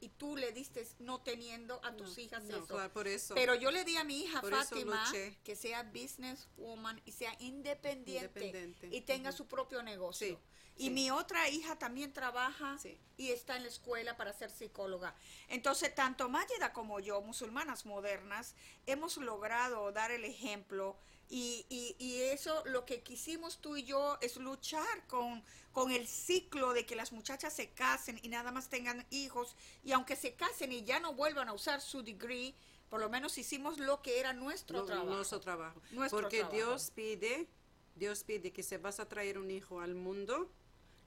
y 0.00 0.08
tú 0.08 0.36
le 0.36 0.52
diste 0.52 0.86
no 0.98 1.20
teniendo 1.20 1.80
a 1.84 1.94
tus 1.94 2.16
No, 2.16 2.22
hijas 2.22 2.44
no, 2.44 2.56
eso. 2.56 2.66
claro, 2.66 2.92
por 2.92 3.06
eso. 3.06 3.34
Pero 3.34 3.54
yo 3.54 3.70
le 3.70 3.84
di 3.84 3.96
a 3.96 4.04
mi 4.04 4.22
hija 4.22 4.40
Por 4.40 4.54
Fátima 4.54 5.12
que 5.44 5.56
sea 5.56 5.82
businesswoman 5.82 7.00
y 7.04 7.12
sea 7.12 7.34
independiente, 7.40 8.46
Independiente, 8.46 8.88
y 8.96 9.02
tenga 9.02 9.32
su 9.32 9.46
propio 9.46 9.82
negocio. 9.82 10.40
Y 10.76 10.88
mi 10.88 11.10
otra 11.10 11.46
hija 11.50 11.78
también 11.78 12.14
trabaja 12.14 12.78
y 13.18 13.30
está 13.32 13.56
en 13.56 13.64
la 13.64 13.68
escuela 13.68 14.16
para 14.16 14.32
ser 14.32 14.50
psicóloga. 14.50 15.14
Entonces, 15.48 15.94
tanto 15.94 16.30
Mayeda 16.30 16.72
como 16.72 17.00
yo, 17.00 17.20
musulmanas 17.20 17.84
modernas, 17.84 18.54
hemos 18.86 19.18
logrado 19.18 19.92
dar 19.92 20.10
el 20.10 20.24
ejemplo 20.24 20.96
y, 21.30 21.64
y- 21.68 21.96
y 21.98 22.20
eso 22.22 22.62
lo 22.66 22.84
que 22.84 23.02
quisimos 23.02 23.60
tú 23.60 23.76
y 23.76 23.84
yo 23.84 24.18
es 24.20 24.36
luchar 24.36 25.06
con, 25.06 25.42
con 25.72 25.92
el 25.92 26.06
ciclo 26.08 26.72
de 26.72 26.84
que 26.84 26.96
las 26.96 27.12
muchachas 27.12 27.54
se 27.54 27.70
casen 27.70 28.18
y 28.22 28.28
nada 28.28 28.50
más 28.52 28.68
tengan 28.68 29.06
hijos 29.10 29.54
y 29.84 29.92
aunque 29.92 30.16
se 30.16 30.34
casen 30.34 30.72
y 30.72 30.82
ya 30.84 30.98
no 31.00 31.14
vuelvan 31.14 31.48
a 31.48 31.52
usar 31.52 31.80
su 31.80 32.02
degree, 32.02 32.54
por 32.88 33.00
lo 33.00 33.08
menos 33.08 33.38
hicimos 33.38 33.78
lo 33.78 34.02
que 34.02 34.18
era 34.18 34.32
nuestro 34.32 34.84
trabajo. 34.84 35.06
Nuestro 35.08 35.40
trabajo. 35.40 35.80
Nuestro 35.92 36.20
Porque 36.22 36.38
trabajo. 36.40 36.56
Dios 36.56 36.90
pide, 36.92 37.46
Dios 37.94 38.24
pide 38.24 38.52
que 38.52 38.62
si 38.64 38.76
vas 38.78 38.98
a 38.98 39.08
traer 39.08 39.38
un 39.38 39.50
hijo 39.52 39.80
al 39.80 39.94
mundo, 39.94 40.50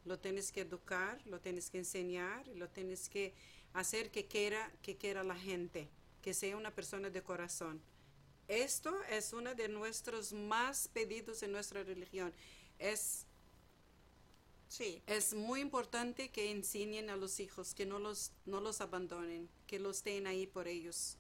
lo 0.06 0.18
tienes 0.20 0.52
que 0.54 0.62
educar, 0.62 1.22
lo 1.26 1.42
tienes 1.42 1.70
que 1.70 1.80
enseñar, 1.80 2.48
lo 2.50 2.70
tienes 2.70 3.10
que 3.10 3.34
hacer 3.74 4.12
que 4.12 4.28
quiera, 4.28 4.72
que 4.82 4.96
quiera 4.98 5.24
la 5.24 5.36
gente, 5.36 5.90
que 6.22 6.34
sea 6.34 6.56
una 6.56 6.72
persona 6.72 7.10
de 7.10 7.22
corazón. 7.24 7.82
Esto 8.48 8.94
es 9.10 9.34
uno 9.34 9.56
de 9.56 9.68
nuestros 9.70 10.34
más 10.34 10.88
pedidos 10.90 11.44
en 11.44 11.52
nuestra 11.52 11.84
religión. 11.84 12.34
Es 12.80 13.26
Sí. 14.70 15.04
es 15.06 15.34
muy 15.36 15.62
importante 15.62 16.30
que 16.32 16.50
enseñen 16.50 17.12
a 17.12 17.16
los 17.16 17.40
hijos, 17.40 17.76
que 17.76 17.86
no 17.86 18.00
los, 18.00 18.32
no 18.46 18.60
los 18.60 18.82
abandonen, 18.82 19.48
que 19.68 19.78
los 19.78 19.98
estén 19.98 20.26
ahí 20.26 20.48
por 20.48 20.68
ellos, 20.68 21.18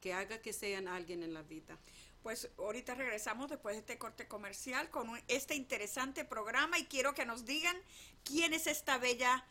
que 0.00 0.14
haga 0.14 0.40
que 0.40 0.54
sean 0.54 0.88
alguien 0.88 1.22
en 1.22 1.34
la 1.34 1.42
vida. 1.42 1.78
Pues 2.22 2.48
ahorita 2.56 2.94
regresamos 2.94 3.50
después 3.50 3.74
de 3.74 3.80
este 3.80 3.98
corte 3.98 4.26
comercial 4.26 4.88
con 4.88 5.10
un- 5.10 5.20
este 5.28 5.54
interesante 5.54 6.24
programa 6.24 6.78
y 6.78 6.86
quiero 6.86 7.12
que 7.12 7.26
nos 7.26 7.44
digan 7.44 7.76
quién 8.24 8.54
es 8.54 8.66
esta 8.66 8.96
bella 8.96 9.44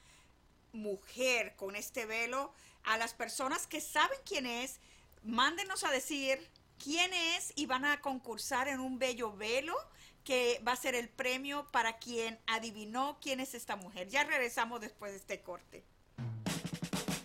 mujer 0.71 1.55
con 1.55 1.75
este 1.75 2.07
velo. 2.07 2.51
A 2.85 2.97
las 2.97 3.13
personas 3.13 3.67
que 3.67 3.79
saben 3.81 4.17
quién 4.25 4.47
es, 4.47 4.79
mándenos 5.23 5.83
a 5.83 5.91
decir 5.91 6.49
quién 6.83 7.13
es 7.13 7.53
y 7.55 7.65
van 7.65 7.85
a 7.85 8.01
concursar 8.01 8.67
en 8.67 8.79
un 8.79 8.99
bello 8.99 9.35
velo 9.35 9.75
que 10.23 10.61
va 10.67 10.73
a 10.73 10.75
ser 10.75 10.95
el 10.95 11.09
premio 11.09 11.67
para 11.71 11.97
quien 11.97 12.39
adivinó 12.47 13.17
quién 13.21 13.39
es 13.39 13.53
esta 13.53 13.75
mujer. 13.75 14.09
Ya 14.09 14.23
regresamos 14.23 14.81
después 14.81 15.11
de 15.11 15.17
este 15.17 15.41
corte. 15.41 15.83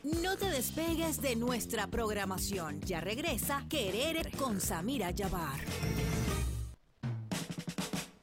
No 0.03 0.37
te 0.37 0.47
despegues 0.47 1.21
de 1.21 1.37
nuestra 1.37 1.87
programación. 1.89 2.81
Ya 2.83 3.01
regresa 3.01 3.65
Querer 3.69 4.31
con 4.37 4.61
Samira 4.61 5.11
Yabar. 5.11 5.61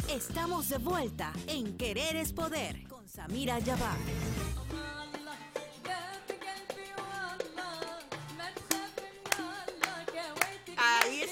Estamos 0.10 0.70
de 0.70 0.78
vuelta 0.78 1.34
en 1.48 1.78
Querer 1.78 2.16
es 2.16 2.32
Poder 2.32 2.88
con 2.88 3.08
Samira 3.10 3.60
Yabar. 3.60 3.98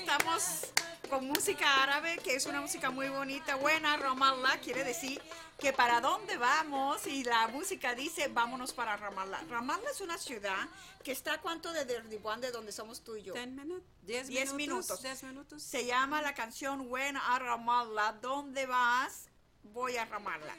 Estamos 0.04 0.68
con 1.10 1.28
música 1.28 1.82
árabe, 1.84 2.18
que 2.18 2.36
es 2.36 2.46
una 2.46 2.60
música 2.60 2.92
muy 2.92 3.08
bonita, 3.08 3.56
buena. 3.56 3.96
Ramallah 3.96 4.60
quiere 4.60 4.84
decir 4.84 5.22
que 5.58 5.72
para 5.72 6.02
dónde 6.02 6.36
vamos 6.38 7.08
y 7.08 7.24
la 7.24 7.48
música 7.48 7.96
dice 7.96 8.28
vámonos 8.28 8.74
para 8.74 8.98
Ramallah. 8.98 9.44
Ramallah 9.50 9.90
es 9.90 10.02
una 10.02 10.18
ciudad 10.18 10.68
que 11.04 11.14
está 11.14 11.36
a 11.36 11.42
cuánto 11.42 11.72
de 11.72 11.86
Derdibuan, 11.86 12.42
de 12.42 12.52
donde 12.52 12.74
somos 12.74 13.02
tú 13.02 13.16
y 13.16 13.24
yo. 13.24 13.34
Ten 13.34 13.56
minutes, 13.56 13.86
diez, 14.02 14.28
Diez 14.28 14.54
minutos. 14.54 14.90
minutos. 14.90 15.02
diez 15.04 15.24
minutos. 15.24 15.64
Se 15.64 15.86
llama 15.86 16.22
la 16.22 16.34
canción 16.34 16.86
When 16.90 17.16
a 17.16 17.40
Ramallah. 17.40 18.14
¿Dónde 18.22 18.66
vas? 18.66 19.28
Voy 19.64 19.96
a 19.96 20.04
Ramallah. 20.06 20.56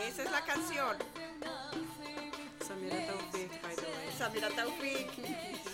Esa 0.00 0.22
es 0.22 0.30
la 0.30 0.44
canción. 0.46 0.96
Samira 2.66 2.96
way. 3.32 3.49
Samira 4.20 4.50
Taufik. 4.50 5.08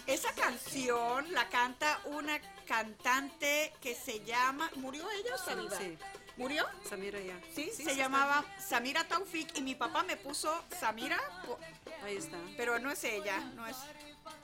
Esa 0.06 0.32
canción 0.34 1.32
la 1.32 1.48
canta 1.48 2.00
una 2.04 2.40
cantante 2.64 3.72
que 3.80 3.96
se 3.96 4.20
llama. 4.20 4.70
¿Murió 4.76 5.02
ella 5.10 5.34
o 5.34 5.56
viva? 5.56 5.76
Sí. 5.76 5.98
¿Murió? 6.36 6.64
Samira 6.88 7.18
ya. 7.18 7.40
Sí, 7.52 7.72
sí 7.74 7.82
se 7.82 7.96
llamaba 7.96 8.44
Samira 8.64 9.02
Taufik 9.02 9.58
y 9.58 9.62
mi 9.62 9.74
papá 9.74 10.04
me 10.04 10.16
puso 10.16 10.62
Samira. 10.78 11.18
Ahí 12.04 12.18
está. 12.18 12.36
pero 12.56 12.78
no 12.78 12.92
es 12.92 13.02
ella, 13.02 13.40
no 13.56 13.66
es. 13.66 13.76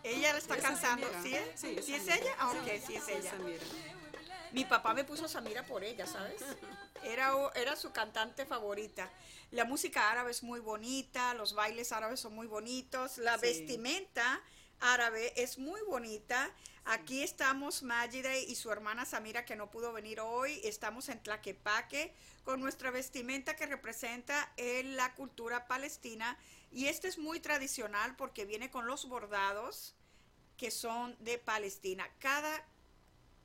Ella 0.03 0.32
la 0.32 0.38
está 0.40 0.57
cantando, 0.57 1.07
Samira. 1.07 1.22
¿sí 1.22 1.34
es? 1.36 1.61
Sí, 1.61 1.78
¿Sí 1.80 1.94
es 1.94 2.05
Samira. 2.05 2.16
ella? 2.16 2.36
Ah, 2.40 2.50
ok, 2.50 2.68
sí 2.84 2.96
es 2.96 3.05
Sí, 3.05 3.12
ella. 3.12 3.30
Samira. 3.30 3.62
Mi 4.53 4.64
papá 4.64 4.92
me 4.94 5.05
puso 5.05 5.28
Samira 5.28 5.64
por 5.64 5.82
ella, 5.82 6.07
¿sabes? 6.07 6.42
Era, 7.05 7.32
era 7.55 7.74
su 7.76 7.90
cantante 7.92 8.44
favorita. 8.46 9.11
La 9.50 9.64
música 9.64 10.11
árabe 10.11 10.30
es 10.30 10.42
muy 10.42 10.61
bonita, 10.61 11.34
los 11.34 11.55
bailes 11.55 11.92
árabes 11.92 12.20
son 12.20 12.34
muy 12.34 12.46
bonitos, 12.46 13.18
la 13.18 13.34
Sí. 13.38 13.42
vestimenta 13.46 14.40
árabe 14.80 15.32
es 15.36 15.59
muy 15.59 15.80
bonita. 15.82 16.50
Aquí 16.84 17.22
estamos 17.22 17.82
Majide 17.82 18.40
y 18.42 18.57
su 18.57 18.70
hermana 18.70 19.05
Samira 19.05 19.44
que 19.44 19.57
no 19.57 19.70
pudo 19.70 19.92
venir 19.92 20.20
hoy. 20.20 20.61
Estamos 20.64 21.09
en 21.09 21.22
Tlaquepaque 21.22 22.12
con 22.44 22.61
nuestra 22.61 22.90
vestimenta 22.90 23.55
que 23.57 23.66
representa 23.66 24.53
eh, 24.57 24.82
la 24.84 25.14
cultura 25.14 25.66
palestina 25.68 26.36
y 26.72 26.86
este 26.86 27.07
es 27.09 27.18
muy 27.18 27.38
tradicional 27.40 28.16
porque 28.16 28.44
viene 28.44 28.70
con 28.70 28.86
los 28.86 29.09
bordados 29.09 29.94
que 30.57 30.70
son 30.70 31.16
de 31.20 31.38
Palestina. 31.38 32.09
Cada 32.18 32.64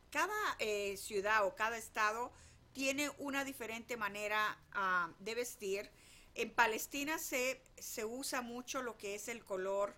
cada 0.10 0.36
eh, 0.60 0.98
ciudad 0.98 1.46
o 1.46 1.56
cada 1.56 1.78
estado 1.78 2.32
tiene 2.74 3.10
una 3.18 3.44
diferente 3.44 3.98
manera 3.98 4.58
ah, 4.74 5.10
de 5.20 5.36
vestir. 5.36 5.90
En 6.36 6.52
Palestina 6.54 7.18
se, 7.18 7.62
se 7.78 8.06
usa 8.06 8.42
mucho 8.42 8.82
lo 8.84 8.98
que 8.98 9.16
es 9.16 9.28
el 9.28 9.44
color 9.44 9.96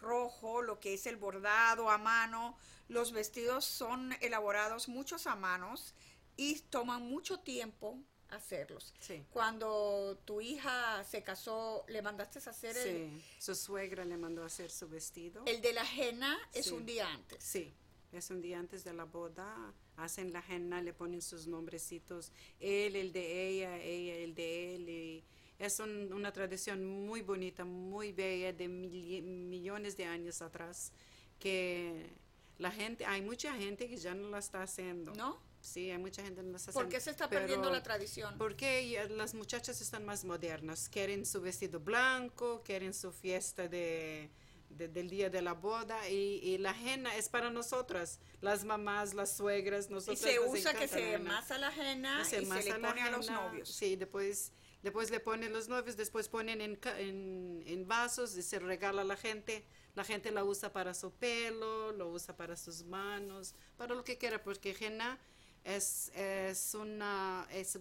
rojo, 0.00 0.62
lo 0.62 0.80
que 0.80 0.94
es 0.94 1.06
el 1.06 1.16
bordado 1.16 1.90
a 1.90 1.98
mano. 1.98 2.56
Los 2.88 3.12
vestidos 3.12 3.64
son 3.64 4.12
elaborados 4.20 4.88
muchos 4.88 5.26
a 5.26 5.36
manos 5.36 5.94
y 6.36 6.60
toman 6.60 7.02
mucho 7.02 7.38
tiempo 7.40 7.98
hacerlos. 8.30 8.92
Sí. 8.98 9.24
Cuando 9.30 10.18
tu 10.24 10.40
hija 10.40 11.04
se 11.04 11.22
casó, 11.22 11.84
¿le 11.88 12.02
mandaste 12.02 12.40
a 12.44 12.50
hacer 12.50 12.76
el, 12.76 12.82
Sí. 13.20 13.24
Su 13.38 13.54
suegra 13.54 14.04
le 14.04 14.16
mandó 14.16 14.42
a 14.42 14.46
hacer 14.46 14.70
su 14.70 14.88
vestido. 14.88 15.44
el 15.46 15.60
de 15.60 15.72
la 15.72 15.84
henna? 15.84 16.36
Es 16.52 16.66
Sí. 16.66 16.72
un 16.72 16.84
día 16.86 17.08
antes. 17.08 17.42
Sí, 17.42 17.72
es 18.18 18.30
un 18.30 18.40
día 18.40 18.58
antes 18.58 18.84
de 18.84 18.92
la 18.92 19.04
boda. 19.04 19.72
Hacen 19.96 20.32
la 20.32 20.42
henna, 20.48 20.80
le 20.82 20.92
ponen 20.92 21.22
sus 21.22 21.46
nombrecitos. 21.46 22.32
Él, 22.60 22.96
el 22.96 23.12
de 23.12 23.48
ella, 23.48 23.78
ella, 23.82 24.14
el 24.16 24.34
de 24.34 24.74
él. 24.76 24.88
y 24.88 25.24
es 25.58 25.80
un- 25.80 26.12
una 26.12 26.32
tradición 26.32 26.84
muy 26.84 27.22
bonita, 27.22 27.64
muy 27.64 28.12
bella, 28.12 28.52
de 28.52 28.68
mil- 28.68 29.22
millones 29.22 29.96
de 29.96 30.04
años 30.04 30.42
atrás. 30.42 30.92
Que 31.38 32.10
la 32.58 32.70
gente, 32.70 33.04
hay 33.06 33.22
mucha 33.22 33.54
gente 33.54 33.88
que 33.88 33.96
ya 33.96 34.14
no 34.14 34.28
la 34.28 34.38
está 34.38 34.62
haciendo. 34.62 35.14
¿No? 35.14 35.38
Sí, 35.60 35.90
hay 35.90 35.98
mucha 35.98 36.22
gente 36.22 36.40
que 36.40 36.46
no 36.46 36.52
la 36.52 36.58
está 36.58 36.72
¿Por 36.72 36.88
qué 36.88 37.00
se 37.00 37.10
está 37.10 37.28
perdiendo 37.28 37.70
la 37.70 37.82
tradición? 37.82 38.36
Porque 38.38 39.02
las 39.10 39.34
muchachas 39.34 39.80
están 39.80 40.04
más 40.04 40.24
modernas, 40.24 40.88
quieren 40.88 41.24
su 41.26 41.40
vestido 41.40 41.80
blanco, 41.80 42.62
quieren 42.64 42.92
su 42.94 43.10
fiesta 43.10 43.66
de, 43.66 44.30
de- 44.70 44.88
del 44.88 45.08
día 45.08 45.30
de 45.30 45.42
la 45.42 45.54
boda 45.54 46.08
y, 46.08 46.40
y 46.42 46.58
la 46.58 46.70
henna 46.78 47.16
es 47.16 47.28
para 47.28 47.50
nosotras, 47.50 48.20
las 48.40 48.64
mamás, 48.64 49.14
las 49.14 49.36
suegras, 49.36 49.86
Y 49.88 49.94
nosotras. 49.94 50.18
se 50.20 50.36
nos 50.36 50.48
usa 50.58 50.74
que 50.74 50.88
se 50.88 51.14
henna. 51.14 51.32
masa 51.32 51.58
la 51.58 51.72
henna 51.74 52.24
Se 52.24 52.42
y 52.42 52.46
se 52.46 52.62
le 52.64 52.74
pone 52.78 53.02
a 53.02 53.10
los 53.10 53.30
novios. 53.30 53.68
Sí, 53.68 53.96
después, 53.96 54.52
después 54.82 55.10
le 55.10 55.20
ponen 55.20 55.52
los 55.52 55.68
novios, 55.68 55.96
después 55.96 56.28
ponen 56.28 56.60
en, 56.60 56.78
en, 56.98 57.62
en 57.66 57.88
vasos 57.88 58.36
y 58.36 58.42
se 58.42 58.58
regala 58.58 59.02
a 59.02 59.04
la 59.04 59.16
gente. 59.16 59.64
La 59.94 60.04
gente 60.04 60.30
la 60.30 60.44
usa 60.44 60.72
para 60.72 60.92
su 60.92 61.10
pelo, 61.12 61.90
lo 61.92 62.10
usa 62.10 62.36
para 62.36 62.54
sus 62.56 62.84
manos, 62.84 63.54
para 63.78 63.94
lo 63.94 64.04
que 64.04 64.18
quiera, 64.18 64.42
porque 64.42 64.76
henna 64.78 65.18
es, 65.64 66.10
es 66.14 66.74
una... 66.74 67.46
Es 67.50 67.78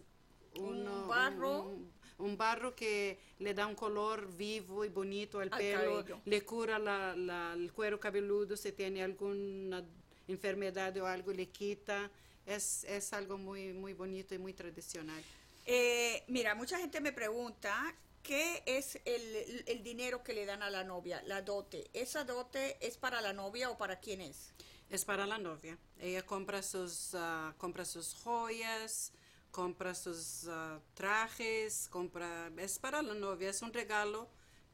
uno- 0.57 1.07
barro. 1.07 1.63
un- 1.63 1.91
un 2.18 2.38
barro 2.38 2.76
que 2.76 3.20
le 3.39 3.53
da 3.53 3.68
un 3.68 3.76
color 3.76 4.28
vivo 4.36 4.86
y 4.86 4.89
bonito 4.89 5.39
al, 5.39 5.49
Al 5.51 5.59
pelo, 5.59 5.95
cabello. 5.97 6.22
le 6.26 6.41
cura 6.45 6.80
la- 6.80 7.16
la- 7.16 7.53
el 7.53 7.72
cuero 7.74 7.99
cabelludo 7.99 8.55
si 8.55 8.72
tiene 8.72 9.03
alguna 9.03 9.84
enfermedad 10.28 10.95
o 10.97 11.07
algo, 11.07 11.32
le 11.34 11.47
quita. 11.49 12.09
Es, 12.45 12.84
es 12.86 13.11
algo 13.13 13.38
muy, 13.38 13.74
muy 13.74 13.93
bonito 13.93 14.36
y 14.36 14.38
muy 14.38 14.53
tradicional. 14.53 15.22
Eh, 15.66 16.24
mira, 16.28 16.53
mucha 16.55 16.78
gente 16.78 17.01
me 17.01 17.11
pregunta 17.11 17.93
qué 18.22 18.61
es 18.66 18.99
el, 19.05 19.63
el 19.68 19.84
dinero 19.84 20.24
que 20.24 20.34
le 20.34 20.45
dan 20.45 20.61
a 20.63 20.70
la 20.70 20.84
novia, 20.84 21.22
la 21.26 21.41
dote. 21.41 21.89
¿Esa 21.93 22.24
dote 22.24 22.78
es 22.86 22.97
para 22.97 23.20
la 23.22 23.34
novia 23.34 23.70
o 23.72 23.78
para 23.78 23.99
quién 23.99 24.22
es? 24.22 24.51
Es 24.91 25.03
para 25.05 25.26
la 25.26 25.39
novia. 25.39 25.78
Ella 25.99 26.24
compra 26.24 26.61
sus, 26.61 27.11
ah, 27.16 27.53
compra 27.57 27.84
sus 27.84 28.13
joyas, 28.13 29.11
compra 29.56 29.95
sus 29.95 30.47
ah, 30.49 30.80
trajes, 30.95 31.88
compra... 31.89 32.51
Es 32.58 32.78
para 32.78 33.01
la 33.01 33.14
novia, 33.14 33.49
es 33.49 33.62
un 33.62 33.72
regalo, 33.72 34.28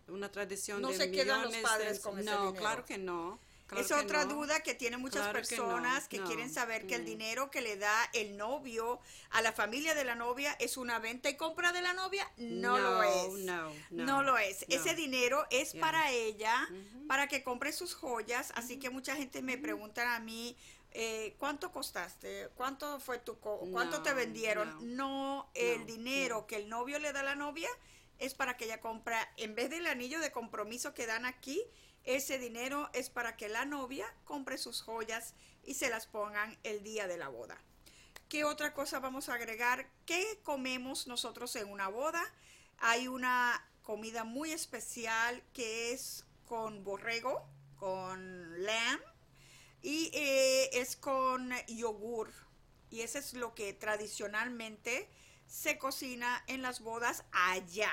una 0.08 0.32
tradición 0.32 0.82
No 0.82 0.90
de 0.90 0.98
se 0.98 1.12
quedan 1.12 1.44
los 1.44 1.52
millones 1.52 1.70
padres 1.70 1.94
de- 1.98 2.02
con 2.02 2.18
ese 2.20 2.30
No, 2.32 2.38
dinero. 2.48 2.60
claro 2.60 2.84
que 2.86 2.98
no. 2.98 3.40
claro 3.68 3.84
es 3.84 3.88
que 3.88 3.94
otra 3.94 4.26
no. 4.26 4.34
duda 4.34 4.64
que 4.64 4.74
tienen 4.74 5.00
muchas 5.00 5.22
Claro 5.22 5.40
que 5.48 5.56
no, 5.56 5.64
personas 5.68 6.08
que, 6.08 6.18
no. 6.18 6.26
quieren 6.26 6.52
saber 6.52 6.88
que 6.88 6.96
el 6.96 7.04
Mm. 7.04 7.06
dinero 7.06 7.52
que 7.52 7.62
le 7.62 7.78
da 7.78 7.96
el 8.14 8.36
novio 8.38 9.00
a 9.30 9.44
la 9.44 9.52
familia 9.54 9.94
de 9.94 10.04
la 10.04 10.16
novia 10.16 10.52
es 10.60 10.78
una 10.78 10.98
venta 10.98 11.30
y 11.30 11.38
compra 11.38 11.72
de 11.72 11.82
la 11.84 11.94
novia. 11.94 12.28
No, 12.38 12.80
lo 12.80 13.04
es. 13.04 13.34
no, 13.46 13.72
no, 13.92 14.24
lo 14.24 14.38
es. 14.40 14.66
no. 14.68 14.76
Ese 14.76 14.96
dinero 14.96 15.46
es 15.52 15.74
Yeah. 15.74 15.82
para 15.82 16.10
ella, 16.12 16.68
para 17.08 17.28
que 17.28 17.44
compre 17.44 17.72
sus 17.72 17.94
joyas. 17.94 18.52
Así 18.56 18.80
que 18.80 18.90
mucha 18.90 19.16
gente 19.16 19.44
me 19.44 19.60
pregunta 19.60 20.16
a 20.16 20.20
mí, 20.20 20.58
eh, 20.92 21.36
¿cuánto 21.38 21.72
costaste? 21.72 22.50
¿Cuánto 22.56 23.00
fue 23.00 23.20
tu 23.20 23.40
co- 23.40 23.60
¿Cuánto 23.72 23.98
No, 23.98 24.04
te 24.04 24.14
vendieron? 24.14 24.96
No, 24.96 25.50
el 25.54 25.80
No, 25.82 25.86
dinero 25.86 26.48
que 26.48 26.58
el 26.58 26.70
novio 26.70 27.00
le 27.00 27.14
da 27.14 27.22
a 27.22 27.24
la 27.24 27.36
novia 27.36 27.70
es 28.20 28.34
para 28.34 28.56
que 28.58 28.66
ella 28.66 28.82
compra, 28.82 29.32
en 29.38 29.56
vez 29.56 29.70
del 29.70 29.88
anillo 29.88 30.20
de 30.20 30.32
compromiso 30.32 30.94
que 30.94 31.08
dan 31.08 31.26
aquí, 31.26 31.62
ese 32.04 32.40
dinero 32.40 32.90
es 32.94 33.10
para 33.10 33.36
que 33.38 33.50
la 33.50 33.66
novia 33.66 34.06
compre 34.26 34.58
sus 34.58 34.82
joyas 34.82 35.34
y 35.64 35.76
se 35.76 35.90
las 35.90 36.08
pongan 36.08 36.58
el 36.64 36.84
día 36.84 37.08
de 37.08 37.18
la 37.18 37.30
boda. 37.30 37.58
¿Qué 38.30 38.44
otra 38.44 38.74
cosa 38.74 39.00
vamos 39.00 39.30
a 39.30 39.34
agregar? 39.36 39.90
¿Qué 40.06 40.40
comemos 40.44 41.08
nosotros 41.08 41.56
en 41.56 41.70
una 41.70 41.88
boda? 41.90 42.24
Hay 42.78 43.08
una 43.08 43.68
comida 43.84 44.24
muy 44.24 44.52
especial 44.52 45.44
que 45.54 45.92
es 45.92 46.26
con 46.46 46.84
borrego, 46.84 47.46
con 47.78 48.64
lamb 48.64 49.02
y 49.82 50.12
eh, 50.14 50.70
es 50.74 50.96
con 50.96 51.52
yogur. 51.68 52.32
Y 52.90 53.02
eso 53.02 53.20
es 53.20 53.34
lo 53.34 53.56
que 53.56 53.74
tradicionalmente 53.74 55.08
se 55.48 55.78
cocina 55.78 56.44
en 56.48 56.62
las 56.62 56.82
bodas 56.82 57.24
allá. 57.32 57.92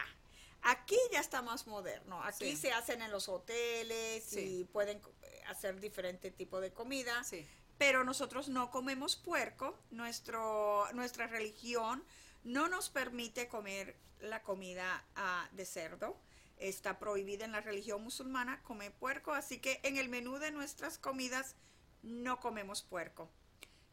Aquí 0.62 0.98
ya 1.12 1.20
está 1.20 1.40
más 1.42 1.66
moderno. 1.66 2.22
Aquí 2.24 2.50
Sí. 2.52 2.56
se 2.56 2.72
hacen 2.72 3.00
en 3.02 3.10
los 3.12 3.28
hoteles 3.28 4.24
Sí. 4.24 4.60
y 4.60 4.64
pueden 4.64 5.00
hacer 5.46 5.78
diferente 5.80 6.30
tipo 6.30 6.60
de 6.60 6.72
comida 6.72 7.22
Sí. 7.24 7.46
pero 7.78 8.02
nosotros 8.04 8.48
no 8.48 8.70
comemos 8.70 9.16
puerco. 9.16 9.78
Nuestro, 9.90 10.86
nuestra 10.94 11.26
religión 11.28 12.04
no 12.42 12.68
nos 12.68 12.90
permite 12.90 13.46
comer 13.48 13.96
la 14.20 14.42
comida 14.42 15.04
ah, 15.14 15.48
de 15.52 15.64
cerdo. 15.64 16.16
Está 16.56 16.98
prohibida 16.98 17.44
en 17.44 17.52
la 17.52 17.60
religión 17.60 18.02
musulmana 18.02 18.60
comer 18.64 18.92
puerco, 18.92 19.32
así 19.32 19.58
que 19.60 19.78
en 19.84 19.96
el 19.96 20.08
menú 20.08 20.38
de 20.38 20.50
nuestras 20.50 20.98
comidas 20.98 21.54
no 22.02 22.40
comemos 22.40 22.82
puerco. 22.82 23.30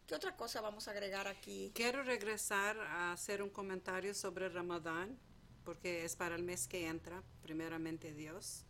¿Qué 0.08 0.16
otra 0.16 0.36
cosa 0.36 0.62
vamos 0.62 0.88
a 0.88 0.92
agregar 0.92 1.28
aquí? 1.28 1.72
Quiero 1.74 2.04
regresar 2.04 2.78
a 2.80 3.12
hacer 3.12 3.42
un 3.42 3.50
comentario 3.50 4.14
sobre 4.14 4.50
Ramadán, 4.50 5.18
porque 5.64 6.06
es 6.06 6.16
para 6.16 6.36
el 6.36 6.44
mes 6.44 6.68
que 6.68 6.88
entra, 6.88 7.24
primeramente 7.42 8.14
Dios. 8.14 8.66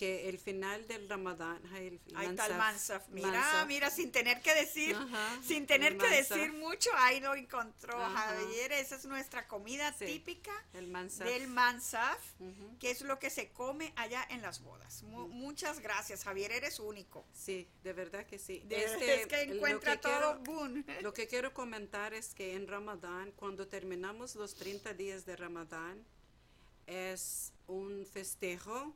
Que 0.00 0.30
el 0.30 0.38
final 0.38 0.86
del 0.88 1.06
Ramadán, 1.10 1.60
el 1.76 2.00
Ahí 2.14 2.28
está 2.28 2.46
el 2.46 2.54
Mansaf, 2.54 2.58
mansaf. 2.58 3.08
Mira, 3.10 3.28
Mansaf. 3.32 3.66
mira, 3.68 3.90
sin 3.90 4.10
tener 4.10 4.40
que 4.40 4.54
decir, 4.54 4.96
Ajá, 4.96 5.38
sin 5.46 5.66
tener 5.66 5.98
que 5.98 6.08
mansaf. 6.08 6.38
decir 6.38 6.52
mucho, 6.54 6.88
ahí 6.96 7.20
lo 7.20 7.34
encontró 7.34 7.98
Ajá. 8.02 8.34
Javier. 8.34 8.72
Esa 8.72 8.96
es 8.96 9.04
nuestra 9.04 9.46
comida 9.46 9.92
Sí, 9.92 10.06
típica 10.06 10.52
el 10.72 10.86
Mansaf. 10.86 11.26
del 11.28 11.48
mansaf, 11.48 12.18
que 12.78 12.90
es 12.90 13.02
lo 13.02 13.18
que 13.18 13.28
se 13.28 13.50
come 13.50 13.92
allá 13.96 14.26
en 14.30 14.40
las 14.40 14.62
bodas. 14.62 15.02
Mu- 15.02 15.28
Muchas 15.28 15.80
gracias, 15.80 16.24
Javier, 16.24 16.50
eres 16.52 16.80
único. 16.80 17.26
Sí, 17.34 17.68
de 17.84 17.92
verdad 17.92 18.24
que 18.24 18.38
sí. 18.38 18.62
De- 18.64 18.82
Este, 18.82 19.20
es 19.20 19.26
que 19.26 19.42
encuentra 19.42 19.96
que 19.96 20.02
todo 20.08 20.12
quiero- 20.18 20.38
boom. 20.44 20.84
Lo 21.02 21.12
que 21.12 21.26
quiero 21.26 21.52
comentar 21.62 22.14
es 22.14 22.32
que 22.34 22.54
en 22.54 22.66
Ramadán, 22.68 23.32
cuando 23.36 23.68
terminamos 23.68 24.34
los 24.34 24.54
30 24.54 24.94
días 24.94 25.26
de 25.26 25.36
Ramadán, 25.36 26.02
es 26.86 27.52
un 27.66 28.06
festejo 28.06 28.94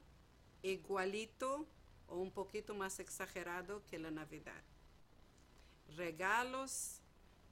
igualito 0.64 1.66
o 2.08 2.16
un 2.18 2.30
poquito 2.30 2.74
más 2.74 2.98
exagerado 3.00 3.82
que 3.86 3.98
la 3.98 4.10
Navidad. 4.10 4.62
Regalos, 5.96 7.00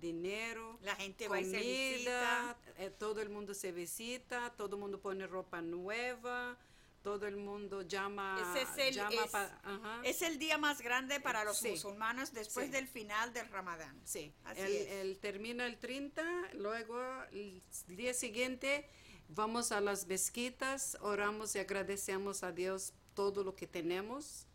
dinero, 0.00 0.78
La 0.82 0.96
gente 0.96 1.28
va 1.28 1.40
y 1.40 1.44
se 1.44 1.52
comida, 1.58 2.56
eh, 2.78 2.90
todo 2.90 3.20
el 3.20 3.28
mundo 3.28 3.54
se 3.54 3.70
visita, 3.72 4.52
todo 4.56 4.76
el 4.76 4.80
mundo 4.80 5.00
pone 5.00 5.26
ropa 5.26 5.60
nueva, 5.62 6.58
todo 7.02 7.26
el 7.26 7.36
mundo 7.36 7.82
llama, 7.82 8.40
Ese 8.54 8.62
es 8.62 8.88
el, 8.88 8.94
llama 8.94 9.24
es- 9.24 9.30
pa- 9.30 10.00
es 10.04 10.22
el 10.22 10.38
día 10.38 10.56
más 10.58 10.80
grande 10.80 11.20
para 11.20 11.44
los 11.44 11.58
Sí. 11.58 11.70
musulmanes 11.70 12.32
después 12.32 12.66
Sí. 12.66 12.72
del 12.72 12.88
final 12.88 13.32
del 13.32 13.48
Ramadán. 13.48 14.00
Sí, 14.04 14.32
Así 14.44 14.60
el, 14.60 14.72
es. 14.72 14.88
el 14.88 15.18
termina 15.18 15.66
el 15.66 15.78
30, 15.78 16.24
luego 16.54 16.98
el 17.32 17.62
día 17.88 18.14
siguiente 18.14 18.88
vamos 19.28 19.70
a 19.72 19.80
las 19.80 20.06
mezquitas, 20.06 20.96
oramos 21.00 21.54
y 21.54 21.58
agradecemos 21.60 22.42
a 22.42 22.50
Dios 22.52 22.92
todo 23.14 23.44
lo 23.44 23.54
que 23.54 23.66
tenemos 23.66 24.46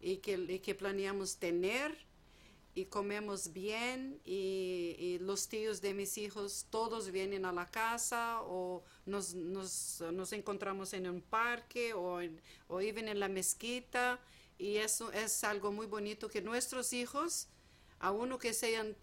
y 0.00 0.18
que, 0.18 0.34
y 0.34 0.58
que 0.58 0.74
planeamos 0.74 1.36
tener 1.36 1.96
y 2.74 2.86
comemos 2.86 3.52
bien 3.52 4.20
y, 4.24 4.96
y 4.98 5.18
los 5.20 5.48
tíos 5.48 5.82
de 5.82 5.92
mis 5.92 6.16
hijos 6.16 6.66
todos 6.70 7.10
vienen 7.10 7.44
a 7.44 7.52
la 7.52 7.70
casa 7.70 8.40
o 8.42 8.82
nos, 9.04 9.34
nos, 9.34 10.02
nos 10.12 10.32
encontramos 10.32 10.94
en 10.94 11.08
un 11.08 11.20
parque 11.20 11.92
o, 11.92 12.20
en, 12.20 12.40
o 12.68 12.80
even 12.80 13.08
en 13.08 13.20
la 13.20 13.28
mezquita 13.28 14.18
y 14.58 14.76
eso 14.76 15.12
es 15.12 15.44
algo 15.44 15.70
muy 15.70 15.86
bonito 15.86 16.28
que 16.28 16.40
nuestros 16.40 16.92
hijos 16.92 17.48
a 18.00 18.10
uno 18.10 18.38
que 18.38 18.54
sean 18.54 18.96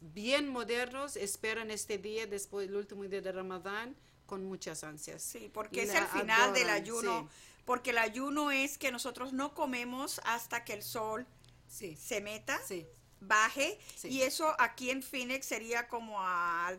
bien 0.00 0.48
modernos 0.48 1.16
esperan 1.16 1.70
este 1.70 1.98
día 1.98 2.26
después 2.26 2.66
del 2.66 2.76
último 2.76 3.04
día 3.04 3.20
de 3.20 3.32
Ramadán 3.32 3.96
con 4.26 4.44
muchas 4.44 4.84
ansias. 4.84 5.22
Sí, 5.22 5.50
porque 5.52 5.82
es 5.82 5.94
el 5.94 6.06
final 6.06 6.52
del 6.52 6.68
ayuno. 6.68 7.28
sí. 7.30 7.51
Porque 7.64 7.90
el 7.90 7.98
ayuno 7.98 8.50
es 8.50 8.78
que 8.78 8.90
nosotros 8.90 9.32
no 9.32 9.54
comemos 9.54 10.20
hasta 10.24 10.64
que 10.64 10.72
el 10.72 10.82
sol 10.82 11.26
Sí, 11.72 11.96
se 11.96 12.20
meta, 12.20 12.60
sí, 12.66 12.86
baje. 13.20 13.78
Sí. 13.96 14.08
Y 14.08 14.22
eso 14.22 14.54
aquí 14.58 14.90
en 14.90 15.02
Phoenix 15.02 15.46
sería 15.46 15.88
como 15.88 16.20
a, 16.20 16.74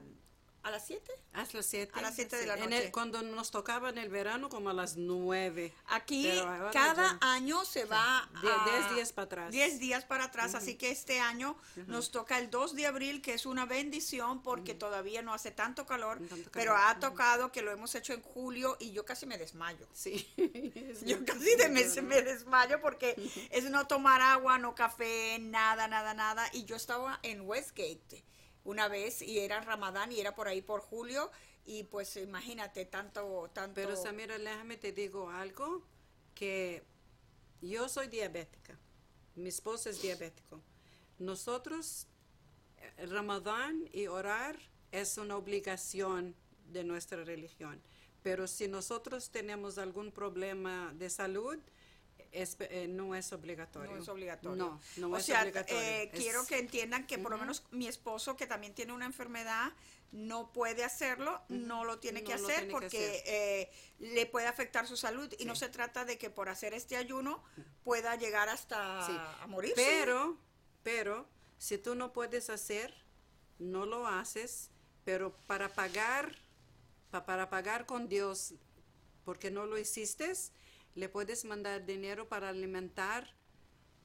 a 0.64 0.72
las 0.72 0.86
7. 0.88 1.12
hasta 1.34 1.58
las 1.58 1.66
7. 1.66 1.92
A 1.96 2.02
las 2.02 2.16
siete 2.16 2.38
de 2.38 2.46
la 2.46 2.54
En 2.56 2.62
noche. 2.66 2.86
el- 2.86 2.92
cuando 2.92 3.22
nos 3.22 3.52
tocaba 3.52 3.90
en 3.90 3.98
el 3.98 4.10
verano 4.10 4.50
como 4.50 4.70
a 4.70 4.74
las 4.74 4.96
9. 4.98 5.74
Aquí 5.88 6.24
Pero 6.30 6.70
cada 6.72 7.12
ya- 7.12 7.18
año 7.22 7.66
se 7.66 7.86
va 7.86 8.30
Die- 8.42 8.50
a 8.50 8.66
diez 8.66 8.96
días 8.96 9.12
para 9.14 9.26
atrás. 9.26 9.52
10 9.52 9.80
días 9.80 10.06
para 10.06 10.26
atrás, 10.26 10.56
así 10.56 10.76
que 10.76 10.92
este 10.92 11.20
año 11.20 11.58
nos 11.88 12.12
toca 12.12 12.38
el 12.40 12.50
2 12.50 12.76
de 12.76 12.86
abril, 12.88 13.22
que 13.22 13.34
es 13.34 13.46
una 13.46 13.66
bendición 13.66 14.42
porque 14.44 14.74
todavía 14.74 15.22
no 15.22 15.34
hace 15.34 15.52
tanto 15.52 15.86
calor, 15.86 16.20
Tanto 16.28 16.50
pero 16.52 16.74
calor, 16.74 16.88
ha 16.88 17.00
tocado 17.00 17.52
que 17.52 17.62
lo 17.62 17.72
hemos 17.72 17.94
hecho 17.96 18.14
en 18.14 18.22
julio 18.22 18.78
y 18.80 18.92
yo 18.92 19.04
casi 19.06 19.26
me 19.26 19.38
desmayo. 19.38 19.88
Sí. 19.94 20.28
Yo 21.06 21.26
casi 21.26 21.56
de 21.56 21.70
me, 21.70 21.84
me 22.04 22.22
desmayo 22.22 22.80
porque 22.82 23.16
es 23.52 23.66
no 23.70 23.88
tomar 23.88 24.22
agua, 24.22 24.58
no 24.60 24.76
café, 24.76 25.40
nada, 25.40 25.88
nada, 25.88 26.14
nada. 26.14 26.48
Y 26.54 26.64
yo 26.66 26.76
estaba 26.76 27.20
en 27.24 27.42
Westgate 27.42 28.24
una 28.64 28.88
vez 28.88 29.22
y 29.22 29.40
era 29.40 29.62
Ramadán 29.62 30.12
y 30.12 30.20
era 30.20 30.36
por 30.36 30.48
ahí 30.48 30.62
por 30.62 30.82
julio 30.82 31.32
y 31.66 31.84
pues 31.84 32.18
imagínate 32.18 32.86
tanto, 32.86 33.50
tanto. 33.54 33.76
Pero 33.76 33.96
Samira, 33.96 34.38
déjame 34.38 34.78
te 34.78 34.92
digo 34.92 35.30
algo, 35.30 35.84
que 36.36 36.84
yo 37.62 37.88
soy 37.88 38.08
diabética, 38.08 38.78
mi 39.36 39.50
esposo 39.50 39.90
es 39.90 40.02
diabético. 40.02 40.62
Nosotros, 41.20 42.08
eh, 42.78 43.06
Ramadán 43.06 43.88
y 43.94 44.08
orar 44.08 44.58
es 44.92 45.18
una 45.18 45.38
obligación 45.38 46.36
de 46.68 46.84
nuestra 46.84 47.24
religión, 47.24 47.82
pero 48.22 48.48
si 48.48 48.68
nosotros 48.68 49.30
tenemos 49.30 49.78
algún 49.78 50.12
problema 50.12 50.94
de 50.96 51.10
salud, 51.10 51.60
es- 52.34 52.58
eh, 52.60 52.88
no 52.90 53.16
es 53.16 53.32
obligatorio. 53.32 53.92
No 53.96 54.02
es 54.02 54.10
obligatorio. 54.10 54.56
No, 54.56 54.82
no 54.98 55.16
o 55.16 55.18
es 55.18 55.26
sea, 55.26 55.42
obligatorio. 55.42 55.80
eh, 55.82 56.10
Es- 56.12 56.20
quiero 56.20 56.46
que 56.46 56.58
entiendan 56.60 57.06
que 57.08 57.18
por 57.20 57.32
lo 57.32 57.38
menos 57.38 57.64
mi 57.72 57.88
esposo, 57.88 58.36
que 58.36 58.48
también 58.48 58.74
tiene 58.74 58.92
una 58.94 59.06
enfermedad, 59.06 59.72
no 60.12 60.52
puede 60.54 60.84
hacerlo, 60.84 61.42
no 61.50 61.86
lo 61.86 62.00
tiene 62.00 62.22
No 62.22 62.28
que 62.28 62.34
hacer 62.34 62.48
tiene 62.48 62.66
que 62.68 62.72
porque 62.72 62.88
hacer. 63.10 63.24
eh, 63.26 63.72
le 64.00 64.26
puede 64.28 64.48
afectar 64.48 64.88
su 64.88 64.96
salud 64.98 65.34
y 65.40 65.46
no 65.46 65.56
se 65.56 65.70
trata 65.70 66.06
de 66.06 66.18
que 66.18 66.30
por 66.30 66.50
hacer 66.50 66.74
este 66.74 66.98
ayuno 66.98 67.44
pueda 67.84 68.16
llegar 68.16 68.50
hasta 68.50 69.06
Sí. 69.08 69.14
a 69.42 69.48
morirse. 69.48 69.76
Pero, 69.76 70.38
pero, 70.84 71.28
si 71.58 71.78
tú 71.78 71.96
no 71.96 72.14
puedes 72.14 72.50
hacer, 72.52 72.94
no 73.60 73.86
lo 73.86 74.06
haces, 74.08 74.70
pero 75.04 75.36
para 75.48 75.70
pagar, 75.70 76.36
pa- 77.10 77.26
para 77.26 77.50
pagar 77.50 77.86
con 77.88 78.08
Dios, 78.08 78.54
porque 79.26 79.50
no 79.50 79.66
lo 79.66 79.78
hiciste, 79.80 80.32
le 80.96 81.10
puedes 81.10 81.46
mandar 81.46 81.86
dinero 81.86 82.28
para 82.28 82.50
alimentar 82.50 83.36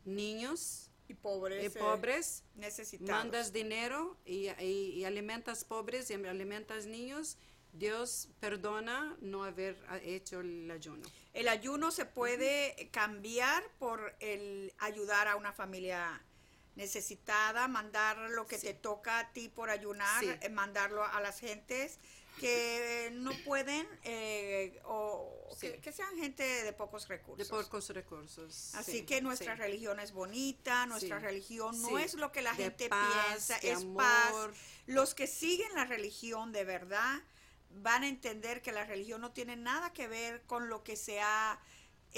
niños 0.05 0.91
y 1.09 1.15
pobres, 1.15 1.63
y 1.63 1.67
eh, 1.67 1.71
pobres. 1.71 2.45
necesitados. 2.55 3.11
Mandas 3.25 3.53
dinero 3.53 4.17
y, 4.25 4.49
y- 4.61 4.93
y 4.95 5.05
alimentas 5.05 5.65
pobres 5.65 6.11
y 6.11 6.15
alimentas 6.15 6.87
niños. 6.87 7.37
Dios 7.73 8.31
perdona 8.41 9.17
no 9.21 9.45
haber 9.45 9.77
ah, 9.89 9.99
hecho 10.03 10.41
el 10.41 10.71
ayuno. 10.71 11.07
El 11.35 11.49
ayuno 11.49 11.91
se 11.91 12.07
puede 12.07 12.89
cambiar 12.91 13.63
por 13.79 14.15
el 14.21 14.73
ayudar 14.79 15.29
a 15.29 15.37
una 15.37 15.53
familia 15.53 16.23
necesitada, 16.77 17.69
mandar 17.69 18.17
lo 18.31 18.47
que 18.47 18.57
te 18.59 18.73
toca 18.73 19.19
a 19.19 19.33
ti 19.33 19.49
por 19.49 19.69
ayunar, 19.69 20.23
Sí. 20.25 20.31
eh, 20.41 20.49
mandarlo 20.49 21.05
a 21.05 21.21
las 21.21 21.41
gentes 21.41 21.99
que 22.39 23.11
no 23.13 23.31
pueden 23.45 23.87
eh, 24.05 24.81
o 24.85 25.35
Sí. 25.59 25.73
que, 25.73 25.81
que 25.81 25.93
sean 25.93 26.17
gente 26.17 26.45
de 26.45 26.73
pocos 26.73 27.09
De 27.09 27.17
recursos. 27.17 27.49
pocos 27.49 27.89
recursos. 27.91 28.75
Así 28.77 28.93
sí, 28.99 29.03
que 29.05 29.21
nuestra 29.21 29.55
sí. 29.57 29.61
religión 29.63 29.99
es 29.99 30.13
bonita, 30.13 30.87
nuestra 30.87 31.19
religión 31.19 31.81
no 31.83 31.99
es 31.99 32.15
lo 32.15 32.31
que 32.31 32.43
la 32.43 32.53
De 32.53 32.65
gente 32.65 32.89
paz, 32.89 33.25
piensa, 33.27 33.59
de 33.59 33.73
es 33.73 33.79
amor. 33.79 33.97
paz. 33.97 34.35
Los 34.87 35.15
que 35.15 35.27
siguen 35.27 35.75
la 35.75 35.85
religión 35.85 36.53
de 36.53 36.65
verdad 36.65 37.23
van 37.71 38.05
a 38.05 38.09
entender 38.09 38.63
que 38.63 38.71
la 38.73 38.85
religión 38.85 39.21
no 39.21 39.33
tiene 39.33 39.57
nada 39.57 39.93
que 39.93 40.07
ver 40.07 40.43
con 40.47 40.69
lo 40.69 40.85
que 40.85 40.95
se 40.97 41.21
ha 41.21 41.59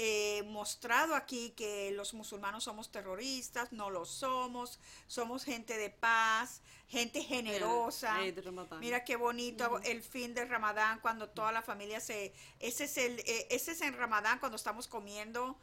eh, 0.03 0.41
mostrado 0.47 1.13
aquí, 1.15 1.51
que 1.55 1.91
los 1.91 2.13
musulmanes 2.15 2.63
somos 2.63 2.91
terroristas, 2.91 3.71
no 3.71 3.89
lo 3.91 4.03
somos, 4.05 4.79
somos 5.05 5.43
gente 5.43 5.77
de 5.77 5.89
paz, 5.91 6.61
gente 6.87 7.21
generosa. 7.23 8.19
Eid 8.23 8.39
Ramadán. 8.43 8.79
Mira 8.79 9.03
qué 9.03 9.15
bonito 9.15 9.79
el 9.83 10.01
fin 10.01 10.33
del 10.33 10.49
Ramadán 10.49 10.99
cuando 11.01 11.29
toda 11.29 11.51
la 11.51 11.61
familia 11.61 11.99
se 11.99 12.33
ese 12.59 12.85
es 12.85 12.97
el 12.97 13.19
eh, 13.19 13.47
ese 13.51 13.71
es 13.73 13.81
en 13.81 13.93
Ramadán 13.95 14.39
cuando 14.39 14.55
estamos 14.55 14.87
comiendo 14.87 15.55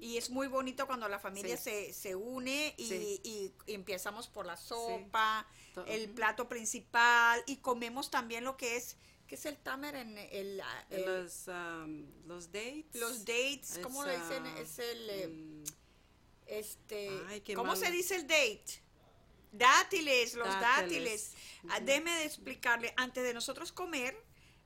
y 0.00 0.16
es 0.16 0.30
muy 0.30 0.48
bonito 0.48 0.86
cuando 0.86 1.08
la 1.08 1.18
familia 1.18 1.56
Sí. 1.56 1.62
se, 1.64 1.92
se 1.92 2.14
une 2.14 2.74
y, 2.78 2.86
Sí. 2.88 3.20
y- 3.24 3.52
y 3.66 3.74
empezamos 3.74 4.26
por 4.28 4.44
la 4.46 4.56
sopa, 4.56 5.46
el 5.86 6.08
plato 6.10 6.48
principal 6.48 7.42
y 7.46 7.56
comemos 7.56 8.10
también 8.10 8.44
lo 8.44 8.56
que 8.56 8.76
es 8.76 8.96
que 9.32 9.36
es 9.36 9.46
el 9.46 9.56
tamer 9.56 9.94
en 9.94 10.18
el, 10.18 10.62
el- 10.90 11.04
los, 11.06 11.48
um, 11.48 12.04
los 12.26 12.52
dates. 12.52 12.84
los 12.96 13.20
dates, 13.24 13.80
¿cómo 13.82 14.04
le 14.04 14.18
dicen? 14.18 14.44
Es 14.58 14.78
el, 14.78 15.08
eh, 15.08 15.22
el- 15.24 15.64
este, 16.44 17.08
Ay, 17.28 17.40
qué 17.40 17.54
¿cómo 17.54 17.68
mal. 17.68 17.78
se 17.78 17.90
dice 17.90 18.16
el 18.16 18.26
date? 18.26 18.82
Dátiles, 19.50 20.34
los 20.34 20.46
dátiles. 20.46 21.32
Dátiles. 21.32 21.32
Ah, 21.70 21.80
Déme 21.80 22.10
de 22.10 22.24
explicarle, 22.26 22.92
antes 22.98 23.24
de 23.24 23.32
nosotros 23.32 23.72
comer, 23.72 24.14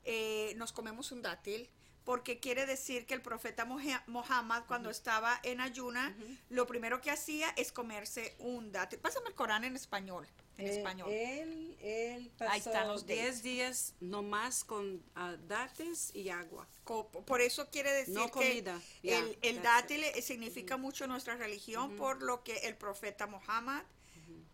eh, 0.03 0.53
nos 0.57 0.73
comemos 0.73 1.13
un 1.13 1.23
dátil, 1.23 1.71
porque 2.07 2.39
quiere 2.39 2.67
decir 2.67 3.05
que 3.05 3.15
el 3.15 3.21
profeta 3.21 3.65
Mohammed, 3.67 4.63
cuando 4.69 4.91
estaba 4.91 5.41
en 5.43 5.61
ayuna, 5.61 6.17
lo 6.49 6.65
primero 6.69 7.01
que 7.01 7.11
hacía 7.11 7.51
es 7.57 7.73
comerse 7.73 8.37
un 8.39 8.71
dátil. 8.71 9.01
Pásame 9.01 9.29
el 9.29 9.35
Corán 9.35 9.65
en 9.65 9.75
español. 9.75 10.27
En 10.57 10.69
Eh, 10.69 10.77
español. 10.77 11.11
Él, 11.11 11.77
él 11.81 12.31
pasó 12.39 12.53
Ahí 12.53 12.59
están 12.61 12.87
los 12.89 13.07
10 13.07 13.43
días 13.43 13.95
nomás 14.01 14.63
con 14.65 15.03
ah, 15.17 15.37
dates 15.49 16.15
y 16.15 16.29
agua. 16.31 16.67
Co- 16.85 17.09
Por 17.11 17.41
eso 17.41 17.69
quiere 17.71 17.93
decir 17.93 18.15
No 18.15 18.31
que 18.31 18.63
el, 19.03 19.37
el 19.43 19.61
dátil 19.63 20.05
significa 20.23 20.77
mucho 20.77 21.05
en 21.05 21.11
nuestra 21.11 21.35
religión 21.37 21.97
por 21.97 22.23
lo 22.23 22.45
que 22.45 22.57
el 22.59 22.77
profeta 22.77 23.27
Mohammed 23.27 23.83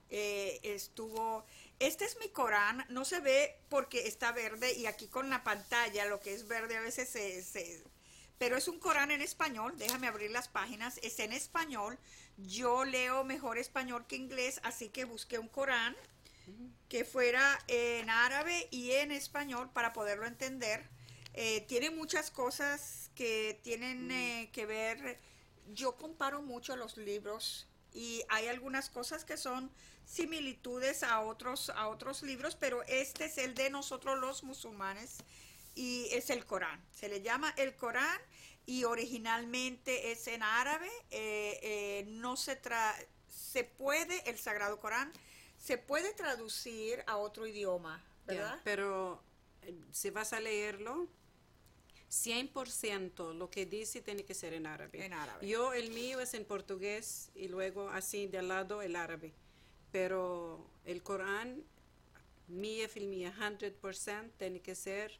eh, 0.08 0.58
estuvo... 0.62 1.44
Este 1.82 2.04
es 2.04 2.16
mi 2.20 2.28
Corán, 2.28 2.84
no 2.90 3.04
se 3.04 3.18
ve 3.18 3.56
porque 3.68 4.06
está 4.06 4.30
verde 4.30 4.72
y 4.72 4.86
aquí 4.86 5.08
con 5.08 5.30
la 5.30 5.42
pantalla 5.42 6.04
lo 6.06 6.20
que 6.20 6.32
es 6.32 6.46
verde 6.46 6.76
a 6.76 6.80
veces 6.80 7.08
se... 7.08 7.42
se- 7.42 7.82
pero 8.38 8.56
es 8.56 8.68
un 8.68 8.78
Corán 8.78 9.10
en 9.10 9.20
español, 9.20 9.74
déjame 9.78 10.06
abrir 10.06 10.30
las 10.30 10.46
páginas, 10.48 10.98
es 11.02 11.18
en 11.18 11.32
español, 11.32 11.98
yo 12.36 12.84
leo 12.84 13.24
mejor 13.24 13.58
español 13.58 14.04
que 14.06 14.14
inglés, 14.16 14.60
así 14.62 14.88
que 14.90 15.04
busqué 15.04 15.38
un 15.40 15.48
Corán 15.48 15.96
que 16.88 17.04
fuera 17.04 17.58
en 17.66 18.10
árabe 18.10 18.68
y 18.70 18.92
en 18.92 19.10
español 19.10 19.70
para 19.72 19.92
poderlo 19.92 20.26
entender. 20.26 20.88
Eh, 21.34 21.64
tiene 21.68 21.90
muchas 21.90 22.30
cosas 22.30 23.10
que 23.16 23.60
tienen 23.62 24.10
eh, 24.10 24.50
que 24.52 24.66
ver, 24.66 25.18
yo 25.72 25.96
comparo 25.96 26.42
mucho 26.42 26.76
los 26.76 26.96
libros 26.96 27.66
y 27.92 28.22
hay 28.28 28.48
algunas 28.48 28.90
cosas 28.90 29.24
que 29.24 29.36
son 29.36 29.70
similitudes 30.04 31.02
a 31.02 31.20
otros, 31.20 31.70
a 31.70 31.88
otros 31.88 32.22
libros, 32.22 32.56
pero 32.56 32.82
este 32.84 33.26
es 33.26 33.38
el 33.38 33.54
de 33.54 33.70
nosotros 33.70 34.18
los 34.18 34.42
musulmanes 34.42 35.18
y 35.74 36.08
es 36.12 36.30
el 36.30 36.44
Corán. 36.44 36.82
Se 36.92 37.08
le 37.08 37.22
llama 37.22 37.54
el 37.56 37.74
Corán 37.76 38.20
y 38.66 38.84
originalmente 38.84 40.12
es 40.12 40.26
en 40.26 40.42
árabe. 40.42 40.90
Eh, 41.10 42.04
no 42.08 42.36
se 42.36 42.56
tra 42.56 42.94
se 43.28 43.64
puede, 43.64 44.28
el 44.30 44.38
Sagrado 44.38 44.80
Corán, 44.80 45.12
se 45.58 45.76
puede 45.78 46.12
traducir 46.14 47.04
a 47.06 47.16
otro 47.16 47.46
idioma, 47.46 48.02
¿verdad? 48.26 48.60
pero 48.64 49.22
si 49.90 50.10
vas 50.10 50.32
a 50.32 50.40
leerlo, 50.40 51.06
100% 52.12 53.34
lo 53.34 53.48
que 53.48 53.64
dice 53.64 54.02
tiene 54.02 54.24
que 54.24 54.34
ser 54.34 54.52
en 54.52 54.66
árabe. 54.66 55.04
En 55.04 55.14
árabe. 55.14 55.48
Yo, 55.48 55.72
el 55.72 55.90
mío 55.92 56.20
es 56.20 56.34
en 56.34 56.44
portugués 56.44 57.30
y 57.34 57.48
luego 57.48 57.88
así 57.88 58.26
de 58.26 58.38
al 58.38 58.48
lado 58.48 58.82
el 58.82 58.96
árabe. 58.96 59.32
Pero 59.90 60.70
el 60.84 61.02
Corán, 61.02 61.64
mía 62.48 62.86
filmía 62.88 63.34
100% 63.34 64.30
tiene 64.36 64.60
que 64.60 64.74
ser 64.74 65.18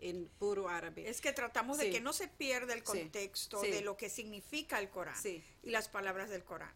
en 0.00 0.28
puro 0.38 0.68
árabe. 0.68 1.08
Es 1.08 1.22
que 1.22 1.32
tratamos 1.32 1.78
de 1.78 1.90
que 1.90 2.00
no 2.00 2.12
se 2.12 2.28
pierda 2.28 2.74
el 2.74 2.82
contexto 2.82 3.62
de 3.62 3.80
lo 3.80 3.96
que 3.96 4.10
significa 4.10 4.78
el 4.78 4.90
Corán 4.90 5.16
y 5.62 5.70
las 5.70 5.88
palabras 5.88 6.28
del 6.28 6.44
Corán. 6.44 6.74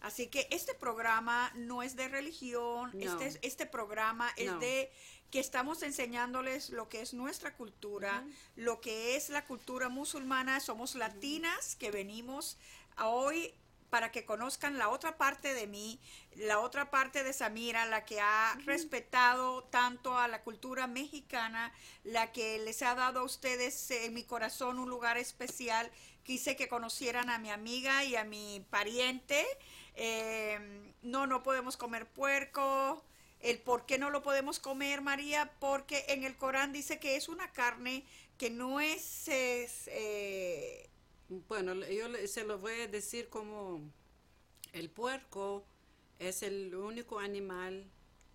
Así 0.00 0.28
que 0.28 0.46
este 0.50 0.74
programa 0.74 1.50
no 1.54 1.82
es 1.82 1.96
de 1.96 2.08
religión, 2.08 2.92
este, 3.00 3.38
este 3.42 3.66
programa 3.66 4.30
es 4.36 4.58
de 4.60 4.90
que 5.30 5.40
estamos 5.40 5.82
enseñándoles 5.82 6.70
lo 6.70 6.88
que 6.88 7.00
es 7.00 7.12
nuestra 7.12 7.56
cultura, 7.56 8.24
lo 8.54 8.80
que 8.80 9.16
es 9.16 9.30
la 9.30 9.44
cultura 9.44 9.88
musulmana, 9.88 10.60
somos 10.60 10.94
latinas 10.94 11.74
que 11.76 11.90
venimos 11.90 12.56
a 12.96 13.08
hoy 13.08 13.52
para 13.94 14.10
que 14.10 14.24
conozcan 14.24 14.76
la 14.76 14.88
otra 14.88 15.16
parte 15.16 15.54
de 15.54 15.68
mí, 15.68 16.00
la 16.34 16.58
otra 16.58 16.90
parte 16.90 17.22
de 17.22 17.32
Samira, 17.32 17.86
la 17.86 18.04
que 18.04 18.20
ha 18.20 18.58
respetado 18.64 19.62
tanto 19.64 20.18
a 20.18 20.26
la 20.26 20.42
cultura 20.42 20.88
mexicana, 20.88 21.72
la 22.02 22.32
que 22.32 22.58
les 22.58 22.82
ha 22.82 22.96
dado 22.96 23.20
a 23.20 23.22
ustedes 23.22 23.88
en 23.92 24.12
mi 24.12 24.24
corazón 24.24 24.80
un 24.80 24.90
lugar 24.90 25.16
especial. 25.16 25.88
Quise 26.24 26.56
que 26.56 26.68
conocieran 26.68 27.30
a 27.30 27.38
mi 27.38 27.50
amiga 27.50 28.04
y 28.04 28.16
a 28.16 28.24
mi 28.24 28.64
pariente. 28.70 29.44
Eh, 29.94 30.58
no, 31.02 31.26
no 31.26 31.42
podemos 31.42 31.76
comer 31.76 32.06
puerco 32.06 33.04
el 33.40 33.58
por 33.58 33.84
qué 33.84 33.98
no 33.98 34.08
lo 34.08 34.22
podemos 34.22 34.58
comer, 34.58 35.02
María, 35.02 35.52
porque 35.60 36.06
en 36.08 36.24
el 36.24 36.34
Corán 36.34 36.72
dice 36.72 36.98
que 36.98 37.16
es 37.16 37.28
una 37.28 37.52
carne 37.52 38.04
que 38.38 38.48
no 38.48 38.80
es... 38.80 39.28
Eh, 39.28 40.88
bueno, 41.48 41.74
yo 41.74 42.08
se 42.26 42.44
lo 42.44 42.58
voy 42.58 42.72
a 42.80 42.88
decir 42.88 43.28
como 43.28 43.82
el 44.72 44.88
puerco 44.88 45.64
es 46.18 46.42
el 46.42 46.74
único 46.74 47.18
animal 47.18 47.84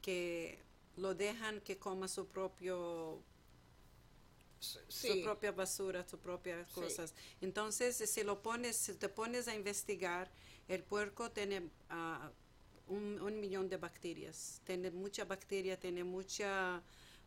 que 0.02 0.60
lo 0.96 1.16
dejan 1.16 1.62
que 1.62 1.78
coma 1.78 2.08
su 2.08 2.28
propio 2.28 3.24
su 4.60 5.22
propia 5.24 5.52
basura, 5.52 6.08
sus 6.08 6.20
propias 6.20 6.70
cosas. 6.72 7.14
Entonces, 7.42 7.98
si 7.98 8.24
lo 8.24 8.42
pones, 8.42 8.76
si 8.76 8.94
te 8.94 9.10
pones 9.10 9.48
a 9.48 9.56
investigar, 9.56 10.30
el 10.68 10.84
puerco 10.84 11.32
tiene 11.32 11.70
uh, 11.90 12.94
un, 12.94 13.40
millón 13.40 13.70
de 13.70 13.78
bacterias. 13.78 14.62
Tiene 14.66 14.92
mucha 14.92 15.26
bacteria, 15.26 15.80
tiene 15.80 16.04
mucha 16.04 16.82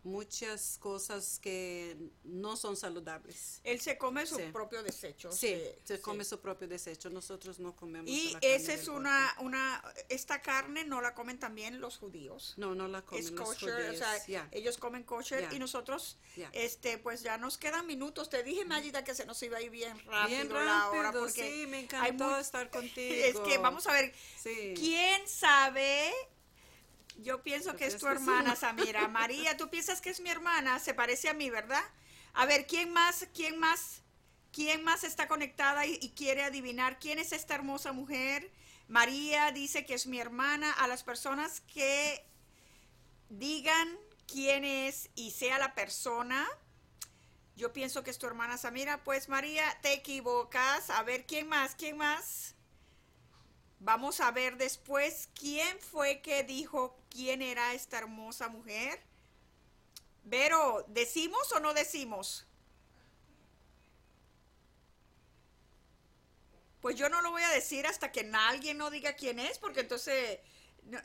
muchas 0.04 0.78
cosas 0.78 1.38
que 1.40 1.96
no 2.24 2.56
son 2.56 2.76
saludables. 2.76 3.60
Él 3.64 3.80
se 3.80 3.96
come 3.96 4.26
su 4.26 4.38
propio 4.52 4.82
desecho. 4.82 5.30
Sí, 5.30 5.56
se 5.84 6.00
come 6.00 6.24
su 6.24 6.40
propio 6.40 6.66
desecho. 6.68 7.08
Nosotros 7.10 7.58
no 7.58 7.76
comemos. 7.76 8.10
Y 8.10 8.36
esa 8.40 8.74
es 8.74 8.88
una, 8.88 9.34
una, 9.40 9.82
esta 10.08 10.42
carne 10.42 10.84
no 10.84 11.00
la 11.00 11.14
comen 11.14 11.38
también 11.38 11.80
los 11.80 11.98
judíos. 11.98 12.54
No, 12.56 12.74
no 12.74 12.88
la 12.88 13.02
comen 13.02 13.36
los 13.36 13.58
judíos. 13.58 13.94
O 13.94 14.26
sea, 14.26 14.48
ellos 14.50 14.78
comen 14.78 15.04
kosher 15.04 15.48
y 15.52 15.58
nosotros, 15.58 16.18
este, 16.52 16.98
pues 16.98 17.22
ya 17.22 17.38
nos 17.38 17.58
quedan 17.58 17.86
minutos. 17.86 18.28
Te 18.28 18.42
dije, 18.42 18.64
Mayida, 18.64 19.04
que 19.04 19.14
se 19.14 19.24
nos 19.24 19.42
iba 19.42 19.58
a 19.58 19.62
ir 19.62 19.70
bien 19.70 19.98
rápido, 20.06 20.26
bien 20.26 20.50
rápido 20.50 20.64
la 20.64 20.90
hora 20.90 21.12
porque 21.12 21.50
sí, 21.50 21.66
me 21.66 21.80
encantó 21.80 22.38
estar 22.38 22.70
contigo. 22.70 22.92
Es 23.22 23.38
que 23.40 23.58
vamos 23.58 23.86
a 23.86 23.92
ver, 23.92 24.12
¿quién 24.74 25.26
sabe 25.28 26.12
yo 27.18 27.42
pienso 27.42 27.76
que 27.76 27.86
es 27.86 27.98
tu 27.98 28.06
hermana, 28.06 28.56
Samira. 28.56 29.08
María, 29.08 29.56
¿tú 29.56 29.70
piensas 29.70 30.00
que 30.00 30.10
es 30.10 30.20
mi 30.20 30.30
hermana? 30.30 30.78
Se 30.78 30.94
parece 30.94 31.28
a 31.28 31.34
mí, 31.34 31.50
¿verdad? 31.50 31.82
A 32.34 32.46
ver, 32.46 32.66
¿quién 32.66 32.92
más, 32.92 33.28
quién 33.34 33.58
más, 33.58 34.02
quién 34.52 34.82
más 34.84 35.04
está 35.04 35.28
conectada 35.28 35.86
y, 35.86 36.12
quiere 36.16 36.42
adivinar 36.42 36.98
quién 36.98 37.18
es 37.18 37.32
esta 37.32 37.54
hermosa 37.54 37.92
mujer? 37.92 38.50
María 38.88 39.52
dice 39.52 39.84
que 39.84 39.94
es 39.94 40.06
mi 40.06 40.18
hermana. 40.18 40.72
A 40.72 40.86
las 40.86 41.02
personas 41.02 41.60
que 41.60 42.24
digan 43.28 43.98
quién 44.26 44.64
es 44.64 45.10
y 45.14 45.30
sea 45.30 45.58
la 45.58 45.74
persona, 45.74 46.48
yo 47.56 47.72
pienso 47.72 48.02
que 48.02 48.10
es 48.10 48.18
tu 48.18 48.26
hermana 48.26 48.56
Samira. 48.56 49.04
Pues 49.04 49.28
María, 49.28 49.78
te 49.82 49.92
equivocas. 49.92 50.90
A 50.90 51.02
ver, 51.02 51.26
¿quién 51.26 51.48
más? 51.48 51.74
¿Quién 51.74 51.98
más? 51.98 52.54
Vamos 53.84 54.20
a 54.20 54.30
ver 54.30 54.58
después 54.58 55.28
quién 55.34 55.76
fue 55.80 56.20
que 56.20 56.44
dijo 56.44 56.96
quién 57.10 57.42
era 57.42 57.74
esta 57.74 57.98
hermosa 57.98 58.48
mujer. 58.48 59.02
Pero, 60.30 60.84
¿decimos 60.86 61.50
o 61.50 61.58
no 61.58 61.74
decimos? 61.74 62.46
Pues 66.80 66.94
yo 66.94 67.08
no 67.08 67.22
lo 67.22 67.32
voy 67.32 67.42
a 67.42 67.48
decir 67.48 67.88
hasta 67.88 68.12
que 68.12 68.30
alguien 68.32 68.78
no 68.78 68.88
diga 68.88 69.14
quién 69.14 69.40
es, 69.40 69.58
porque 69.58 69.80
entonces 69.80 70.38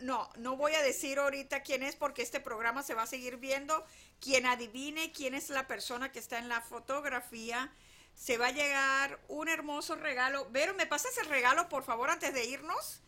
no, 0.02 0.30
no 0.38 0.56
voy 0.56 0.76
a 0.76 0.84
decir 0.84 1.18
ahorita 1.18 1.64
quién 1.64 1.82
es 1.82 1.96
porque 1.96 2.22
este 2.22 2.40
programa 2.40 2.84
se 2.84 2.94
va 2.94 3.04
a 3.04 3.08
seguir 3.08 3.38
viendo. 3.38 3.84
Quien 4.20 4.46
adivine 4.46 5.12
quién 5.12 5.34
es 5.34 5.50
la 5.50 5.66
persona 5.66 6.12
que 6.12 6.20
está 6.20 6.38
en 6.38 6.48
la 6.48 6.62
fotografía 6.62 7.74
se 8.18 8.38
va 8.38 8.48
a 8.48 8.52
llegar 8.52 9.20
un 9.28 9.48
hermoso 9.48 9.96
regalo. 9.96 10.48
Vero, 10.52 10.74
¿me 10.74 10.88
pasas 10.88 11.18
el 11.20 11.28
regalo, 11.28 11.70
por 11.70 11.84
favor, 11.84 12.10
antes 12.10 12.34
de 12.34 12.46
irnos? 12.46 13.00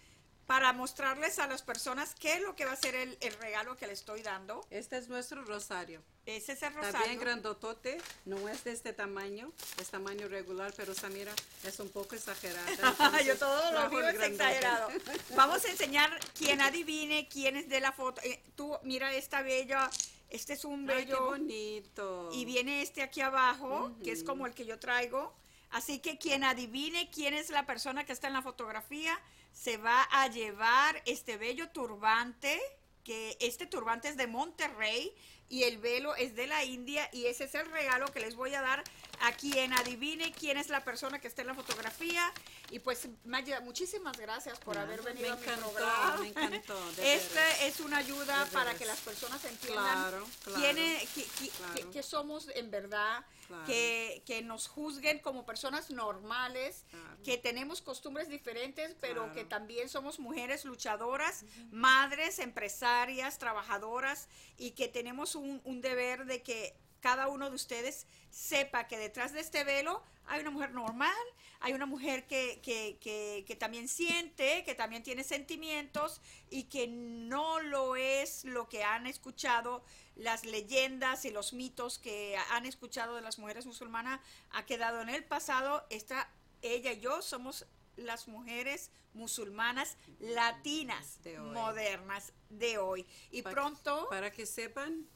Para 0.45 0.73
mostrarles 0.73 1.37
a 1.37 1.45
las 1.45 1.61
personas 1.61 2.15
qué 2.15 2.33
es 2.33 2.41
lo 2.41 2.55
que 2.55 2.65
va 2.65 2.71
a 2.71 2.75
ser 2.75 2.95
el, 2.95 3.17
regalo 3.39 3.77
que 3.77 3.85
le 3.85 3.93
estoy 3.93 4.23
dando. 4.23 4.65
Este 4.71 4.97
es 4.97 5.07
nuestro 5.07 5.43
rosario. 5.43 6.01
Ese 6.25 6.53
es 6.53 6.63
el 6.63 6.73
rosario. 6.73 6.97
Está 6.97 7.07
bien 7.07 7.19
grandotote, 7.19 7.99
no 8.25 8.49
es 8.49 8.63
de 8.63 8.71
este 8.71 8.93
tamaño, 8.93 9.51
es 9.79 9.89
tamaño 9.89 10.27
regular, 10.27 10.73
pero 10.75 10.95
Samira 10.95 11.33
es 11.63 11.79
un 11.79 11.89
poco 11.89 12.15
exagerada. 12.15 13.21
Yo 13.25 13.37
todo 13.37 13.71
lo 13.71 13.89
mío 13.89 14.07
es 14.09 14.19
exagerado. 14.19 14.89
Vamos 15.35 15.63
a 15.65 15.69
enseñar 15.69 16.19
quien 16.35 16.61
adivine 16.61 17.27
quién 17.27 17.55
es 17.55 17.69
de 17.69 17.79
la 17.79 17.91
foto. 17.91 18.19
Eh, 18.23 18.41
tú, 18.55 18.75
mira 18.83 19.13
esta 19.13 19.43
bella 19.43 19.89
este 20.29 20.53
es 20.53 20.65
un 20.65 20.85
bello. 20.85 21.25
bonito. 21.25 22.29
Y 22.33 22.45
viene 22.45 22.81
este 22.81 23.01
aquí 23.01 23.21
abajo, 23.21 23.91
que 24.03 24.11
es 24.11 24.23
como 24.23 24.45
el 24.45 24.53
que 24.53 24.65
yo 24.65 24.79
traigo. 24.79 25.33
Así 25.71 25.99
que 25.99 26.17
quien 26.17 26.43
adivine 26.43 27.09
quién 27.11 27.33
es 27.33 27.49
la 27.49 27.65
persona 27.65 28.05
que 28.05 28.13
está 28.13 28.27
en 28.27 28.33
la 28.33 28.41
fotografía, 28.41 29.19
se 29.51 29.77
va 29.77 30.03
a 30.11 30.27
llevar 30.27 31.01
este 31.05 31.37
bello 31.37 31.69
turbante, 31.69 32.59
que 33.03 33.37
este 33.39 33.65
turbante 33.65 34.09
es 34.09 34.17
de 34.17 34.27
Monterrey 34.27 35.13
y 35.47 35.63
el 35.63 35.77
velo 35.77 36.15
es 36.15 36.35
de 36.35 36.47
la 36.47 36.63
India 36.63 37.09
y 37.11 37.25
ese 37.25 37.45
es 37.45 37.55
el 37.55 37.65
regalo 37.71 38.07
que 38.11 38.19
les 38.19 38.35
voy 38.35 38.53
a 38.53 38.61
dar 38.61 38.83
a 39.21 39.31
quien 39.33 39.73
adivine 39.73 40.31
quién 40.31 40.57
es 40.57 40.69
la 40.69 40.83
persona 40.83 41.19
que 41.19 41.27
está 41.27 41.41
en 41.41 41.47
la 41.47 41.53
fotografía. 41.53 42.31
Y 42.71 42.79
pues, 42.79 43.07
Maya, 43.25 43.59
muchísimas 43.61 44.17
gracias 44.17 44.59
por 44.59 44.77
haber 44.77 45.01
venido 45.01 45.33
a 45.33 45.35
mi 45.35 45.43
programa. 45.43 46.17
Me 46.21 46.27
encantó. 46.27 46.77
Esta 47.03 47.65
es 47.65 47.79
una 47.79 47.97
ayuda 47.97 48.47
para 48.51 48.73
que 48.75 48.85
las 48.85 48.99
personas 48.99 49.43
entiendan 49.45 50.13
quién 50.55 52.03
somos 52.03 52.47
en 52.55 52.71
verdad, 52.71 53.25
que, 53.65 54.23
que, 54.25 54.41
nos 54.41 54.67
juzguen 54.67 55.19
como 55.19 55.45
personas 55.45 55.89
normales, 55.89 56.85
que 57.23 57.37
tenemos 57.37 57.81
costumbres 57.81 58.29
diferentes, 58.29 58.95
pero 59.01 59.31
que 59.33 59.43
también 59.43 59.89
somos 59.89 60.19
mujeres 60.19 60.65
luchadoras, 60.65 61.45
madres, 61.71 62.39
empresarias, 62.39 63.37
trabajadoras 63.39 64.27
y 64.57 64.71
que 64.71 64.87
tenemos 64.87 65.35
un, 65.35 65.61
un 65.65 65.81
deber 65.81 66.25
de 66.25 66.43
que 66.43 66.75
cada 66.99 67.27
uno 67.27 67.49
de 67.49 67.55
ustedes 67.55 68.07
sepa 68.29 68.87
que 68.87 68.97
detrás 68.97 69.33
de 69.33 69.39
este 69.39 69.63
velo 69.63 70.03
hay 70.25 70.41
una 70.41 70.51
mujer 70.51 70.71
normal, 70.71 71.15
hay 71.59 71.73
una 71.73 71.85
mujer 71.85 72.27
que, 72.27 72.59
que, 72.61 72.97
que, 73.01 73.43
que, 73.47 73.55
también 73.55 73.87
siente, 73.87 74.63
que 74.63 74.75
también 74.75 75.03
tiene 75.03 75.23
sentimientos 75.23 76.21
y 76.49 76.63
que 76.63 76.87
no 76.87 77.59
lo 77.59 77.95
es 77.95 78.45
lo 78.45 78.69
que 78.69 78.83
han 78.83 79.07
escuchado 79.07 79.83
las 80.15 80.45
leyendas 80.45 81.25
y 81.25 81.31
los 81.31 81.53
mitos 81.53 81.97
que 81.97 82.37
han 82.51 82.65
escuchado 82.65 83.15
de 83.15 83.21
las 83.21 83.39
mujeres 83.39 83.65
musulmanas, 83.65 84.19
ha 84.51 84.65
quedado 84.65 85.01
en 85.01 85.09
el 85.09 85.23
pasado. 85.23 85.85
Esta, 85.89 86.29
ella 86.61 86.91
y 86.91 86.99
yo 86.99 87.21
somos 87.21 87.65
las 87.95 88.27
mujeres 88.27 88.91
musulmanas 89.13 89.97
latinas 90.19 91.19
modernas 91.53 92.33
de 92.49 92.77
hoy. 92.77 93.05
Y 93.31 93.41
para, 93.41 93.55
pronto... 93.55 94.07
Para 94.09 94.31
que 94.31 94.45
sepan, 94.45 95.07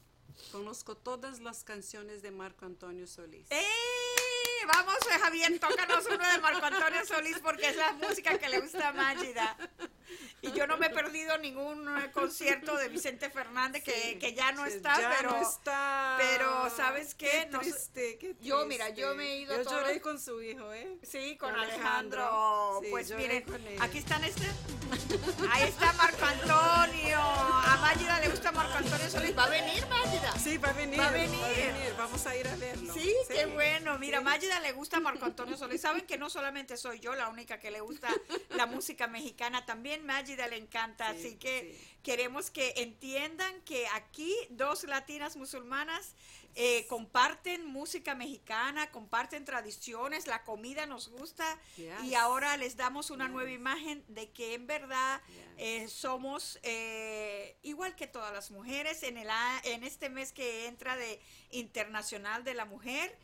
conozco 0.52 0.96
todas 0.96 1.40
las 1.40 1.64
canciones 1.64 2.22
de 2.22 2.30
Marco 2.30 2.64
Antonio 2.64 3.06
Solís. 3.06 3.46
¡Eh! 3.50 3.64
Vamos, 4.66 4.96
Javier, 5.20 5.58
tócanos 5.58 6.06
uno 6.06 6.32
de 6.32 6.38
Marco 6.40 6.64
Antonio 6.64 7.04
Solís 7.04 7.38
porque 7.40 7.68
es 7.68 7.76
la 7.76 7.92
música 7.92 8.38
que 8.38 8.48
le 8.48 8.60
gusta 8.60 8.88
a 8.88 8.92
Mágida. 8.92 9.56
Y 10.42 10.52
yo 10.52 10.66
no 10.66 10.76
me 10.76 10.86
he 10.86 10.90
perdido 10.90 11.38
ningún 11.38 11.88
concierto 12.12 12.76
de 12.76 12.88
Vicente 12.88 13.30
Fernández 13.30 13.82
que, 13.82 13.92
Sí, 13.92 14.18
que 14.18 14.34
ya 14.34 14.52
no 14.52 14.64
sí, 14.66 14.72
está, 14.74 15.00
ya 15.00 15.14
pero 15.16 15.30
no 15.30 15.40
está. 15.42 16.16
pero 16.18 16.70
¿sabes 16.76 17.14
qué? 17.14 17.30
Qué 17.30 17.46
Nos- 17.50 17.62
triste, 17.62 18.18
qué 18.18 18.36
Yo, 18.40 18.66
mira, 18.66 18.90
yo 18.90 19.14
me 19.14 19.24
he 19.24 19.36
ido 19.38 19.56
Yo 19.62 19.70
lloré 19.70 20.00
con 20.00 20.20
su 20.20 20.42
hijo, 20.42 20.72
¿eh? 20.72 20.98
Sí, 21.02 21.36
con 21.36 21.50
Con 21.50 21.60
Alejandro. 21.60 22.22
Alejandro. 22.22 22.80
Sí, 22.82 22.88
pues 22.90 23.10
miren, 23.16 23.44
él. 23.66 23.78
aquí 23.80 23.98
están 23.98 24.22
este. 24.24 24.44
Ahí 25.50 25.62
está 25.68 25.92
Marco 25.94 26.24
Antonio. 26.24 27.18
A 27.18 27.78
Mágida 27.80 28.20
le 28.20 28.28
gusta 28.28 28.52
Marco 28.52 28.74
Antonio 28.78 29.08
Solís. 29.10 29.36
¿Va 29.36 29.44
a 29.44 29.48
venir, 29.48 29.86
Mágida? 29.88 30.32
Sí, 30.38 30.58
va 30.58 30.68
a 30.68 30.72
venir. 30.72 31.00
Va 31.00 31.08
a 31.08 31.10
venir. 31.10 31.94
Vamos 31.96 32.26
a 32.26 32.36
ir 32.36 32.46
a 32.46 32.56
verlo. 32.56 32.92
Sí, 32.92 33.12
qué 33.28 33.46
bueno. 33.46 33.98
Mira, 33.98 34.20
Mágida 34.20 34.60
le 34.60 34.72
gusta 34.72 35.00
Marco 35.00 35.24
Antonio 35.24 35.56
Solís. 35.56 35.80
Saben 35.80 36.06
que 36.06 36.18
no 36.18 36.28
solamente 36.30 36.76
soy 36.76 37.00
yo 37.00 37.14
la 37.14 37.28
única 37.28 37.58
que 37.58 37.70
le 37.70 37.80
gusta 37.80 38.08
la 38.50 38.66
música 38.66 39.06
mexicana, 39.06 39.64
también 39.64 39.93
Mágida 40.02 40.48
le 40.48 40.56
encanta. 40.56 41.12
Sí, 41.12 41.18
Así 41.18 41.36
que 41.36 41.76
sí. 41.78 41.98
queremos 42.02 42.50
que 42.50 42.72
entiendan 42.76 43.60
que 43.62 43.86
aquí 43.94 44.34
dos 44.50 44.84
latinas 44.84 45.36
musulmanas 45.36 46.14
eh, 46.56 46.86
comparten 46.88 47.64
música 47.66 48.14
mexicana, 48.14 48.90
comparten 48.92 49.44
tradiciones, 49.44 50.26
la 50.28 50.44
comida 50.44 50.86
nos 50.86 51.08
gusta 51.08 51.44
y 52.04 52.14
ahora 52.14 52.56
les 52.56 52.76
damos 52.76 53.10
una 53.10 53.26
nueva 53.28 53.50
imagen 53.50 54.04
de 54.08 54.30
que 54.30 54.54
en 54.54 54.66
verdad 54.68 55.20
Yes. 55.26 55.36
eh, 55.58 55.88
somos 55.88 56.58
eh, 56.62 57.56
igual 57.62 57.96
que 57.96 58.06
todas 58.06 58.32
las 58.32 58.50
mujeres 58.52 59.02
en, 59.02 59.18
el, 59.18 59.28
en 59.64 59.82
este 59.82 60.08
mes 60.10 60.32
que 60.32 60.66
entra 60.66 60.96
de 60.96 61.20
Internacional 61.50 62.44
de 62.44 62.54
la 62.54 62.64
Mujer. 62.66 63.16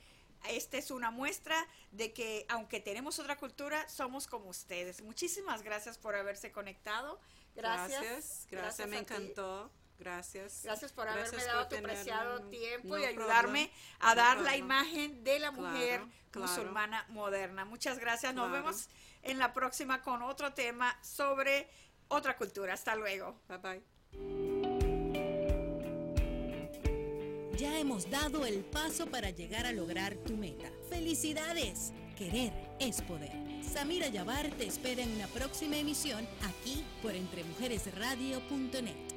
Esta 0.49 0.79
es 0.79 0.91
una 0.91 1.11
muestra 1.11 1.57
de 1.91 2.13
que 2.13 2.47
aunque 2.49 2.81
tenemos 2.81 3.19
otra 3.19 3.37
cultura, 3.37 3.89
somos 3.89 4.27
como 4.27 4.49
ustedes. 4.49 5.03
Muchísimas 5.03 5.63
gracias 5.63 5.99
por 5.99 6.15
haberse 6.15 6.51
conectado. 6.51 7.21
Gracias. 7.55 8.01
Gracias, 8.01 8.47
gracias, 8.51 8.89
me 8.89 8.99
encantó. 8.99 9.71
Gracias. 9.99 10.63
Gracias 10.65 10.93
por 10.93 11.07
haberme 11.07 11.29
Gracias 11.29 11.47
dado 11.53 11.69
por 11.69 11.77
tu 11.79 11.83
preciado 11.85 12.43
tiempo 12.49 12.89
No 12.89 12.99
y 12.99 13.05
ayudarme 13.05 13.67
problem. 13.67 13.71
a 14.01 14.15
No 14.15 14.21
dar 14.23 14.41
la 14.41 14.57
imagen 14.57 15.23
de 15.23 15.39
la 15.39 15.51
mujer 15.51 15.99
Claro, 16.01 16.11
claro. 16.31 16.47
musulmana 16.49 17.07
moderna. 17.11 17.67
Muchas 17.67 17.99
gracias. 17.99 18.33
Nos 18.35 18.49
Claro. 18.49 18.65
vemos 18.65 18.89
en 19.23 19.39
la 19.39 19.53
próxima 19.53 20.01
con 20.01 20.23
otro 20.23 20.55
tema 20.55 20.99
sobre 21.03 21.69
otra 22.09 22.39
cultura. 22.39 22.73
Hasta 22.73 22.97
luego. 22.97 23.39
Bye 23.47 23.59
bye. 23.59 24.80
Ya 27.61 27.79
hemos 27.79 28.09
dado 28.09 28.47
el 28.47 28.65
paso 28.65 29.05
para 29.05 29.29
llegar 29.29 29.67
a 29.67 29.73
lograr 29.73 30.15
tu 30.17 30.35
meta. 30.35 30.73
¡Felicidades! 30.89 31.93
Querer 32.17 32.55
es 32.79 33.03
poder. 33.03 33.33
Samira 33.63 34.09
Yabar 34.09 34.49
te 34.53 34.67
espera 34.67 35.03
en 35.03 35.11
una 35.11 35.27
próxima 35.27 35.77
emisión 35.77 36.27
aquí 36.41 36.83
por 37.03 37.15
entremujeresradio.net. 37.15 39.10